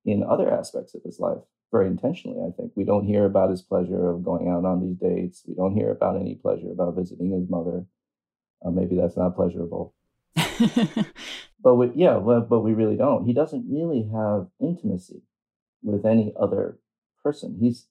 in 0.05 0.23
other 0.23 0.51
aspects 0.51 0.95
of 0.95 1.03
his 1.03 1.19
life 1.19 1.43
very 1.71 1.87
intentionally, 1.87 2.39
I 2.47 2.51
think. 2.55 2.71
We 2.75 2.83
don't 2.83 3.05
hear 3.05 3.25
about 3.25 3.49
his 3.49 3.61
pleasure 3.61 4.09
of 4.09 4.23
going 4.23 4.49
out 4.49 4.65
on 4.65 4.81
these 4.81 4.97
dates. 4.97 5.43
We 5.47 5.55
don't 5.55 5.75
hear 5.75 5.91
about 5.91 6.19
any 6.19 6.35
pleasure 6.35 6.71
about 6.71 6.95
visiting 6.95 7.31
his 7.31 7.49
mother. 7.49 7.85
Uh, 8.65 8.71
maybe 8.71 8.95
that's 8.95 9.17
not 9.17 9.35
pleasurable. 9.35 9.93
but 11.61 11.75
we, 11.75 11.91
yeah, 11.95 12.17
well, 12.17 12.41
but 12.41 12.61
we 12.61 12.73
really 12.73 12.95
don't. 12.95 13.25
He 13.25 13.33
doesn't 13.33 13.65
really 13.69 14.09
have 14.13 14.47
intimacy 14.59 15.21
with 15.83 16.05
any 16.05 16.33
other 16.39 16.79
person. 17.23 17.57
He's 17.59 17.87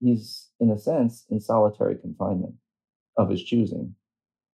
he's 0.00 0.48
in 0.60 0.70
a 0.70 0.78
sense 0.78 1.24
in 1.30 1.40
solitary 1.40 1.96
confinement 1.96 2.54
of 3.16 3.30
his 3.30 3.42
choosing. 3.42 3.94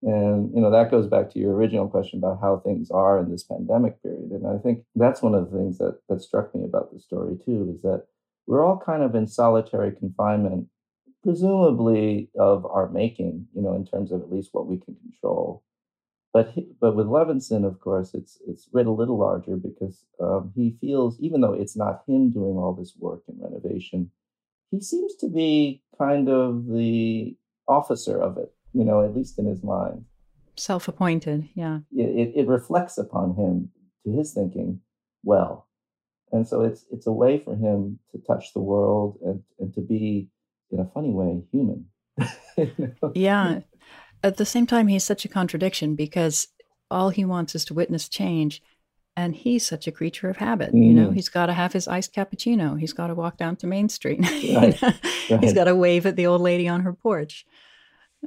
And 0.03 0.55
you 0.55 0.61
know 0.61 0.71
that 0.71 0.91
goes 0.91 1.07
back 1.07 1.31
to 1.31 1.39
your 1.39 1.55
original 1.55 1.89
question 1.89 2.19
about 2.19 2.41
how 2.41 2.59
things 2.59 2.91
are 2.91 3.19
in 3.19 3.31
this 3.31 3.43
pandemic 3.43 4.03
period. 4.03 4.31
And 4.31 4.47
I 4.47 4.59
think 4.59 4.85
that's 4.95 5.23
one 5.23 5.35
of 5.35 5.51
the 5.51 5.57
things 5.57 5.79
that 5.79 5.99
that 6.09 6.21
struck 6.21 6.55
me 6.55 6.65
about 6.65 6.93
the 6.93 7.01
story 7.01 7.39
too 7.45 7.73
is 7.75 7.83
that 7.83 8.07
we're 8.47 8.65
all 8.65 8.81
kind 8.85 9.03
of 9.03 9.15
in 9.15 9.27
solitary 9.27 9.93
confinement, 9.93 10.69
presumably 11.23 12.31
of 12.39 12.67
our 12.67 12.89
making, 12.91 13.47
you 13.55 13.63
know, 13.63 13.75
in 13.75 13.87
terms 13.87 14.13
of 14.13 14.21
at 14.21 14.31
least 14.31 14.51
what 14.53 14.67
we 14.67 14.79
can 14.79 14.97
control. 14.97 15.63
But 16.33 16.51
he, 16.51 16.67
but 16.81 16.97
with 16.97 17.07
Levinson, 17.07 17.65
of 17.65 17.79
course, 17.81 18.13
it's 18.13 18.39
it's 18.47 18.69
writ 18.73 18.87
a 18.87 18.91
little 18.91 19.19
larger 19.19 19.57
because 19.57 20.05
um, 20.21 20.53
he 20.55 20.77
feels, 20.81 21.19
even 21.21 21.41
though 21.41 21.53
it's 21.53 21.77
not 21.77 22.03
him 22.09 22.31
doing 22.31 22.57
all 22.57 22.75
this 22.75 22.95
work 22.99 23.23
and 23.29 23.41
renovation, 23.41 24.11
he 24.71 24.81
seems 24.81 25.15
to 25.17 25.29
be 25.29 25.83
kind 25.97 26.29
of 26.29 26.67
the 26.67 27.37
officer 27.69 28.21
of 28.21 28.37
it, 28.37 28.53
you 28.73 28.85
know, 28.85 29.05
at 29.05 29.15
least 29.17 29.39
in 29.39 29.47
his 29.47 29.63
mind. 29.63 30.05
Self-appointed, 30.57 31.49
yeah. 31.55 31.81
It, 31.93 32.03
it, 32.03 32.41
it 32.41 32.47
reflects 32.49 32.99
upon 32.99 33.35
him, 33.37 33.71
to 34.05 34.13
his 34.13 34.33
thinking, 34.33 34.81
well 35.23 35.64
and 36.35 36.47
so 36.49 36.61
it's 36.69 36.85
it's 36.91 37.07
a 37.07 37.13
way 37.23 37.39
for 37.39 37.55
him 37.57 37.99
to 38.13 38.19
touch 38.27 38.53
the 38.53 38.61
world 38.73 39.11
and, 39.27 39.43
and 39.59 39.73
to 39.75 39.81
be 39.81 40.29
in 40.71 40.81
a 40.81 40.91
funny 40.95 41.11
way 41.21 41.43
human 41.53 41.87
yeah 43.15 43.61
at 44.23 44.37
the 44.37 44.45
same 44.47 44.67
time 44.67 44.87
he's 44.89 45.05
such 45.05 45.25
a 45.25 45.29
contradiction 45.29 45.95
because 45.95 46.49
all 46.91 47.11
he 47.11 47.25
wants 47.25 47.55
is 47.55 47.65
to 47.67 47.75
witness 47.75 48.09
change 48.09 48.63
and 49.17 49.35
he's 49.37 49.65
such 49.65 49.87
a 49.87 49.93
creature 49.93 50.29
of 50.29 50.39
habit. 50.39 50.73
Mm. 50.75 50.87
You 50.89 50.93
know, 50.95 51.09
Mm. 51.11 51.15
he's 51.15 51.29
got 51.29 51.47
to 51.47 51.53
have 51.53 51.73
his 51.73 51.87
iced 51.87 52.13
cappuccino. 52.13 52.79
He's 52.79 52.93
got 52.93 53.07
to 53.09 53.15
walk 53.15 53.37
down 53.37 53.55
to 53.57 53.67
Main 53.69 53.89
Street. 53.89 54.19
You 54.43 54.57
Right, 54.57 54.83
know? 54.83 54.91
He's 55.29 55.31
right. 55.31 55.55
got 55.55 55.65
to 55.65 55.77
wave 55.77 56.05
at 56.07 56.17
the 56.17 56.27
old 56.27 56.41
lady 56.41 56.67
on 56.67 56.81
her 56.81 56.93
porch. 56.93 57.47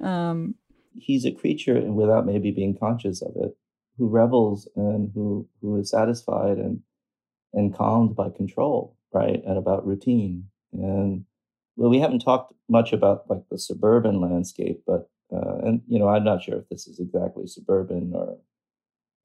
Um, 0.01 0.55
he's 0.97 1.26
a 1.26 1.32
creature 1.32 1.82
without 1.82 2.26
maybe 2.26 2.51
being 2.51 2.78
conscious 2.78 3.22
of 3.22 3.34
it, 3.36 3.51
who 3.97 4.08
revels 4.08 4.66
and 4.78 5.12
who 5.14 5.47
who 5.62 5.76
is 5.78 5.89
satisfied 5.89 6.58
and 6.58 6.80
and 7.54 7.76
calmed 7.76 8.16
by 8.16 8.30
control, 8.30 8.95
right, 9.14 9.41
and 9.45 9.58
about 9.58 9.88
routine. 9.88 10.45
And 10.74 11.26
well, 11.76 11.89
we 11.89 12.00
haven't 12.00 12.20
talked 12.20 12.54
much 12.70 12.93
about 12.93 13.30
like 13.30 13.43
the 13.50 13.58
suburban 13.58 14.20
landscape, 14.20 14.82
but 14.86 15.10
uh, 15.34 15.58
and 15.64 15.82
you 15.88 16.00
know, 16.00 16.08
I'm 16.08 16.24
not 16.24 16.43
sure 16.43 16.58
if 16.58 16.70
this 16.70 16.88
is 16.88 17.00
exactly 17.00 17.48
suburban 17.48 18.14
or 18.16 18.38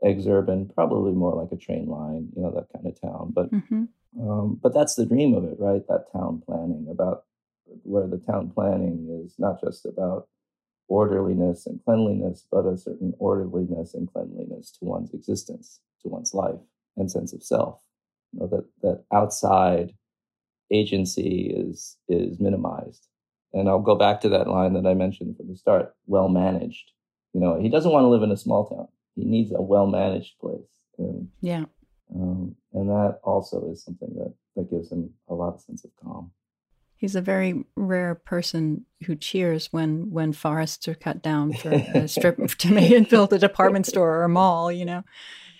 exurban, 0.04 0.72
probably 0.74 1.12
more 1.12 1.34
like 1.34 1.52
a 1.52 1.56
train 1.56 1.86
line, 1.86 2.28
you 2.34 2.42
know, 2.42 2.50
that 2.50 2.72
kind 2.72 2.86
of 2.86 3.00
town. 3.00 3.32
But 3.34 3.50
mhm. 3.50 3.88
um, 4.20 4.58
but 4.62 4.74
that's 4.74 4.94
the 4.94 5.06
dream 5.06 5.34
of 5.34 5.44
it, 5.44 5.56
right? 5.58 5.82
That 5.88 6.12
town 6.12 6.42
planning 6.44 6.88
about 6.90 7.24
where 7.84 8.06
the 8.06 8.18
town 8.18 8.50
planning 8.50 9.22
is 9.24 9.34
not 9.38 9.60
just 9.60 9.86
about 9.86 10.28
orderliness 10.88 11.66
and 11.66 11.82
cleanliness, 11.84 12.46
but 12.50 12.66
a 12.66 12.76
certain 12.76 13.14
orderliness 13.18 13.94
and 13.94 14.12
cleanliness 14.12 14.70
to 14.72 14.84
one's 14.84 15.14
existence, 15.14 15.80
to 16.02 16.08
one's 16.08 16.34
life 16.34 16.60
and 16.96 17.10
sense 17.10 17.32
of 17.32 17.42
self. 17.42 17.80
You 18.32 18.40
know, 18.40 18.46
that 18.48 18.64
that 18.82 19.04
outside 19.12 19.92
agency 20.70 21.52
is 21.54 21.96
is 22.08 22.40
minimized. 22.40 23.06
And 23.52 23.68
I'll 23.68 23.80
go 23.80 23.94
back 23.94 24.20
to 24.22 24.30
that 24.30 24.48
line 24.48 24.72
that 24.74 24.86
I 24.86 24.94
mentioned 24.94 25.36
from 25.36 25.48
the 25.48 25.56
start, 25.56 25.94
well 26.06 26.28
managed. 26.28 26.90
You 27.34 27.40
know, 27.40 27.60
he 27.60 27.68
doesn't 27.68 27.92
want 27.92 28.04
to 28.04 28.08
live 28.08 28.22
in 28.22 28.30
a 28.30 28.36
small 28.36 28.66
town. 28.68 28.88
He 29.14 29.24
needs 29.24 29.52
a 29.52 29.60
well 29.60 29.86
managed 29.86 30.38
place. 30.40 30.60
And 30.98 31.28
Yeah. 31.40 31.64
um, 32.14 32.56
and 32.72 32.88
that 32.88 33.20
also 33.22 33.70
is 33.70 33.84
something 33.84 34.14
that, 34.16 34.34
that 34.56 34.70
gives 34.70 34.90
him 34.90 35.10
a 35.28 35.34
lot 35.34 35.54
of 35.54 35.60
sense 35.60 35.84
of 35.84 35.90
calm. 36.02 36.32
He's 36.96 37.16
a 37.16 37.20
very 37.20 37.64
rare 37.76 38.14
person 38.14 38.86
who 39.06 39.16
cheers 39.16 39.72
when 39.72 40.10
when 40.10 40.32
forests 40.32 40.86
are 40.88 40.94
cut 40.94 41.20
down 41.22 41.52
for 41.52 41.72
a 41.72 42.06
strip 42.16 42.38
to 42.58 42.72
make 42.72 42.90
it 42.90 43.10
build 43.10 43.32
a 43.32 43.38
department 43.38 43.86
store 43.86 44.16
or 44.18 44.24
a 44.24 44.28
mall. 44.28 44.70
You 44.70 44.84
know. 44.84 45.04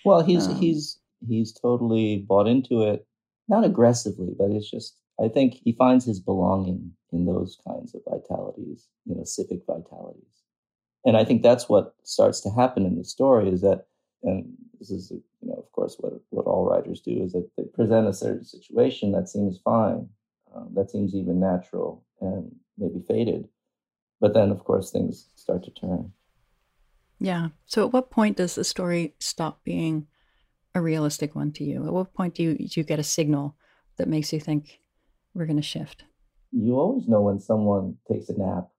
Well, 0.05 0.23
he's 0.23 0.47
Um, 0.47 0.55
he's 0.55 0.99
he's 1.27 1.51
totally 1.53 2.25
bought 2.27 2.47
into 2.47 2.83
it, 2.83 3.05
not 3.47 3.63
aggressively, 3.63 4.33
but 4.37 4.51
it's 4.51 4.69
just 4.69 4.97
I 5.23 5.27
think 5.27 5.53
he 5.63 5.73
finds 5.73 6.05
his 6.05 6.19
belonging 6.19 6.91
in 7.11 7.25
those 7.25 7.57
kinds 7.67 7.93
of 7.93 8.01
vitalities, 8.09 8.87
you 9.05 9.15
know, 9.15 9.23
civic 9.23 9.65
vitalities, 9.65 10.43
and 11.05 11.17
I 11.17 11.23
think 11.25 11.43
that's 11.43 11.69
what 11.69 11.95
starts 12.03 12.41
to 12.41 12.49
happen 12.49 12.85
in 12.85 12.97
the 12.97 13.03
story 13.03 13.49
is 13.49 13.61
that, 13.61 13.87
and 14.23 14.45
this 14.79 14.89
is 14.89 15.11
you 15.11 15.49
know, 15.49 15.55
of 15.55 15.71
course, 15.71 15.97
what 15.99 16.13
what 16.29 16.45
all 16.45 16.65
writers 16.65 17.01
do 17.01 17.21
is 17.23 17.33
that 17.33 17.49
they 17.57 17.63
present 17.63 18.07
a 18.07 18.13
certain 18.13 18.45
situation 18.45 19.11
that 19.11 19.29
seems 19.29 19.59
fine, 19.63 20.09
um, 20.55 20.69
that 20.75 20.89
seems 20.89 21.13
even 21.13 21.39
natural 21.39 22.03
and 22.21 22.51
maybe 22.77 23.01
faded. 23.07 23.47
but 24.21 24.33
then 24.33 24.51
of 24.51 24.63
course 24.63 24.89
things 24.89 25.27
start 25.35 25.63
to 25.63 25.71
turn. 25.71 26.11
Yeah. 27.19 27.49
So, 27.65 27.85
at 27.85 27.93
what 27.93 28.09
point 28.09 28.37
does 28.37 28.55
the 28.55 28.63
story 28.63 29.15
stop 29.19 29.63
being 29.63 30.07
a 30.75 30.81
realistic 30.81 31.35
one 31.35 31.51
to 31.53 31.63
you? 31.63 31.85
At 31.85 31.93
what 31.93 32.13
point 32.13 32.35
do 32.35 32.43
you 32.43 32.55
do 32.55 32.79
you 32.79 32.83
get 32.83 32.99
a 32.99 33.03
signal 33.03 33.55
that 33.97 34.07
makes 34.07 34.33
you 34.33 34.39
think 34.39 34.79
we're 35.33 35.45
going 35.45 35.57
to 35.57 35.63
shift? 35.63 36.03
you 36.53 36.79
always 36.79 37.07
know 37.07 37.21
when 37.21 37.39
someone 37.39 37.97
takes 38.09 38.29
a 38.29 38.37
nap. 38.37 38.69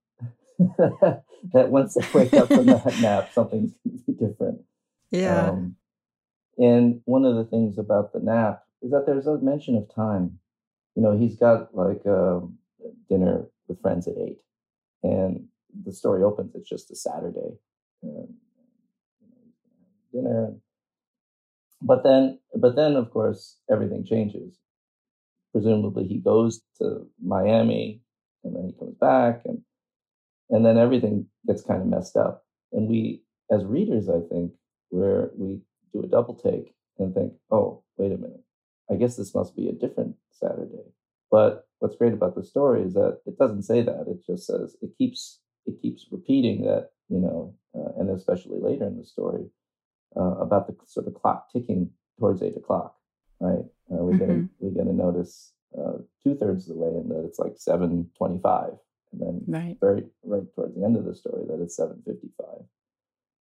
That 1.53 1.69
once 1.71 1.93
they 1.93 2.01
wake 2.15 2.33
up 2.33 2.49
from 2.49 2.65
that 2.65 2.99
nap 3.03 3.31
something's 3.35 3.75
going 3.85 3.99
to 3.99 4.05
be 4.07 4.13
different. 4.15 4.63
Um, 5.47 5.77
and 6.57 7.03
one 7.05 7.27
of 7.27 7.37
the 7.37 7.45
things 7.45 7.77
about 7.77 8.15
the 8.15 8.21
nap 8.21 8.63
is 8.81 8.93
that 8.93 9.05
there's 9.05 9.27
a 9.27 9.37
mention 9.37 9.77
of 9.77 9.95
time. 9.95 10.39
You 10.97 11.03
know 11.03 11.19
he's 11.19 11.37
got 11.37 11.75
like 11.75 12.01
um, 12.07 12.57
dinner 13.11 13.45
with 13.69 13.83
friends 13.83 14.09
at 14.09 14.15
eight 14.17 14.39
and 15.03 15.49
the 15.85 15.93
story 15.93 16.23
opens 16.23 16.55
it's 16.55 16.67
just 16.67 16.91
a 16.91 16.97
saturday. 16.97 17.59
And, 18.03 18.35
you 19.21 19.29
know, 19.29 19.43
he's 20.13 20.23
gonna 20.23 20.31
dinner 20.31 20.55
but 21.85 22.03
then 22.03 22.39
but 22.57 22.75
then 22.75 22.97
of 22.97 23.11
course 23.11 23.59
everything 23.71 24.05
changes 24.05 24.59
presumably 25.53 26.05
he 26.07 26.19
goes 26.19 26.63
to 26.77 27.07
Miami 27.23 28.01
and 28.43 28.57
then 28.57 28.67
he 28.67 28.73
comes 28.79 28.97
back 28.97 29.43
and 29.45 29.63
and 30.51 30.65
then 30.65 30.79
everything 30.79 31.27
gets 31.47 31.63
kind 31.63 31.81
of 31.81 31.89
messed 31.89 32.17
up. 32.17 32.45
And 32.73 32.89
we 32.89 33.23
as 33.51 33.65
readers, 33.65 34.09
I 34.09 34.21
think, 34.31 34.53
where 34.91 35.31
we 35.37 35.61
do 35.93 36.03
a 36.03 36.09
double 36.09 36.35
take 36.35 36.75
and 36.99 37.15
think, 37.15 37.33
oh, 37.51 37.83
wait 37.97 38.13
a 38.13 38.17
minute. 38.17 38.43
I 38.91 38.97
guess 38.97 39.17
this 39.17 39.35
must 39.35 39.57
be 39.57 39.69
a 39.69 39.73
different 39.73 40.17
Saturday. 40.33 40.93
But 41.31 41.67
what's 41.79 41.97
great 41.97 42.13
about 42.13 42.35
the 42.35 42.45
story 42.45 42.83
is 42.83 42.95
that 42.95 43.21
it 43.27 43.39
doesn't 43.39 43.63
say 43.63 43.83
that. 43.83 44.07
It 44.09 44.25
just 44.27 44.47
says 44.47 44.77
it 44.83 44.91
keeps 44.99 45.41
it 45.67 45.81
keeps 45.81 46.07
repeating 46.11 46.63
that, 46.65 46.91
you 47.09 47.19
know, 47.19 47.55
uh, 47.75 47.99
and 47.99 48.11
especially 48.11 48.59
later 48.61 48.87
in 48.87 48.99
the 48.99 49.05
story 49.05 49.47
uh, 50.17 50.37
about 50.47 50.67
the 50.67 50.75
sort 50.87 51.07
of 51.07 51.15
clock 51.15 51.51
ticking 51.53 51.91
towards 52.19 52.43
eight 52.43 52.57
o'clock, 52.57 52.97
right? 53.41 53.65
Uh, 53.93 54.03
we 54.05 54.17
get 54.19 54.29
a, 54.31 54.33
Mhm. 54.33 54.49
we 54.61 54.71
get 54.71 54.87
a 54.87 54.93
notice 54.93 55.53
uh, 55.79 55.99
two 56.23 56.35
thirds 56.37 56.69
of 56.69 56.77
the 56.77 56.81
way 56.83 56.95
in 56.97 57.09
that 57.09 57.25
it's 57.25 57.39
like 57.39 57.59
seven 57.59 58.11
twenty 58.17 58.39
five, 58.39 58.73
and 59.13 59.21
then 59.21 59.45
Right. 59.47 59.77
very 59.81 60.05
right 60.23 60.47
towards 60.55 60.75
the 60.77 60.85
end 60.85 60.97
of 60.97 61.05
the 61.05 61.15
story 61.15 61.45
that 61.49 61.61
it's 61.61 61.75
seven 61.77 62.01
fifty 62.07 62.31
five, 62.41 62.63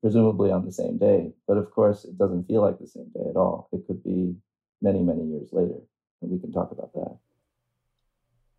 presumably 0.01 0.49
on 0.51 0.66
the 0.66 0.72
same 0.72 0.97
day. 0.97 1.34
But 1.47 1.57
of 1.57 1.70
course, 1.72 2.05
it 2.05 2.18
doesn't 2.18 2.47
feel 2.47 2.61
like 2.61 2.80
the 2.80 2.88
same 2.88 3.09
day 3.14 3.26
at 3.30 3.36
all. 3.36 3.68
It 3.74 3.86
could 3.88 4.01
be 4.03 4.36
many 4.82 5.01
many 5.03 5.26
years 5.26 5.49
later, 5.51 5.82
and 6.22 6.32
we 6.32 6.39
can 6.39 6.51
talk 6.53 6.72
about 6.72 6.93
that. 6.93 7.18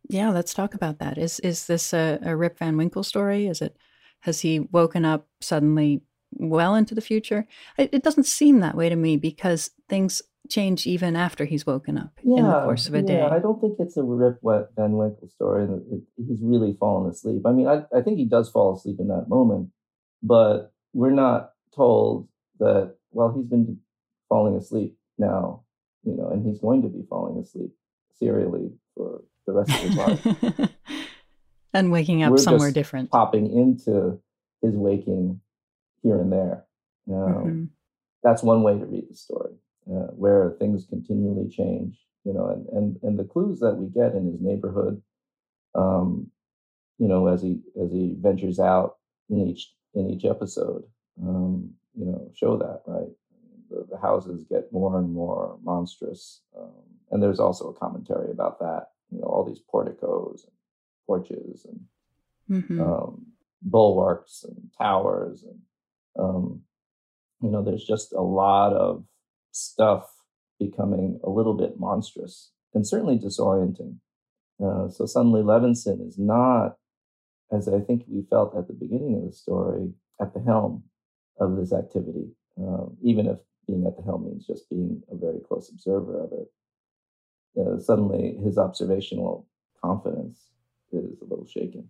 Yeah. 0.09 0.31
Let's 0.31 0.53
talk 0.55 0.75
about 0.75 0.99
that. 0.99 1.17
Is 1.19 1.41
is 1.41 1.67
this 1.67 1.93
a, 1.95 2.19
a 2.23 2.37
Rip 2.37 2.59
Van 2.59 2.77
Winkle 2.77 3.03
story? 3.03 3.47
Is 3.47 3.63
it? 3.63 3.77
Has 4.21 4.41
he 4.41 4.61
woken 4.61 5.05
up 5.05 5.27
suddenly 5.41 6.03
well 6.37 6.75
into 6.75 6.95
the 6.95 7.01
future? 7.01 7.47
It, 7.79 7.91
it 7.93 8.03
doesn't 8.03 8.25
seem 8.27 8.61
that 8.61 8.77
way 8.77 8.89
to 8.89 8.97
me 8.97 9.17
because 9.17 9.71
things 9.89 10.23
change 10.51 10.87
even 10.87 11.17
after 11.17 11.47
he's 11.47 11.67
woken 11.67 11.97
up 11.97 12.13
in 12.23 12.37
the 12.45 12.61
course 12.65 12.87
of 12.87 12.95
a 12.95 13.01
day. 13.01 13.17
Yeah, 13.19 13.29
I 13.29 13.39
don't 13.39 13.61
think 13.61 13.77
it's 13.79 13.97
a 13.97 14.03
Rip 14.03 14.39
Wet 14.43 14.67
Van 14.77 14.93
Winkle 14.93 15.29
story. 15.29 15.65
it- 15.65 16.03
He's 16.17 16.41
really 16.43 16.77
fallen 16.79 17.11
asleep. 17.11 17.43
I 17.47 17.53
mean, 17.53 17.67
I, 17.67 17.85
I 17.97 18.03
think 18.03 18.19
he 18.19 18.27
does 18.27 18.51
fall 18.51 18.77
asleep 18.77 18.97
in 19.01 19.09
that 19.09 19.29
moment, 19.29 19.71
but 20.23 20.73
we're 20.93 21.11
not 21.13 21.53
told 21.75 22.29
that, 22.59 22.95
well, 23.11 23.33
he's 23.35 23.47
been 23.47 23.79
falling 24.29 24.55
asleep 24.57 24.97
now, 25.19 25.63
you 26.05 26.15
know, 26.15 26.29
and 26.29 26.45
he's 26.47 26.61
going 26.61 26.83
to 26.83 26.89
be 26.89 27.05
falling 27.09 27.39
asleep 27.43 27.71
serially 28.19 28.71
for 28.95 29.23
the 29.47 29.53
rest 29.53 29.71
of 29.71 29.77
his 29.81 29.97
life. 29.97 30.71
and 31.73 31.91
waking 31.91 32.23
up 32.23 32.31
We're 32.33 32.39
somewhere 32.39 32.71
different. 32.71 33.11
Popping 33.11 33.51
into 33.51 34.21
his 34.63 34.77
waking 34.77 35.41
here 36.05 36.21
and 36.21 36.31
there. 36.33 36.67
You 37.07 37.15
know, 37.15 37.43
Mhm. 37.47 37.69
that's 38.23 38.45
one 38.45 38.63
way 38.63 38.79
to 38.79 38.87
read 38.87 39.09
the 39.11 39.17
story, 39.17 39.55
uh, 39.91 40.09
where 40.23 40.53
things 40.61 40.87
continually 40.87 41.49
change. 41.49 42.01
You 42.25 42.33
know, 42.35 42.47
and, 42.49 42.67
and 42.69 43.03
and 43.03 43.19
the 43.19 43.25
clues 43.25 43.59
that 43.61 43.75
we 43.77 43.89
get 43.89 44.15
in 44.15 44.25
his 44.31 44.41
neighborhood, 44.41 45.03
um, 45.75 46.31
you 46.99 47.09
know, 47.09 47.27
as 47.27 47.43
he 47.43 47.61
as 47.83 47.91
he 47.93 48.15
ventures 48.21 48.61
out 48.61 48.99
in 49.29 49.41
each 49.49 49.75
in 49.95 50.09
each 50.11 50.25
episode, 50.25 50.85
um, 51.23 51.75
you 51.95 52.07
know, 52.07 52.31
show 52.35 52.57
that 52.59 52.83
right. 52.87 53.11
The, 53.71 53.87
the 53.91 53.99
houses 53.99 54.45
get 54.45 54.71
more 54.73 54.99
and 54.99 55.11
more 55.13 55.59
monstrous, 55.63 56.43
um, 56.57 56.71
and 57.11 57.23
there's 57.23 57.41
also 57.41 57.71
a 57.71 57.75
commentary 57.75 58.31
about 58.31 58.59
that. 58.61 58.89
You 59.11 59.19
know, 59.19 59.25
all 59.27 59.45
these 59.45 59.61
porticos 59.71 60.45
and 60.45 60.53
porches 61.07 61.67
and 61.67 61.81
Mhm. 62.51 62.81
um, 62.81 63.27
bulwarks 63.63 64.45
and 64.45 64.71
towers 64.79 65.43
and 65.45 65.59
um, 66.19 66.63
you 67.41 67.51
know 67.51 67.63
there's 67.63 67.85
just 67.85 68.13
a 68.13 68.23
lot 68.23 68.73
of 68.73 69.05
stuff 69.53 70.11
becoming 70.59 71.21
a 71.25 71.31
little 71.31 71.55
bit 71.55 71.79
monstrous 71.79 72.51
and 72.75 72.87
certainly 72.87 73.19
disorienting. 73.19 73.97
Uh, 74.65 74.89
so 74.89 75.05
suddenly 75.05 75.43
levinson 75.43 76.07
is 76.07 76.17
not 76.17 76.77
as 77.53 77.69
i 77.69 77.81
think 77.81 78.05
we 78.07 78.25
felt 78.31 78.57
at 78.57 78.69
the 78.69 78.73
beginning 78.73 79.17
of 79.17 79.25
the 79.27 79.33
story 79.33 79.93
at 80.21 80.33
the 80.33 80.41
helm 80.41 80.85
of 81.41 81.57
this 81.57 81.73
activity 81.73 82.29
um, 82.59 82.97
even 83.03 83.27
if 83.27 83.39
being 83.67 83.87
at 83.87 83.97
the 83.97 84.03
helm 84.03 84.25
means 84.27 84.47
just 84.47 84.69
being 84.69 85.03
a 85.11 85.17
very 85.17 85.41
close 85.41 85.71
observer 85.71 86.23
of 86.23 86.33
it. 86.33 86.49
Uh, 87.59 87.79
suddenly 87.79 88.37
his 88.45 88.59
observational 88.59 89.47
confidence 89.83 90.51
is 90.93 91.21
a 91.21 91.25
little 91.25 91.47
shaken 91.47 91.89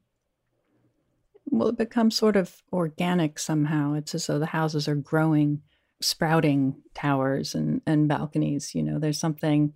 Well, 1.47 1.69
it 1.69 1.79
becomes 1.79 2.17
sort 2.17 2.37
of 2.37 2.63
organic 2.73 3.39
somehow. 3.39 3.95
It's 3.95 4.15
as 4.15 4.27
though 4.27 4.39
the 4.39 4.47
houses 4.47 4.89
are 4.89 4.95
growing, 4.95 5.63
sprouting 6.01 6.83
towers 6.95 7.55
and, 7.55 7.81
and 7.87 8.09
balconies. 8.09 8.75
You 8.75 8.83
know, 8.83 8.99
there's 8.99 9.19
something 9.19 9.75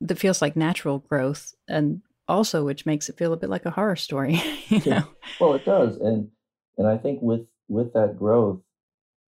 that 0.00 0.18
feels 0.18 0.40
like 0.40 0.56
natural 0.56 0.98
growth 0.98 1.54
and 1.68 2.02
also 2.26 2.64
which 2.64 2.86
makes 2.86 3.08
it 3.08 3.18
feel 3.18 3.32
a 3.32 3.36
bit 3.36 3.50
like 3.50 3.66
a 3.66 3.70
horror 3.70 3.96
story. 3.96 4.40
you 4.68 4.80
Yeah. 4.84 5.00
know? 5.00 5.08
Well, 5.38 5.54
it 5.54 5.64
does, 5.64 5.96
and 5.96 6.30
and 6.78 6.86
I 6.86 6.96
think 6.96 7.20
with 7.22 7.46
with 7.68 7.92
that 7.94 8.18
growth, 8.18 8.60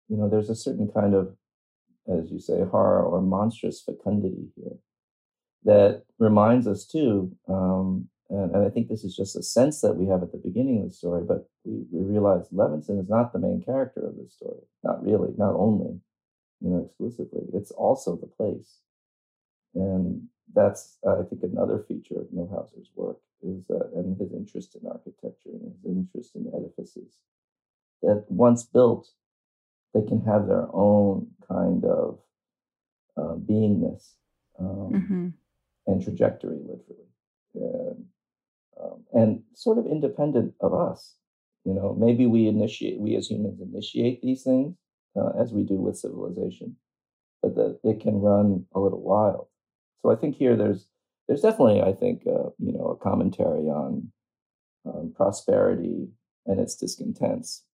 you 0.07 0.17
know, 0.17 0.29
there's 0.29 0.49
a 0.49 0.55
certain 0.55 0.89
kind 0.91 1.13
of 1.13 1.35
as 2.07 2.31
you 2.31 2.39
say, 2.39 2.63
horror 2.63 3.03
or 3.03 3.21
monstrous 3.21 3.81
fecundity 3.81 4.47
here 4.55 4.77
that 5.63 6.03
reminds 6.19 6.67
us 6.67 6.85
too. 6.85 7.35
Um, 7.47 8.09
and, 8.29 8.53
and, 8.53 8.65
I 8.65 8.69
think 8.69 8.89
this 8.89 9.03
is 9.03 9.15
just 9.15 9.35
a 9.35 9.43
sense 9.43 9.81
that 9.81 9.95
we 9.95 10.07
have 10.07 10.21
at 10.21 10.31
the 10.31 10.37
beginning 10.37 10.81
of 10.81 10.89
the 10.89 10.93
story, 10.93 11.23
but 11.25 11.49
we, 11.63 11.85
we 11.91 12.05
realize 12.05 12.49
Levinson 12.49 12.99
is 12.99 13.09
not 13.09 13.31
the 13.31 13.39
main 13.39 13.63
character 13.63 14.05
of 14.05 14.17
this 14.17 14.33
story. 14.33 14.59
Not 14.83 15.03
really, 15.03 15.29
not 15.37 15.53
only, 15.55 15.99
you 16.59 16.69
know, 16.69 16.83
exclusively. 16.85 17.43
It's 17.53 17.71
also 17.71 18.17
the 18.17 18.27
place. 18.27 18.79
And 19.75 20.27
that's, 20.53 20.97
I 21.07 21.23
think, 21.29 21.43
another 21.43 21.85
feature 21.87 22.19
of 22.19 22.27
Millhauser's 22.33 22.89
work 22.95 23.17
is 23.41 23.63
uh, 23.69 23.87
and 23.95 24.19
his 24.19 24.33
interest 24.33 24.75
in 24.75 24.89
architecture 24.89 25.51
and 25.51 25.71
his 25.71 25.85
interest 25.85 26.35
in 26.35 26.51
edifices 26.53 27.19
that 28.01 28.25
once 28.29 28.63
built, 28.63 29.09
they 29.93 30.01
can 30.01 30.21
have 30.21 30.47
their 30.47 30.67
own 30.73 31.27
kind 31.47 31.85
of 31.85 32.19
uh, 33.17 33.35
beingness 33.35 34.13
um, 34.59 34.91
mm-hmm. 34.93 35.27
and 35.87 36.03
trajectory, 36.03 36.57
literally, 36.57 37.07
and, 37.55 38.05
um, 38.81 39.03
and 39.13 39.43
sort 39.53 39.77
of 39.77 39.85
independent 39.85 40.53
of 40.61 40.73
us. 40.73 41.15
You 41.65 41.73
know, 41.73 41.95
maybe 41.99 42.25
we 42.25 42.47
initiate, 42.47 42.99
we 42.99 43.15
as 43.15 43.27
humans 43.27 43.59
initiate 43.61 44.21
these 44.21 44.43
things 44.43 44.75
uh, 45.15 45.31
as 45.39 45.51
we 45.51 45.63
do 45.63 45.75
with 45.75 45.97
civilization, 45.97 46.77
but 47.41 47.55
that 47.55 47.79
it 47.83 47.99
can 47.99 48.21
run 48.21 48.65
a 48.73 48.79
little 48.79 49.01
wild. 49.01 49.47
So 50.01 50.11
I 50.11 50.15
think 50.15 50.35
here 50.35 50.55
there's 50.55 50.87
there's 51.27 51.41
definitely, 51.41 51.81
I 51.81 51.91
think, 51.91 52.21
uh, 52.25 52.51
you 52.57 52.71
know, 52.71 52.85
a 52.85 52.95
commentary 52.95 53.65
on 53.65 54.13
um, 54.85 55.13
prosperity 55.13 56.07
and 56.45 56.59
its 56.59 56.75
discontents, 56.75 57.65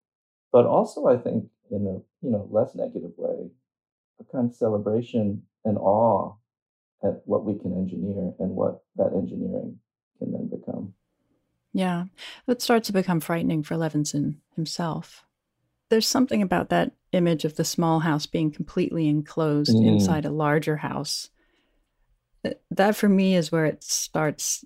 but 0.51 0.65
also 0.65 1.05
I 1.05 1.17
think 1.17 1.45
in 1.69 1.85
a 1.85 2.25
you 2.25 2.31
know 2.31 2.47
less 2.49 2.73
negative 2.73 3.11
way, 3.17 3.51
a 4.19 4.23
kind 4.31 4.49
of 4.49 4.55
celebration 4.55 5.43
and 5.65 5.77
awe 5.77 6.33
at 7.03 7.21
what 7.25 7.45
we 7.45 7.59
can 7.59 7.73
engineer 7.73 8.33
and 8.39 8.51
what 8.51 8.83
that 8.95 9.13
engineering 9.13 9.77
can 10.19 10.31
then 10.31 10.49
become. 10.49 10.93
Yeah, 11.73 12.05
it 12.47 12.61
starts 12.61 12.87
to 12.87 12.93
become 12.93 13.19
frightening 13.19 13.63
for 13.63 13.75
Levinson 13.75 14.35
himself. 14.55 15.23
There's 15.89 16.07
something 16.07 16.41
about 16.41 16.69
that 16.69 16.93
image 17.11 17.45
of 17.45 17.55
the 17.55 17.65
small 17.65 17.99
house 17.99 18.25
being 18.25 18.51
completely 18.51 19.07
enclosed 19.07 19.75
mm. 19.75 19.85
inside 19.85 20.25
a 20.25 20.31
larger 20.31 20.77
house 20.77 21.29
that 22.71 22.95
for 22.95 23.09
me 23.09 23.35
is 23.35 23.51
where 23.51 23.65
it 23.65 23.83
starts 23.83 24.65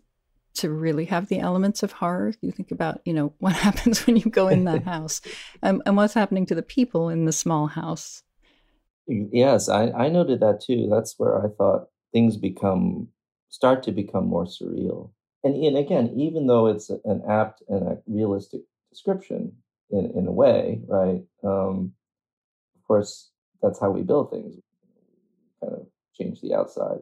to 0.56 0.72
really 0.72 1.06
have 1.06 1.28
the 1.28 1.40
elements 1.40 1.84
of 1.84 1.92
horror. 1.92 2.34
You 2.42 2.52
think 2.52 2.72
about, 2.72 3.02
you 3.06 3.14
know, 3.14 3.34
what 3.40 3.54
happens 3.54 4.06
when 4.06 4.18
you 4.18 4.30
go 4.30 4.48
in 4.48 4.66
that 4.66 4.84
house 4.86 5.22
um, 5.64 5.82
and 5.86 5.96
what's 5.96 6.14
happening 6.14 6.46
to 6.48 6.56
the 6.56 6.64
people 6.64 7.10
in 7.10 7.26
the 7.26 7.32
small 7.32 7.68
house. 7.68 8.24
Yes, 9.08 9.70
I, 9.70 9.92
I 9.92 10.10
noted 10.10 10.42
that 10.42 10.62
too. 10.62 10.90
That's 10.92 11.16
where 11.18 11.38
I 11.38 11.50
thought 11.50 11.88
things 12.12 12.36
become, 12.36 13.08
start 13.50 13.84
to 13.84 13.92
become 13.92 14.28
more 14.28 14.46
surreal. 14.46 15.12
And, 15.44 15.56
and 15.56 15.78
again, 15.78 16.14
even 16.18 16.48
though 16.48 16.68
it's 16.68 16.90
an 16.90 17.22
apt 17.30 17.62
and 17.70 17.88
a 17.88 17.98
realistic 18.08 18.62
description 18.90 19.54
in, 19.92 20.12
in 20.16 20.28
a 20.28 20.32
way, 20.32 20.82
right? 20.88 21.24
Um, 21.44 21.94
of 22.76 22.88
course, 22.88 23.30
that's 23.62 23.80
how 23.80 23.92
we 23.92 24.02
build 24.02 24.32
things. 24.32 24.56
kind 25.62 25.74
of 25.74 25.88
change 26.16 26.42
the 26.42 26.56
outside 26.56 27.00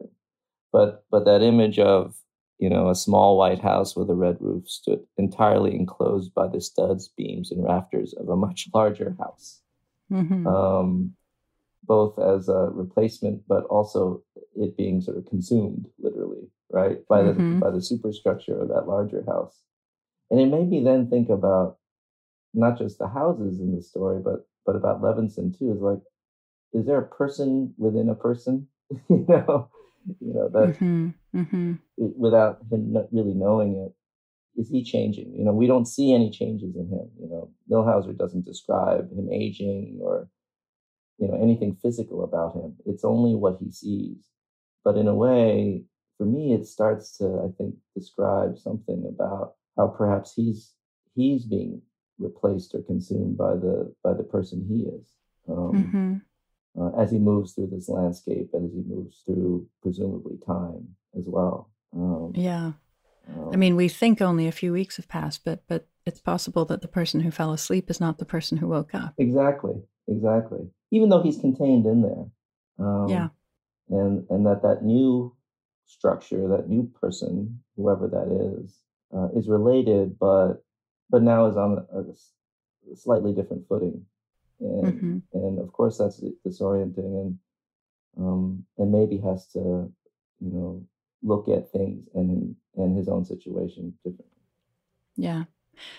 but 0.76 1.04
but 1.10 1.24
that 1.24 1.42
image 1.42 1.78
of 1.78 2.14
you 2.58 2.68
know 2.68 2.90
a 2.90 2.94
small 2.94 3.38
white 3.38 3.62
house 3.62 3.96
with 3.96 4.10
a 4.10 4.14
red 4.14 4.36
roof 4.40 4.68
stood 4.68 5.00
entirely 5.16 5.74
enclosed 5.74 6.34
by 6.34 6.46
the 6.46 6.60
studs, 6.60 7.08
beams, 7.16 7.50
and 7.50 7.64
rafters 7.64 8.12
of 8.12 8.28
a 8.28 8.36
much 8.36 8.68
larger 8.74 9.16
house, 9.18 9.62
mm-hmm. 10.12 10.46
um, 10.46 11.14
both 11.84 12.18
as 12.18 12.50
a 12.50 12.68
replacement, 12.72 13.48
but 13.48 13.64
also 13.64 14.22
it 14.54 14.76
being 14.76 15.00
sort 15.00 15.16
of 15.16 15.24
consumed 15.24 15.86
literally, 15.98 16.46
right, 16.70 16.98
by 17.08 17.22
mm-hmm. 17.22 17.54
the 17.54 17.60
by 17.60 17.70
the 17.70 17.82
superstructure 17.82 18.60
of 18.60 18.68
that 18.68 18.86
larger 18.86 19.24
house, 19.26 19.60
and 20.30 20.40
it 20.40 20.46
made 20.46 20.68
me 20.68 20.82
then 20.84 21.08
think 21.08 21.28
about 21.28 21.78
not 22.54 22.78
just 22.78 22.98
the 22.98 23.08
houses 23.08 23.60
in 23.60 23.74
the 23.74 23.82
story, 23.82 24.20
but 24.22 24.46
but 24.64 24.76
about 24.76 25.02
Levinson 25.02 25.56
too. 25.56 25.72
Is 25.72 25.80
like, 25.80 26.00
is 26.72 26.86
there 26.86 26.98
a 26.98 27.06
person 27.06 27.74
within 27.78 28.08
a 28.08 28.14
person? 28.14 28.68
you 29.08 29.26
know, 29.28 29.68
you 30.20 30.32
know 30.32 30.48
that 30.48 30.78
mm-hmm, 30.78 31.08
mm-hmm. 31.34 31.72
without 31.96 32.60
him 32.70 32.92
not 32.92 33.06
really 33.12 33.34
knowing 33.34 33.74
it 33.76 34.60
is 34.60 34.68
he 34.68 34.84
changing 34.84 35.32
you 35.36 35.44
know 35.44 35.52
we 35.52 35.66
don't 35.66 35.86
see 35.86 36.14
any 36.14 36.30
changes 36.30 36.74
in 36.76 36.88
him 36.88 37.08
you 37.20 37.28
know 37.28 37.50
millhauser 37.70 38.16
doesn't 38.16 38.44
describe 38.44 39.10
him 39.10 39.28
aging 39.32 39.98
or 40.02 40.28
you 41.18 41.28
know 41.28 41.38
anything 41.42 41.76
physical 41.82 42.24
about 42.24 42.54
him 42.54 42.76
it's 42.86 43.04
only 43.04 43.34
what 43.34 43.58
he 43.60 43.70
sees 43.70 44.28
but 44.84 44.96
in 44.96 45.08
a 45.08 45.14
way 45.14 45.82
for 46.16 46.24
me 46.24 46.52
it 46.52 46.66
starts 46.66 47.16
to 47.16 47.24
i 47.44 47.48
think 47.56 47.74
describe 47.94 48.58
something 48.58 49.04
about 49.08 49.54
how 49.76 49.86
perhaps 49.86 50.32
he's 50.34 50.72
he's 51.14 51.44
being 51.44 51.80
replaced 52.18 52.74
or 52.74 52.82
consumed 52.82 53.36
by 53.36 53.54
the 53.54 53.92
by 54.02 54.12
the 54.12 54.22
person 54.22 54.64
he 54.68 54.84
is 54.84 55.12
um, 55.48 55.72
mm-hmm 55.72 56.16
uh, 56.80 56.90
as 56.98 57.10
he 57.10 57.18
moves 57.18 57.52
through 57.52 57.68
this 57.68 57.88
landscape 57.88 58.50
and 58.52 58.66
as 58.66 58.74
he 58.74 58.82
moves 58.82 59.22
through 59.24 59.66
presumably 59.82 60.36
time 60.46 60.88
as 61.18 61.24
well. 61.26 61.70
Um, 61.94 62.32
yeah. 62.34 62.72
Um, 63.28 63.50
I 63.52 63.56
mean, 63.56 63.76
we 63.76 63.88
think 63.88 64.20
only 64.20 64.46
a 64.46 64.52
few 64.52 64.72
weeks 64.72 64.96
have 64.96 65.08
passed, 65.08 65.44
but 65.44 65.62
but 65.68 65.88
it's 66.04 66.20
possible 66.20 66.64
that 66.66 66.82
the 66.82 66.88
person 66.88 67.20
who 67.20 67.30
fell 67.30 67.52
asleep 67.52 67.90
is 67.90 68.00
not 68.00 68.18
the 68.18 68.24
person 68.24 68.58
who 68.58 68.68
woke 68.68 68.94
up. 68.94 69.14
Exactly, 69.18 69.74
exactly. 70.06 70.68
Even 70.90 71.08
though 71.08 71.22
he's 71.22 71.38
contained 71.38 71.86
in 71.86 72.02
there. 72.02 72.86
Um, 72.86 73.08
yeah. 73.08 73.28
And 73.88 74.26
and 74.30 74.46
that 74.46 74.62
that 74.62 74.84
new 74.84 75.34
structure, 75.86 76.48
that 76.48 76.68
new 76.68 76.90
person, 77.00 77.60
whoever 77.76 78.08
that 78.08 78.60
is, 78.62 78.78
uh, 79.16 79.28
is 79.36 79.48
related, 79.48 80.18
but 80.18 80.62
but 81.08 81.22
now 81.22 81.46
is 81.46 81.56
on 81.56 81.86
a, 81.92 82.00
a 82.00 82.96
slightly 82.96 83.32
different 83.32 83.66
footing 83.68 84.04
and 84.60 84.84
mm-hmm. 84.84 85.18
and 85.32 85.58
of 85.58 85.72
course 85.72 85.98
that's 85.98 86.22
disorienting 86.46 87.20
and 87.20 87.38
um, 88.18 88.64
and 88.78 88.90
maybe 88.90 89.18
has 89.18 89.46
to 89.48 89.58
you 90.40 90.50
know 90.52 90.86
look 91.22 91.48
at 91.48 91.70
things 91.70 92.08
and 92.14 92.54
and 92.76 92.96
his 92.96 93.08
own 93.08 93.24
situation 93.24 93.92
differently. 94.04 94.26
Yeah. 95.16 95.44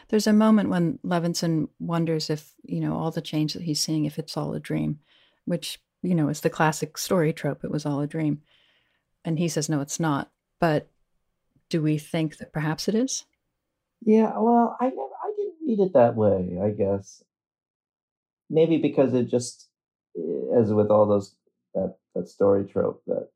There's 0.09 0.25
a 0.25 0.33
moment 0.33 0.69
when 0.69 0.97
Levinson 1.05 1.69
wonders 1.79 2.31
if, 2.31 2.55
you 2.63 2.79
know, 2.79 2.95
all 2.95 3.11
the 3.11 3.21
change 3.21 3.53
that 3.53 3.61
he's 3.61 3.79
seeing, 3.79 4.05
if 4.05 4.17
it's 4.17 4.35
all 4.35 4.55
a 4.55 4.59
dream, 4.59 4.99
which, 5.45 5.79
you 6.01 6.15
know, 6.15 6.29
is 6.29 6.41
the 6.41 6.49
classic 6.49 6.97
story 6.97 7.31
trope. 7.31 7.63
It 7.63 7.69
was 7.69 7.85
all 7.85 8.01
a 8.01 8.07
dream. 8.07 8.41
And 9.27 9.37
he 9.37 9.47
says, 9.47 9.69
no, 9.69 9.81
it's 9.81 9.99
not. 9.99 10.31
But 10.59 10.87
do 11.69 11.83
we 11.83 11.99
think 11.99 12.37
that 12.37 12.51
perhaps 12.51 12.87
it 12.87 12.95
is? 12.95 13.25
Yeah, 14.03 14.31
well, 14.37 14.75
I 14.79 14.85
never, 14.85 15.01
I 15.01 15.33
didn't 15.35 15.55
read 15.67 15.79
it 15.79 15.93
that 15.93 16.15
way, 16.15 16.59
I 16.63 16.69
guess 16.71 17.23
maybe 18.49 18.77
because 18.77 19.13
it 19.13 19.27
just 19.27 19.67
eh, 20.17 20.59
as 20.59 20.73
with 20.73 20.89
all 20.89 21.05
those 21.05 21.35
that 21.73 21.95
that 22.15 22.27
story 22.27 22.65
trope 22.65 23.01
that 23.07 23.29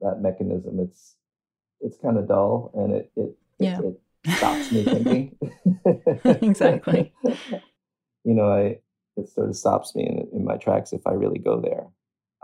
that 0.00 0.20
mechanism 0.20 0.80
it's 0.80 1.16
it's 1.80 1.98
kind 1.98 2.18
of 2.18 2.28
dull 2.28 2.70
and 2.74 2.92
it 2.94 3.10
it 3.16 3.36
yeah. 3.58 3.80
it, 3.80 4.00
it 4.24 4.36
stops 4.36 4.72
me 4.72 4.84
thinking 4.84 5.36
exactly 6.42 7.12
you 8.24 8.34
know 8.34 8.50
i 8.50 8.78
it 9.16 9.28
sort 9.28 9.48
of 9.48 9.56
stops 9.56 9.94
me 9.94 10.06
in, 10.06 10.38
in 10.38 10.44
my 10.44 10.56
tracks 10.56 10.92
if 10.92 11.06
i 11.06 11.12
really 11.12 11.38
go 11.38 11.60
there 11.60 11.86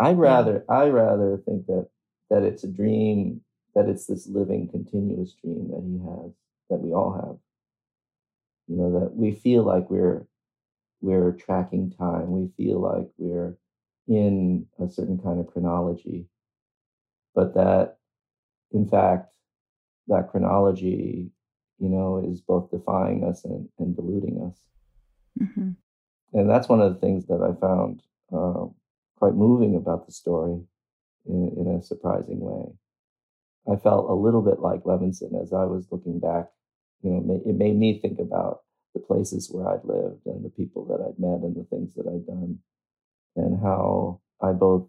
i'd 0.00 0.18
rather 0.18 0.64
yeah. 0.68 0.74
i 0.74 0.88
rather 0.88 1.40
think 1.44 1.66
that 1.66 1.88
that 2.30 2.42
it's 2.42 2.64
a 2.64 2.68
dream 2.68 3.40
that 3.74 3.88
it's 3.88 4.06
this 4.06 4.26
living 4.26 4.68
continuous 4.68 5.34
dream 5.42 5.68
that 5.68 5.82
he 5.84 5.98
has 5.98 6.32
that 6.70 6.80
we 6.80 6.92
all 6.92 7.12
have 7.12 7.36
you 8.68 8.76
know 8.76 9.00
that 9.00 9.14
we 9.14 9.32
feel 9.32 9.62
like 9.62 9.90
we're 9.90 10.26
we're 11.04 11.32
tracking 11.32 11.90
time. 11.90 12.30
We 12.30 12.48
feel 12.56 12.80
like 12.80 13.08
we're 13.18 13.58
in 14.08 14.66
a 14.82 14.88
certain 14.88 15.18
kind 15.18 15.38
of 15.38 15.46
chronology, 15.46 16.26
but 17.34 17.54
that, 17.54 17.98
in 18.72 18.88
fact, 18.88 19.34
that 20.08 20.30
chronology, 20.30 21.30
you 21.78 21.88
know, 21.90 22.24
is 22.26 22.40
both 22.40 22.70
defying 22.70 23.22
us 23.22 23.44
and, 23.44 23.68
and 23.78 23.94
deluding 23.94 24.50
us. 24.50 24.58
Mm-hmm. 25.40 25.70
And 26.32 26.50
that's 26.50 26.68
one 26.68 26.80
of 26.80 26.94
the 26.94 27.00
things 27.00 27.26
that 27.26 27.42
I 27.42 27.60
found 27.60 28.02
uh, 28.34 28.66
quite 29.18 29.34
moving 29.34 29.76
about 29.76 30.06
the 30.06 30.12
story 30.12 30.60
in, 31.26 31.54
in 31.56 31.74
a 31.74 31.82
surprising 31.82 32.40
way. 32.40 32.72
I 33.70 33.76
felt 33.76 34.10
a 34.10 34.14
little 34.14 34.42
bit 34.42 34.60
like 34.60 34.84
Levinson 34.84 35.40
as 35.40 35.52
I 35.52 35.64
was 35.64 35.88
looking 35.90 36.20
back. 36.20 36.50
You 37.02 37.10
know, 37.10 37.42
it 37.46 37.56
made 37.56 37.76
me 37.76 37.98
think 38.00 38.18
about 38.18 38.60
the 38.94 39.00
places 39.00 39.50
where 39.50 39.68
I'd 39.68 39.84
lived 39.84 40.26
and 40.26 40.44
the 40.44 40.50
people 40.50 40.84
that 40.86 41.00
I'd 41.00 41.18
met 41.18 41.40
and 41.42 41.56
the 41.56 41.64
things 41.64 41.94
that 41.94 42.06
I'd 42.06 42.26
done, 42.26 42.58
and 43.36 43.60
how 43.60 44.20
I 44.40 44.52
both 44.52 44.88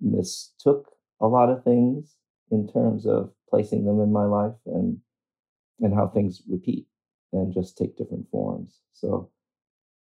mistook 0.00 0.90
a 1.20 1.26
lot 1.26 1.50
of 1.50 1.64
things 1.64 2.16
in 2.50 2.68
terms 2.68 3.06
of 3.06 3.32
placing 3.48 3.84
them 3.84 4.00
in 4.00 4.12
my 4.12 4.24
life 4.24 4.54
and 4.66 4.98
and 5.80 5.94
how 5.94 6.08
things 6.08 6.42
repeat 6.48 6.86
and 7.32 7.52
just 7.52 7.76
take 7.76 7.96
different 7.96 8.28
forms. 8.30 8.80
So 8.92 9.30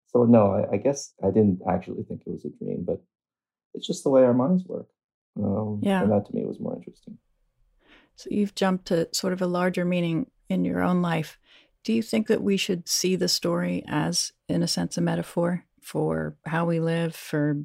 so 0.07 0.25
no, 0.25 0.51
I, 0.51 0.73
I 0.73 0.77
guess 0.77 1.13
I 1.23 1.27
didn't 1.27 1.61
actually 1.67 2.03
think 2.03 2.21
it 2.25 2.31
was 2.31 2.45
a 2.45 2.49
dream, 2.49 2.83
but 2.85 3.01
it's 3.73 3.87
just 3.87 4.03
the 4.03 4.09
way 4.09 4.23
our 4.23 4.33
minds 4.33 4.63
work. 4.65 4.87
Um, 5.35 5.79
Yeah. 5.81 6.03
And 6.03 6.11
that 6.11 6.25
to 6.27 6.35
me 6.35 6.45
was 6.45 6.59
more 6.59 6.75
interesting. 6.75 7.17
So 8.15 8.29
you've 8.31 8.55
jumped 8.55 8.85
to 8.87 9.09
sort 9.13 9.33
of 9.33 9.41
a 9.41 9.47
larger 9.47 9.85
meaning 9.85 10.29
in 10.49 10.65
your 10.65 10.81
own 10.81 11.01
life. 11.01 11.39
Do 11.83 11.93
you 11.93 12.01
think 12.01 12.27
that 12.27 12.43
we 12.43 12.57
should 12.57 12.87
see 12.87 13.15
the 13.15 13.27
story 13.27 13.83
as, 13.87 14.31
in 14.47 14.63
a 14.63 14.67
sense, 14.67 14.97
a 14.97 15.01
metaphor 15.01 15.65
for 15.81 16.37
how 16.45 16.65
we 16.65 16.79
live, 16.79 17.15
for 17.15 17.63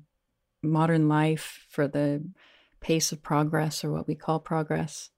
modern 0.63 1.09
life, 1.09 1.67
for 1.69 1.87
the 1.87 2.25
pace 2.81 3.13
of 3.13 3.23
progress 3.23 3.85
or 3.85 3.93
what 3.93 4.09
we 4.09 4.15
call 4.15 4.41
progress? 4.41 5.11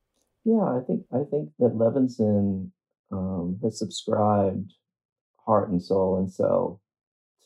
Yeah, 0.45 0.65
I 0.65 0.81
think 0.87 1.05
I 1.13 1.25
think 1.31 1.51
that 1.59 1.77
Levinson 1.77 2.71
um, 3.13 3.59
has 3.63 3.79
subscribed 3.79 4.73
heart 5.47 5.71
and 5.71 5.83
soul 5.83 6.19
and 6.19 6.31
cell 6.31 6.81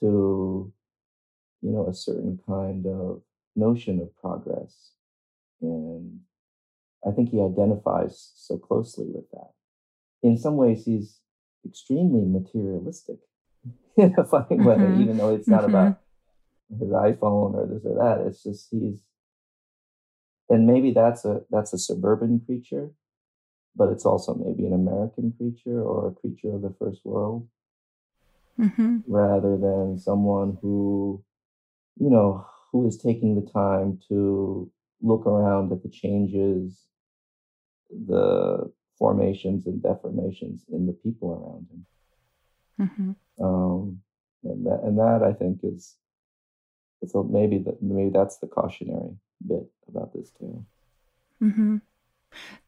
to 0.00 0.72
you 1.62 1.70
know 1.70 1.86
a 1.88 1.94
certain 1.94 2.38
kind 2.46 2.86
of 2.86 3.22
notion 3.56 4.00
of 4.00 4.16
progress, 4.16 4.92
and 5.60 6.20
I 7.06 7.12
think 7.12 7.30
he 7.30 7.40
identifies 7.42 8.32
so 8.36 8.58
closely 8.58 9.06
with 9.08 9.30
that. 9.32 9.50
In 10.22 10.36
some 10.38 10.56
ways, 10.56 10.84
he's 10.84 11.20
extremely 11.66 12.24
materialistic 12.24 13.18
in 13.96 14.14
a 14.18 14.24
funny 14.24 14.58
way, 14.60 14.76
Mhm. 14.78 15.00
even 15.00 15.16
though 15.18 15.34
it's 15.34 15.50
not 15.50 15.64
Mhm. 15.64 15.70
about 15.70 15.98
his 16.78 16.90
iPhone 16.90 17.54
or 17.54 17.66
this 17.66 17.84
or 17.84 17.94
that. 17.96 18.26
It's 18.26 18.42
just 18.42 18.68
he's 18.70 18.98
and 20.48 20.66
maybe 20.66 20.90
that's 20.92 21.24
a 21.24 21.42
that's 21.50 21.72
a 21.72 21.78
suburban 21.78 22.40
creature, 22.44 22.90
but 23.76 23.90
it's 23.90 24.06
also 24.06 24.34
maybe 24.34 24.66
an 24.66 24.72
American 24.74 25.32
creature 25.36 25.82
or 25.82 26.08
a 26.08 26.12
creature 26.14 26.54
of 26.54 26.62
the 26.62 26.74
first 26.78 27.00
world, 27.04 27.48
Mm-hmm. 28.58 28.96
rather 29.06 29.56
than 29.56 29.98
someone 29.98 30.58
who, 30.60 31.22
you 31.98 32.10
know, 32.10 32.46
who 32.74 32.88
is 32.88 32.96
taking 32.96 33.36
the 33.36 33.50
time 33.52 34.00
to 34.08 34.68
look 35.00 35.26
around 35.26 35.70
at 35.70 35.80
the 35.84 35.88
changes, 35.88 36.88
the 37.88 38.68
formations 38.98 39.64
and 39.66 39.80
deformations 39.80 40.62
in 40.72 40.84
the 40.84 40.92
people 40.92 41.30
around 41.30 41.68
him. 41.70 41.86
Mm-hmm. 42.80 43.44
Um, 43.44 44.00
and 44.42 44.66
that 44.66 44.80
and 44.82 44.98
that 44.98 45.22
I 45.22 45.32
think 45.32 45.60
is 45.62 45.94
it's 47.00 47.14
a, 47.14 47.22
maybe 47.22 47.58
that 47.58 47.80
maybe 47.80 48.10
that's 48.10 48.38
the 48.38 48.48
cautionary 48.48 49.14
bit 49.46 49.70
about 49.86 50.12
this 50.12 50.32
tale. 50.32 50.66
Mm-hmm. 51.40 51.76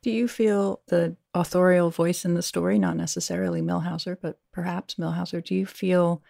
Do 0.02 0.11
you 0.12 0.28
feel 0.28 0.82
the 0.86 1.16
authorial 1.34 1.90
voice 1.90 2.24
in 2.24 2.34
the 2.34 2.42
story, 2.42 2.78
not 2.78 2.96
necessarily 2.96 3.61
Millhauser, 3.61 4.16
but 4.22 4.38
perhaps 4.52 4.94
Millhauser, 4.94 5.44
do 5.44 5.57
you 5.57 5.66
feel 5.66 6.22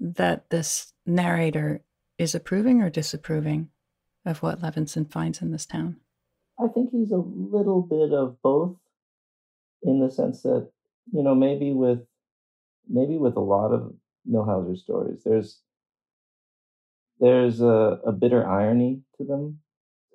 that 0.00 0.50
this 0.50 0.92
narrator 1.06 1.82
is 2.18 2.34
approving 2.34 2.82
or 2.82 2.90
disapproving 2.90 3.68
of 4.24 4.42
what 4.42 4.60
Levinson 4.60 5.10
finds 5.10 5.42
in 5.42 5.52
this 5.52 5.66
town? 5.66 5.96
I 6.58 6.68
think 6.68 6.90
he's 6.90 7.12
a 7.12 7.16
little 7.16 7.82
bit 7.82 8.12
of 8.12 8.40
both, 8.42 8.76
in 9.82 10.00
the 10.00 10.10
sense 10.10 10.42
that 10.42 10.70
you 11.12 11.22
know 11.22 11.34
maybe 11.34 11.72
with 11.72 12.00
maybe 12.88 13.18
with 13.18 13.36
a 13.36 13.40
lot 13.40 13.72
of 13.72 13.94
Millhauser 14.28 14.76
stories, 14.76 15.22
there's 15.24 15.60
there's 17.20 17.60
a, 17.60 18.00
a 18.04 18.12
bitter 18.12 18.46
irony 18.46 19.02
to 19.18 19.24
them. 19.24 19.60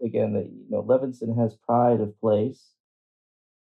Again, 0.03 0.33
that 0.33 0.45
you 0.45 0.65
know 0.69 0.83
Levinson 0.83 1.37
has 1.39 1.55
pride 1.55 2.01
of 2.01 2.19
place, 2.19 2.71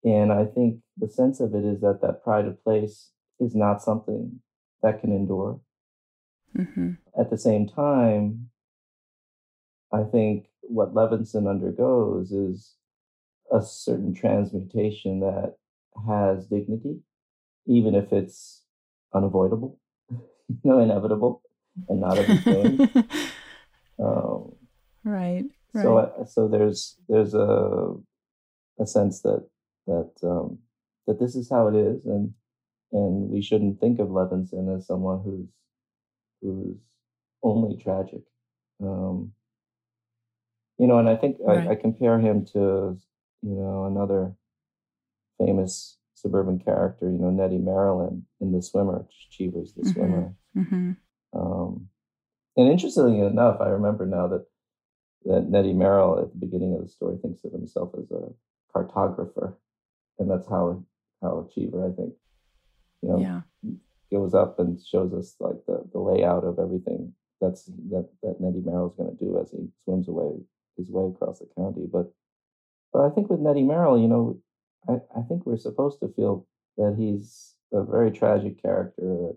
and 0.05 0.31
I 0.31 0.45
think 0.45 0.81
the 0.99 1.09
sense 1.09 1.41
of 1.41 1.55
it 1.55 1.65
is 1.65 1.81
that 1.81 2.01
that 2.03 2.23
pride 2.23 2.45
of 2.45 2.63
place 2.63 3.11
is 3.41 3.55
not 3.55 3.83
something 3.83 4.41
that 4.83 5.01
can 5.01 5.11
endure. 5.11 5.61
Mm-hmm. 6.57 6.93
At 7.19 7.31
the 7.31 7.39
same 7.39 7.69
time, 7.69 8.51
I 9.93 10.05
think 10.05 10.47
what 10.63 10.95
Levinson 10.95 11.49
undergoes 11.49 12.31
is 12.31 12.75
a 13.53 13.63
certain 13.63 14.15
transmutation 14.15 15.21
that 15.21 15.57
has 16.07 16.47
dignity, 16.47 17.01
even 17.67 17.95
if 17.95 18.13
it's 18.13 18.63
unavoidable, 19.15 19.79
you 20.11 20.61
know, 20.65 20.79
inevitable, 20.79 21.43
and 21.89 22.01
not 22.01 22.19
everything. 22.19 22.89
um, 23.99 24.53
right. 25.05 25.45
Right. 25.75 25.83
so, 25.83 25.99
I, 25.99 26.25
so 26.25 26.49
there's 26.49 26.97
there's 27.09 27.35
a 27.35 27.95
a 28.79 28.87
sense 28.87 29.23
that 29.23 29.47
that 29.87 30.13
um, 30.23 30.59
that 31.07 31.19
this 31.19 31.35
is 31.35 31.51
how 31.51 31.69
it 31.69 31.75
is, 31.75 32.05
and 32.07 32.33
and 32.93 33.31
we 33.31 33.43
shouldn't 33.43 33.81
think 33.81 33.99
of 33.99 34.09
Levinson 34.09 34.75
as 34.77 34.87
someone 34.87 35.23
who's 35.25 35.49
who's 36.41 36.77
only 37.43 37.77
tragic. 37.77 38.23
Um, 38.81 39.33
you 40.79 40.87
know, 40.87 40.99
and 40.99 41.09
I 41.09 41.17
think 41.17 41.39
Right. 41.41 41.67
I, 41.67 41.71
I 41.73 41.75
compare 41.75 42.19
him 42.19 42.45
to 42.47 42.99
you 43.43 43.55
know 43.55 43.85
another 43.85 44.35
famous 45.39 45.97
suburban 46.15 46.59
character, 46.59 47.09
you 47.11 47.19
know, 47.19 47.31
Neddy 47.31 47.59
Marilyn 47.59 48.27
in 48.41 48.51
The 48.53 48.61
Swimmer, 48.61 49.07
Cheever's 49.31 49.73
The 49.75 49.83
Mhm. 49.83 49.93
Swimmer. 49.93 50.35
mm-hmm. 50.57 50.93
Um, 51.33 51.89
and 52.57 52.69
interestingly 52.69 53.21
enough, 53.21 53.61
I 53.61 53.69
remember 53.69 54.05
now 54.07 54.27
that 54.29 54.47
that 55.25 55.49
Neddy 55.51 55.73
Merrill 55.75 56.19
at 56.21 56.33
the 56.33 56.39
beginning 56.39 56.75
of 56.75 56.81
the 56.83 56.89
story 56.89 57.19
thinks 57.19 57.45
of 57.45 57.53
himself 57.53 57.93
as 57.99 58.11
a 58.11 58.33
cartographer, 58.75 59.55
and 60.19 60.31
that's 60.31 60.49
how 60.49 60.85
how 61.23 61.39
Achiever, 61.41 61.85
I 61.87 61.93
think, 61.93 62.15
you 63.03 63.09
know, 63.09 63.19
Yeah. 63.19 63.43
goes 64.11 64.35
up 64.35 64.59
and 64.61 64.81
shows 64.81 65.13
us 65.13 65.37
like 65.41 65.65
the, 65.67 65.85
the 65.93 65.99
layout 65.99 66.45
of 66.45 66.59
everything 66.61 67.15
that's 67.41 67.65
that 67.91 68.09
that 68.23 68.41
Neddy 68.41 68.61
Merrill's 68.65 68.97
going 68.97 69.17
to 69.17 69.25
do 69.25 69.39
as 69.41 69.51
he 69.51 69.69
swims 69.85 70.09
away 70.09 70.41
his 70.77 70.91
way 70.91 71.11
across 71.11 71.39
the 71.39 71.49
county. 71.57 71.87
But 71.91 72.13
but 72.93 73.01
I 73.05 73.11
think 73.11 73.29
with 73.31 73.41
Neddy 73.41 73.63
Merrill, 73.63 73.99
you 73.99 74.09
know, 74.09 74.41
I, 74.89 74.95
I 75.17 75.23
think 75.23 75.45
we're 75.45 75.57
supposed 75.57 76.01
to 76.01 76.09
feel 76.15 76.47
that 76.77 76.97
he's 76.99 77.55
a 77.73 77.83
very 77.83 78.11
tragic 78.11 78.61
character 78.63 79.03
that 79.03 79.37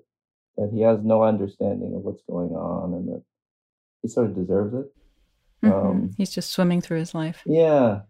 that 0.57 0.69
he 0.73 0.81
has 0.81 0.99
no 1.03 1.23
understanding 1.23 1.93
of 1.95 2.01
what's 2.01 2.23
going 2.29 2.51
on 2.51 2.93
and 2.93 3.07
that 3.09 3.23
he 4.01 4.07
sort 4.07 4.27
of 4.27 4.35
deserves 4.35 4.73
it. 4.73 4.93
Mhm. 5.63 5.71
Um, 5.71 6.09
He's 6.17 6.31
just 6.31 6.51
swimming 6.51 6.81
through 6.81 6.99
his 6.99 7.13
life. 7.13 7.43
Yeah. 7.45 8.01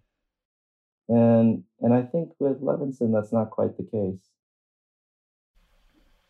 And 1.09 1.63
and 1.81 1.93
I 1.93 2.03
think 2.03 2.31
with 2.39 2.61
Levinson 2.61 3.11
that's 3.13 3.33
not 3.33 3.49
quite 3.49 3.77
the 3.77 3.83
case. 3.83 4.29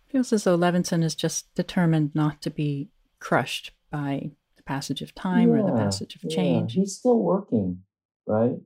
Feels 0.07 0.34
as 0.34 0.43
though 0.43 0.57
Levinson 0.57 1.03
is 1.03 1.16
just 1.16 1.53
determined 1.55 2.14
not 2.14 2.41
to 2.41 2.49
be 2.49 2.89
crushed 3.22 3.72
by 3.89 4.32
the 4.57 4.63
passage 4.63 5.01
of 5.01 5.15
time 5.15 5.51
or 5.51 5.63
the 5.63 5.78
passage 5.78 6.15
of 6.15 6.24
yeah. 6.26 6.36
change. 6.36 6.74
He's 6.74 6.97
still 6.97 7.19
working, 7.19 7.84
right? 8.28 8.57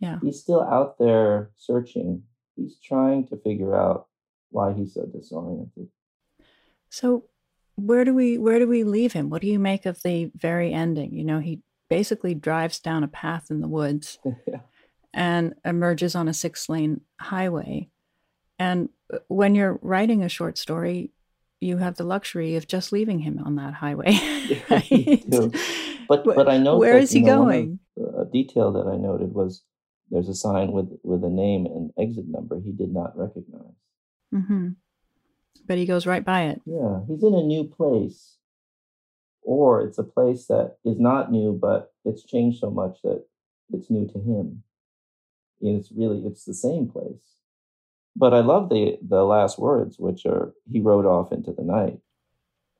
Yeah. 0.00 0.18
He's 0.20 0.40
still 0.40 0.62
out 0.62 0.98
there 0.98 1.50
searching. 1.56 2.24
He's 2.56 2.76
trying 2.82 3.28
to 3.28 3.36
figure 3.36 3.76
out 3.76 4.08
why 4.50 4.72
he's 4.72 4.94
so 4.94 5.06
disoriented. 5.06 5.88
So 6.90 7.24
where 7.76 8.04
do 8.04 8.14
we 8.14 8.38
where 8.38 8.58
do 8.58 8.68
we 8.68 8.84
leave 8.84 9.12
him? 9.12 9.30
What 9.30 9.42
do 9.42 9.48
you 9.48 9.58
make 9.58 9.86
of 9.86 10.02
the 10.02 10.30
very 10.34 10.72
ending? 10.72 11.12
You 11.12 11.24
know, 11.24 11.40
he 11.40 11.60
basically 11.88 12.34
drives 12.34 12.78
down 12.78 13.04
a 13.04 13.08
path 13.08 13.50
in 13.50 13.60
the 13.60 13.68
woods 13.68 14.18
yeah. 14.46 14.60
and 15.12 15.54
emerges 15.64 16.14
on 16.14 16.28
a 16.28 16.34
six 16.34 16.68
lane 16.68 17.00
highway. 17.20 17.88
And 18.58 18.88
uh, 19.12 19.18
when 19.28 19.54
you're 19.54 19.78
writing 19.82 20.22
a 20.22 20.28
short 20.28 20.58
story, 20.58 21.10
you 21.64 21.78
have 21.78 21.96
the 21.96 22.04
luxury 22.04 22.56
of 22.56 22.68
just 22.68 22.92
leaving 22.92 23.20
him 23.20 23.40
on 23.44 23.56
that 23.56 23.74
highway. 23.74 24.12
Right? 24.70 25.24
do. 25.28 25.52
But 26.08 26.24
but 26.24 26.48
I 26.48 26.58
know 26.58 26.78
where 26.78 26.94
that, 26.94 27.02
is 27.02 27.12
he 27.12 27.20
know, 27.20 27.42
of 27.42 27.48
going? 27.48 27.78
A 27.96 28.24
detail 28.26 28.72
that 28.72 28.86
I 28.86 28.96
noted 28.96 29.32
was 29.32 29.62
there's 30.10 30.28
a 30.28 30.34
sign 30.34 30.72
with 30.72 30.90
with 31.02 31.24
a 31.24 31.30
name 31.30 31.66
and 31.66 31.92
exit 31.98 32.28
number 32.28 32.60
he 32.60 32.72
did 32.72 32.92
not 32.92 33.16
recognize. 33.16 33.74
Mm-hmm. 34.34 34.70
But 35.66 35.78
he 35.78 35.86
goes 35.86 36.06
right 36.06 36.24
by 36.24 36.42
it. 36.42 36.60
Yeah, 36.66 37.00
he's 37.08 37.22
in 37.22 37.34
a 37.34 37.42
new 37.42 37.64
place, 37.64 38.36
or 39.42 39.82
it's 39.82 39.98
a 39.98 40.04
place 40.04 40.46
that 40.46 40.76
is 40.84 40.98
not 40.98 41.32
new, 41.32 41.58
but 41.58 41.92
it's 42.04 42.24
changed 42.24 42.60
so 42.60 42.70
much 42.70 42.98
that 43.02 43.24
it's 43.72 43.90
new 43.90 44.06
to 44.08 44.18
him. 44.18 44.62
And 45.62 45.80
it's 45.80 45.90
really 45.90 46.22
it's 46.26 46.44
the 46.44 46.54
same 46.54 46.86
place. 46.88 47.38
But 48.16 48.32
I 48.34 48.40
love 48.40 48.68
the 48.68 48.98
the 49.06 49.24
last 49.24 49.58
words, 49.58 49.98
which 49.98 50.24
are 50.26 50.54
he 50.70 50.80
rode 50.80 51.06
off 51.06 51.32
into 51.32 51.52
the 51.52 51.64
night, 51.64 51.98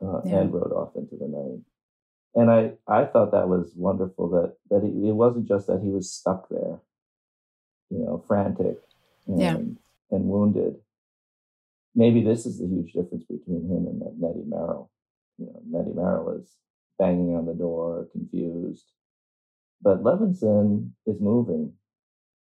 uh, 0.00 0.22
Yeah. 0.24 0.40
and 0.40 0.52
rode 0.52 0.72
off 0.72 0.96
into 0.96 1.16
the 1.16 1.28
night. 1.28 1.60
And 2.34 2.50
I 2.50 2.76
I 2.86 3.04
thought 3.06 3.32
that 3.32 3.48
was 3.48 3.74
wonderful 3.76 4.28
that 4.30 4.56
that 4.70 4.84
it, 4.84 4.94
it 4.94 5.12
wasn't 5.12 5.46
just 5.48 5.66
that 5.66 5.82
he 5.82 5.90
was 5.90 6.12
stuck 6.12 6.48
there, 6.48 6.80
you 7.90 7.98
know, 7.98 8.18
frantic 8.26 8.78
and 9.26 9.40
Yeah. 9.40 9.56
and 10.10 10.28
wounded 10.28 10.80
maybe 11.94 12.22
this 12.22 12.44
is 12.46 12.58
the 12.58 12.66
huge 12.66 12.92
difference 12.92 13.24
between 13.24 13.62
him 13.68 13.86
and 13.86 14.20
Neddy 14.20 14.42
Merrill. 14.46 14.90
You 15.38 15.46
know, 15.46 15.62
Neddy 15.64 15.92
Merrill 15.92 16.30
is 16.40 16.56
banging 16.98 17.36
on 17.36 17.46
the 17.46 17.54
door, 17.54 18.08
confused. 18.12 18.90
But 19.80 20.02
Levinson 20.02 20.90
is 21.06 21.20
moving, 21.20 21.72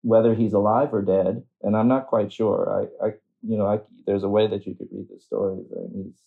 whether 0.07 0.35
he's 0.35 0.53
alive 0.53 0.95
or 0.95 1.03
dead, 1.03 1.43
and 1.63 1.77
I'm 1.77 1.89
not 1.89 2.07
quite 2.07 2.33
sure. 2.33 2.89
I, 3.03 3.07
I 3.07 3.11
you 3.43 3.59
know, 3.59 3.67
I, 3.67 3.81
there's 4.07 4.23
a 4.23 4.29
way 4.29 4.47
that 4.47 4.67
you 4.67 4.75
could 4.75 4.89
read 4.93 5.09
the 5.13 5.21
story. 5.21 5.65
That 5.71 5.91
he's 5.95 6.23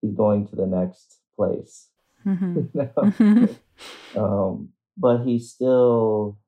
he's 0.00 0.14
going 0.14 0.48
to 0.48 0.56
the 0.56 0.66
next 0.66 1.20
place, 1.36 1.88
Mm-hmm. 2.26 2.60
you 2.74 2.90
know? 2.96 3.48
um, 4.22 4.68
but 4.96 5.24
he's 5.24 5.50
still 5.50 6.38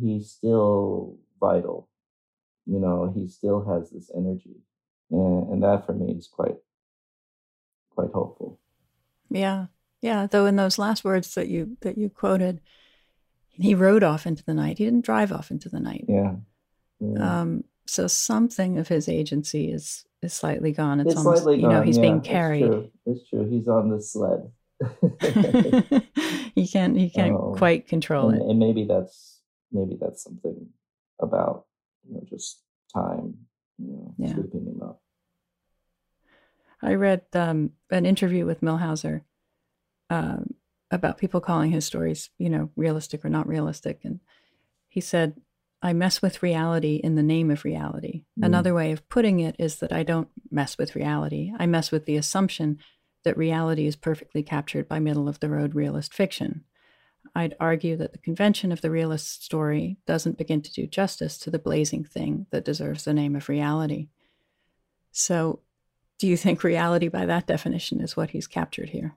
he's 0.00 0.30
still 0.30 1.16
vital. 1.40 1.88
You 2.66 2.80
know, 2.80 3.12
he 3.14 3.28
still 3.28 3.64
has 3.64 3.90
this 3.90 4.10
energy, 4.14 4.56
and, 5.10 5.48
and 5.52 5.62
that 5.62 5.86
for 5.86 5.92
me 5.92 6.12
is 6.12 6.28
quite 6.28 6.56
quite 7.90 8.10
hopeful. 8.12 8.58
Yeah, 9.30 9.66
yeah. 10.02 10.26
Though 10.26 10.46
in 10.46 10.56
those 10.56 10.78
last 10.78 11.04
words 11.04 11.34
that 11.34 11.48
you 11.48 11.76
that 11.82 11.96
you 11.96 12.10
quoted, 12.10 12.60
he 13.58 13.74
rode 13.74 14.02
off 14.02 14.26
into 14.26 14.44
the 14.44 14.54
night. 14.54 14.78
He 14.78 14.84
didn't 14.84 15.04
drive 15.04 15.32
off 15.32 15.50
into 15.50 15.68
the 15.68 15.80
night. 15.80 16.04
Yeah. 16.08 16.34
yeah. 17.00 17.40
Um, 17.40 17.64
so 17.86 18.06
something 18.06 18.78
of 18.78 18.88
his 18.88 19.08
agency 19.08 19.70
is 19.70 20.04
is 20.22 20.32
slightly 20.32 20.72
gone. 20.72 21.00
It's, 21.00 21.12
it's 21.12 21.18
almost 21.18 21.46
you 21.46 21.68
know 21.68 21.82
he's 21.82 21.96
yeah, 21.96 22.02
being 22.02 22.20
carried. 22.20 22.62
It's 22.62 22.70
true. 22.70 22.90
it's 23.06 23.28
true. 23.28 23.48
He's 23.48 23.68
on 23.68 23.90
the 23.90 24.00
sled. 24.02 24.50
he 26.54 26.68
can't 26.68 26.96
he 26.96 27.08
can't 27.08 27.34
um, 27.34 27.54
quite 27.56 27.88
control 27.88 28.28
and, 28.30 28.42
it. 28.42 28.46
And 28.46 28.58
maybe 28.58 28.84
that's 28.84 29.40
maybe 29.72 29.96
that's 29.98 30.22
something 30.22 30.68
about 31.20 31.64
you 32.06 32.14
know 32.14 32.22
just 32.28 32.60
time 32.92 33.34
you 33.78 33.92
know 33.92 34.14
yeah. 34.18 34.34
sweeping 34.34 34.66
him 34.66 34.82
up. 34.82 35.00
I 36.82 36.94
read 36.94 37.22
um, 37.32 37.70
an 37.90 38.04
interview 38.04 38.44
with 38.44 38.60
Millhauser 38.60 39.22
um, 40.10 40.54
about 40.90 41.18
people 41.18 41.40
calling 41.40 41.72
his 41.72 41.84
stories, 41.84 42.30
you 42.38 42.48
know, 42.48 42.70
realistic 42.76 43.24
or 43.24 43.28
not 43.28 43.48
realistic, 43.48 44.00
and 44.04 44.20
he 44.88 45.00
said 45.00 45.40
I 45.82 45.92
mess 45.92 46.22
with 46.22 46.42
reality 46.42 46.96
in 46.96 47.14
the 47.14 47.22
name 47.22 47.50
of 47.50 47.64
reality. 47.64 48.24
Mm. 48.38 48.46
Another 48.46 48.74
way 48.74 48.92
of 48.92 49.08
putting 49.08 49.40
it 49.40 49.56
is 49.58 49.76
that 49.76 49.92
I 49.92 50.02
don't 50.02 50.28
mess 50.50 50.78
with 50.78 50.96
reality. 50.96 51.52
I 51.58 51.66
mess 51.66 51.90
with 51.90 52.06
the 52.06 52.16
assumption 52.16 52.78
that 53.24 53.36
reality 53.36 53.86
is 53.86 53.96
perfectly 53.96 54.42
captured 54.42 54.88
by 54.88 54.98
middle 54.98 55.28
of 55.28 55.40
the 55.40 55.48
road 55.48 55.74
realist 55.74 56.14
fiction. 56.14 56.64
I'd 57.34 57.56
argue 57.60 57.96
that 57.96 58.12
the 58.12 58.18
convention 58.18 58.72
of 58.72 58.80
the 58.80 58.90
realist 58.90 59.44
story 59.44 59.98
doesn't 60.06 60.38
begin 60.38 60.62
to 60.62 60.72
do 60.72 60.86
justice 60.86 61.36
to 61.38 61.50
the 61.50 61.58
blazing 61.58 62.04
thing 62.04 62.46
that 62.50 62.64
deserves 62.64 63.04
the 63.04 63.12
name 63.12 63.36
of 63.36 63.48
reality. 63.48 64.08
So, 65.12 65.60
do 66.18 66.26
you 66.26 66.36
think 66.36 66.64
reality, 66.64 67.08
by 67.08 67.26
that 67.26 67.46
definition, 67.46 68.00
is 68.00 68.16
what 68.16 68.30
he's 68.30 68.46
captured 68.46 68.90
here? 68.90 69.14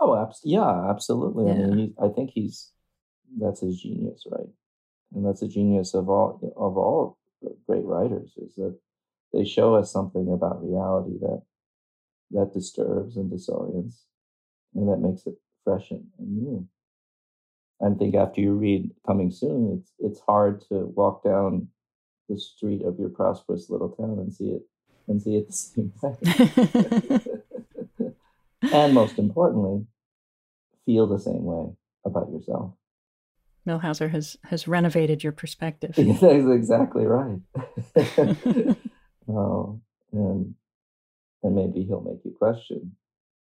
Oh, 0.00 0.16
abs- 0.16 0.40
yeah, 0.44 0.90
absolutely. 0.90 1.46
Yeah. 1.46 1.52
I 1.52 1.56
mean, 1.56 1.78
he, 1.78 1.94
I 2.02 2.08
think 2.08 2.30
he's 2.30 2.72
that's 3.38 3.60
his 3.60 3.80
genius, 3.80 4.24
right? 4.30 4.48
and 5.14 5.24
that's 5.24 5.40
the 5.40 5.48
genius 5.48 5.94
of 5.94 6.08
all 6.08 6.38
of 6.56 6.76
all 6.76 7.18
great 7.66 7.84
writers 7.84 8.32
is 8.36 8.54
that 8.56 8.76
they 9.32 9.44
show 9.44 9.74
us 9.74 9.92
something 9.92 10.32
about 10.32 10.62
reality 10.64 11.18
that 11.20 11.42
that 12.30 12.52
disturbs 12.52 13.16
and 13.16 13.30
disorients 13.30 14.02
and 14.74 14.88
that 14.88 14.98
makes 14.98 15.26
it 15.26 15.34
fresh 15.64 15.90
and, 15.90 16.04
and 16.18 16.36
new 16.36 16.68
i 17.84 17.88
think 17.94 18.14
after 18.14 18.40
you 18.40 18.52
read 18.52 18.90
coming 19.06 19.30
soon 19.30 19.78
it's 19.78 19.92
it's 19.98 20.20
hard 20.20 20.60
to 20.60 20.86
walk 20.94 21.22
down 21.22 21.68
the 22.28 22.38
street 22.38 22.82
of 22.82 22.98
your 22.98 23.08
prosperous 23.08 23.70
little 23.70 23.90
town 23.90 24.18
and 24.18 24.32
see 24.34 24.50
it 24.50 24.62
and 25.06 25.22
see 25.22 25.36
it 25.36 25.46
the 25.46 25.52
same 25.52 25.92
way 26.02 27.40
and 28.62 28.94
most 28.94 29.18
importantly 29.18 29.86
feel 30.86 31.06
the 31.06 31.18
same 31.18 31.44
way 31.44 31.72
about 32.04 32.30
yourself 32.30 32.72
Millhauser 33.68 34.10
has 34.10 34.36
has 34.44 34.66
renovated 34.66 35.22
your 35.22 35.32
perspective. 35.32 35.94
That's 35.96 36.22
exactly 36.22 37.04
right. 37.04 37.40
oh, 39.28 39.80
and 40.12 40.54
and 41.42 41.54
maybe 41.54 41.84
he'll 41.84 42.00
make 42.00 42.24
you 42.24 42.34
question, 42.36 42.96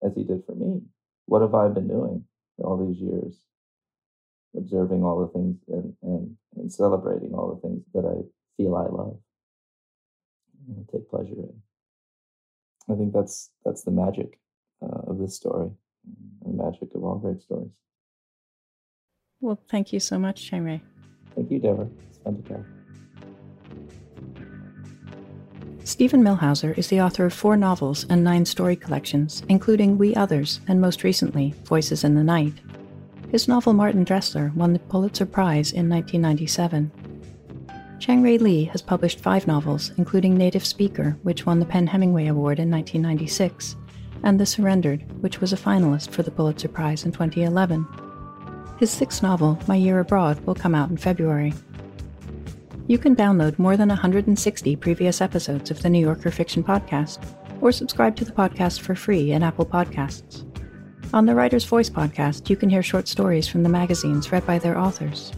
as 0.03 0.15
he 0.15 0.25
did 0.25 0.43
for 0.47 0.55
me, 0.55 0.81
what 1.27 1.43
have 1.43 1.55
I 1.55 1.69
been 1.69 1.87
doing 1.87 2.25
all 2.59 2.85
these 2.85 2.99
years, 3.01 3.35
observing 4.57 5.05
all 5.05 5.21
the 5.21 5.33
things 5.33 5.57
and 5.69 5.95
and 6.03 6.37
and 6.57 6.73
celebrating 6.73 7.35
all 7.35 7.55
the 7.55 7.69
things 7.69 7.85
that 7.95 8.05
I 8.07 8.25
feel 8.57 8.75
I 8.75 8.87
love, 8.87 9.19
and 10.69 10.89
take 10.89 11.11
pleasure 11.11 11.33
in. 11.33 11.63
I 12.89 12.97
think 12.97 13.13
that's 13.13 13.51
that's 13.65 13.83
the 13.83 13.91
magic 13.91 14.39
uh, 14.83 15.11
of 15.11 15.19
this 15.19 15.35
story, 15.35 15.71
and 16.45 16.59
the 16.59 16.63
magic 16.63 16.95
of 16.95 17.05
all 17.05 17.17
great 17.17 17.41
stories. 17.41 17.71
Well, 19.41 19.59
thank 19.71 19.93
you 19.93 20.01
so 20.01 20.19
much, 20.19 20.47
Chang-rae. 20.49 20.81
Thank 21.35 21.51
you, 21.51 21.59
Deborah. 21.59 21.89
It's 22.09 22.19
fun 22.19 22.43
to 22.43 22.49
talk. 22.49 22.65
Steven 25.85 26.23
Millhauser 26.23 26.77
is 26.77 26.89
the 26.89 27.01
author 27.01 27.27
of 27.27 27.33
four 27.33 27.57
novels 27.57 28.07
and 28.09 28.25
nine 28.25 28.45
story 28.45 28.75
collections, 28.75 29.45
including 29.49 29.99
We 29.99 30.17
Others 30.17 30.61
and 30.67 30.81
most 30.81 31.05
recently, 31.05 31.55
Voices 31.65 32.03
in 32.03 32.17
the 32.17 32.25
Night. 32.25 32.55
His 33.31 33.47
novel 33.47 33.73
Martin 33.73 34.03
Dressler 34.03 34.51
won 34.57 34.73
the 34.73 34.79
Pulitzer 34.81 35.27
Prize 35.27 35.73
in 35.73 35.89
1997. 35.89 36.91
Chang-rae 38.01 38.39
Lee 38.39 38.65
has 38.65 38.83
published 38.83 39.21
five 39.21 39.47
novels, 39.47 39.93
including 39.97 40.37
Native 40.37 40.67
Speaker, 40.67 41.17
which 41.23 41.47
won 41.47 41.61
the 41.61 41.67
PEN/Hemingway 41.67 42.27
Award 42.27 42.59
in 42.59 42.71
1996, 42.71 43.77
and 44.27 44.41
The 44.41 44.45
Surrendered, 44.45 45.05
which 45.23 45.41
was 45.41 45.53
a 45.53 45.57
finalist 45.57 46.11
for 46.11 46.25
the 46.25 46.33
Pulitzer 46.33 46.67
Prize 46.67 47.05
in 47.05 47.13
2011. 47.13 47.87
His 48.77 48.91
sixth 48.91 49.23
novel, 49.23 49.57
My 49.69 49.77
Year 49.77 50.01
Abroad, 50.01 50.41
will 50.41 50.55
come 50.57 50.75
out 50.75 50.91
in 50.91 50.97
February. 50.97 51.55
You 52.89 52.99
can 52.99 53.15
download 53.15 53.57
more 53.57 53.77
than 53.77 53.89
160 53.89 54.75
previous 54.77 55.21
episodes 55.21 55.71
of 55.71 55.81
the 55.81 55.89
New 55.89 56.01
Yorker 56.01 56.33
Fiction 56.33 56.65
Podcast, 56.65 57.25
or 57.61 57.71
subscribe 57.71 58.17
to 58.17 58.25
the 58.25 58.33
podcast 58.33 58.81
for 58.81 58.97
free 58.97 59.31
in 59.31 59.45
Apple 59.45 59.65
Podcasts. 59.65 60.45
On 61.15 61.25
the 61.25 61.35
Writer's 61.37 61.65
Voice 61.65 61.89
podcast, 61.89 62.51
you 62.51 62.57
can 62.57 62.69
hear 62.69 62.83
short 62.83 63.07
stories 63.07 63.47
from 63.47 63.63
the 63.63 63.69
magazines 63.69 64.33
read 64.33 64.45
by 64.45 64.59
their 64.59 64.77
authors. 64.77 65.31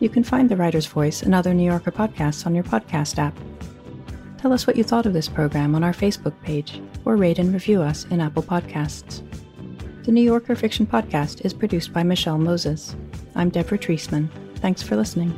You 0.00 0.08
can 0.08 0.24
find 0.24 0.48
The 0.48 0.56
Writer's 0.56 0.86
Voice 0.86 1.22
and 1.22 1.32
other 1.32 1.54
New 1.54 1.64
Yorker 1.64 1.92
podcasts 1.92 2.44
on 2.44 2.56
your 2.56 2.64
podcast 2.64 3.18
app. 3.18 3.38
Tell 4.46 4.52
us 4.52 4.64
what 4.64 4.76
you 4.76 4.84
thought 4.84 5.06
of 5.06 5.12
this 5.12 5.28
program 5.28 5.74
on 5.74 5.82
our 5.82 5.92
Facebook 5.92 6.40
page, 6.42 6.80
or 7.04 7.16
rate 7.16 7.40
and 7.40 7.52
review 7.52 7.82
us 7.82 8.04
in 8.12 8.20
Apple 8.20 8.44
Podcasts. 8.44 9.24
The 10.04 10.12
New 10.12 10.22
Yorker 10.22 10.54
Fiction 10.54 10.86
Podcast 10.86 11.44
is 11.44 11.52
produced 11.52 11.92
by 11.92 12.04
Michelle 12.04 12.38
Moses. 12.38 12.94
I'm 13.34 13.48
Deborah 13.48 13.76
Treisman. 13.76 14.28
Thanks 14.58 14.82
for 14.82 14.94
listening. 14.94 15.34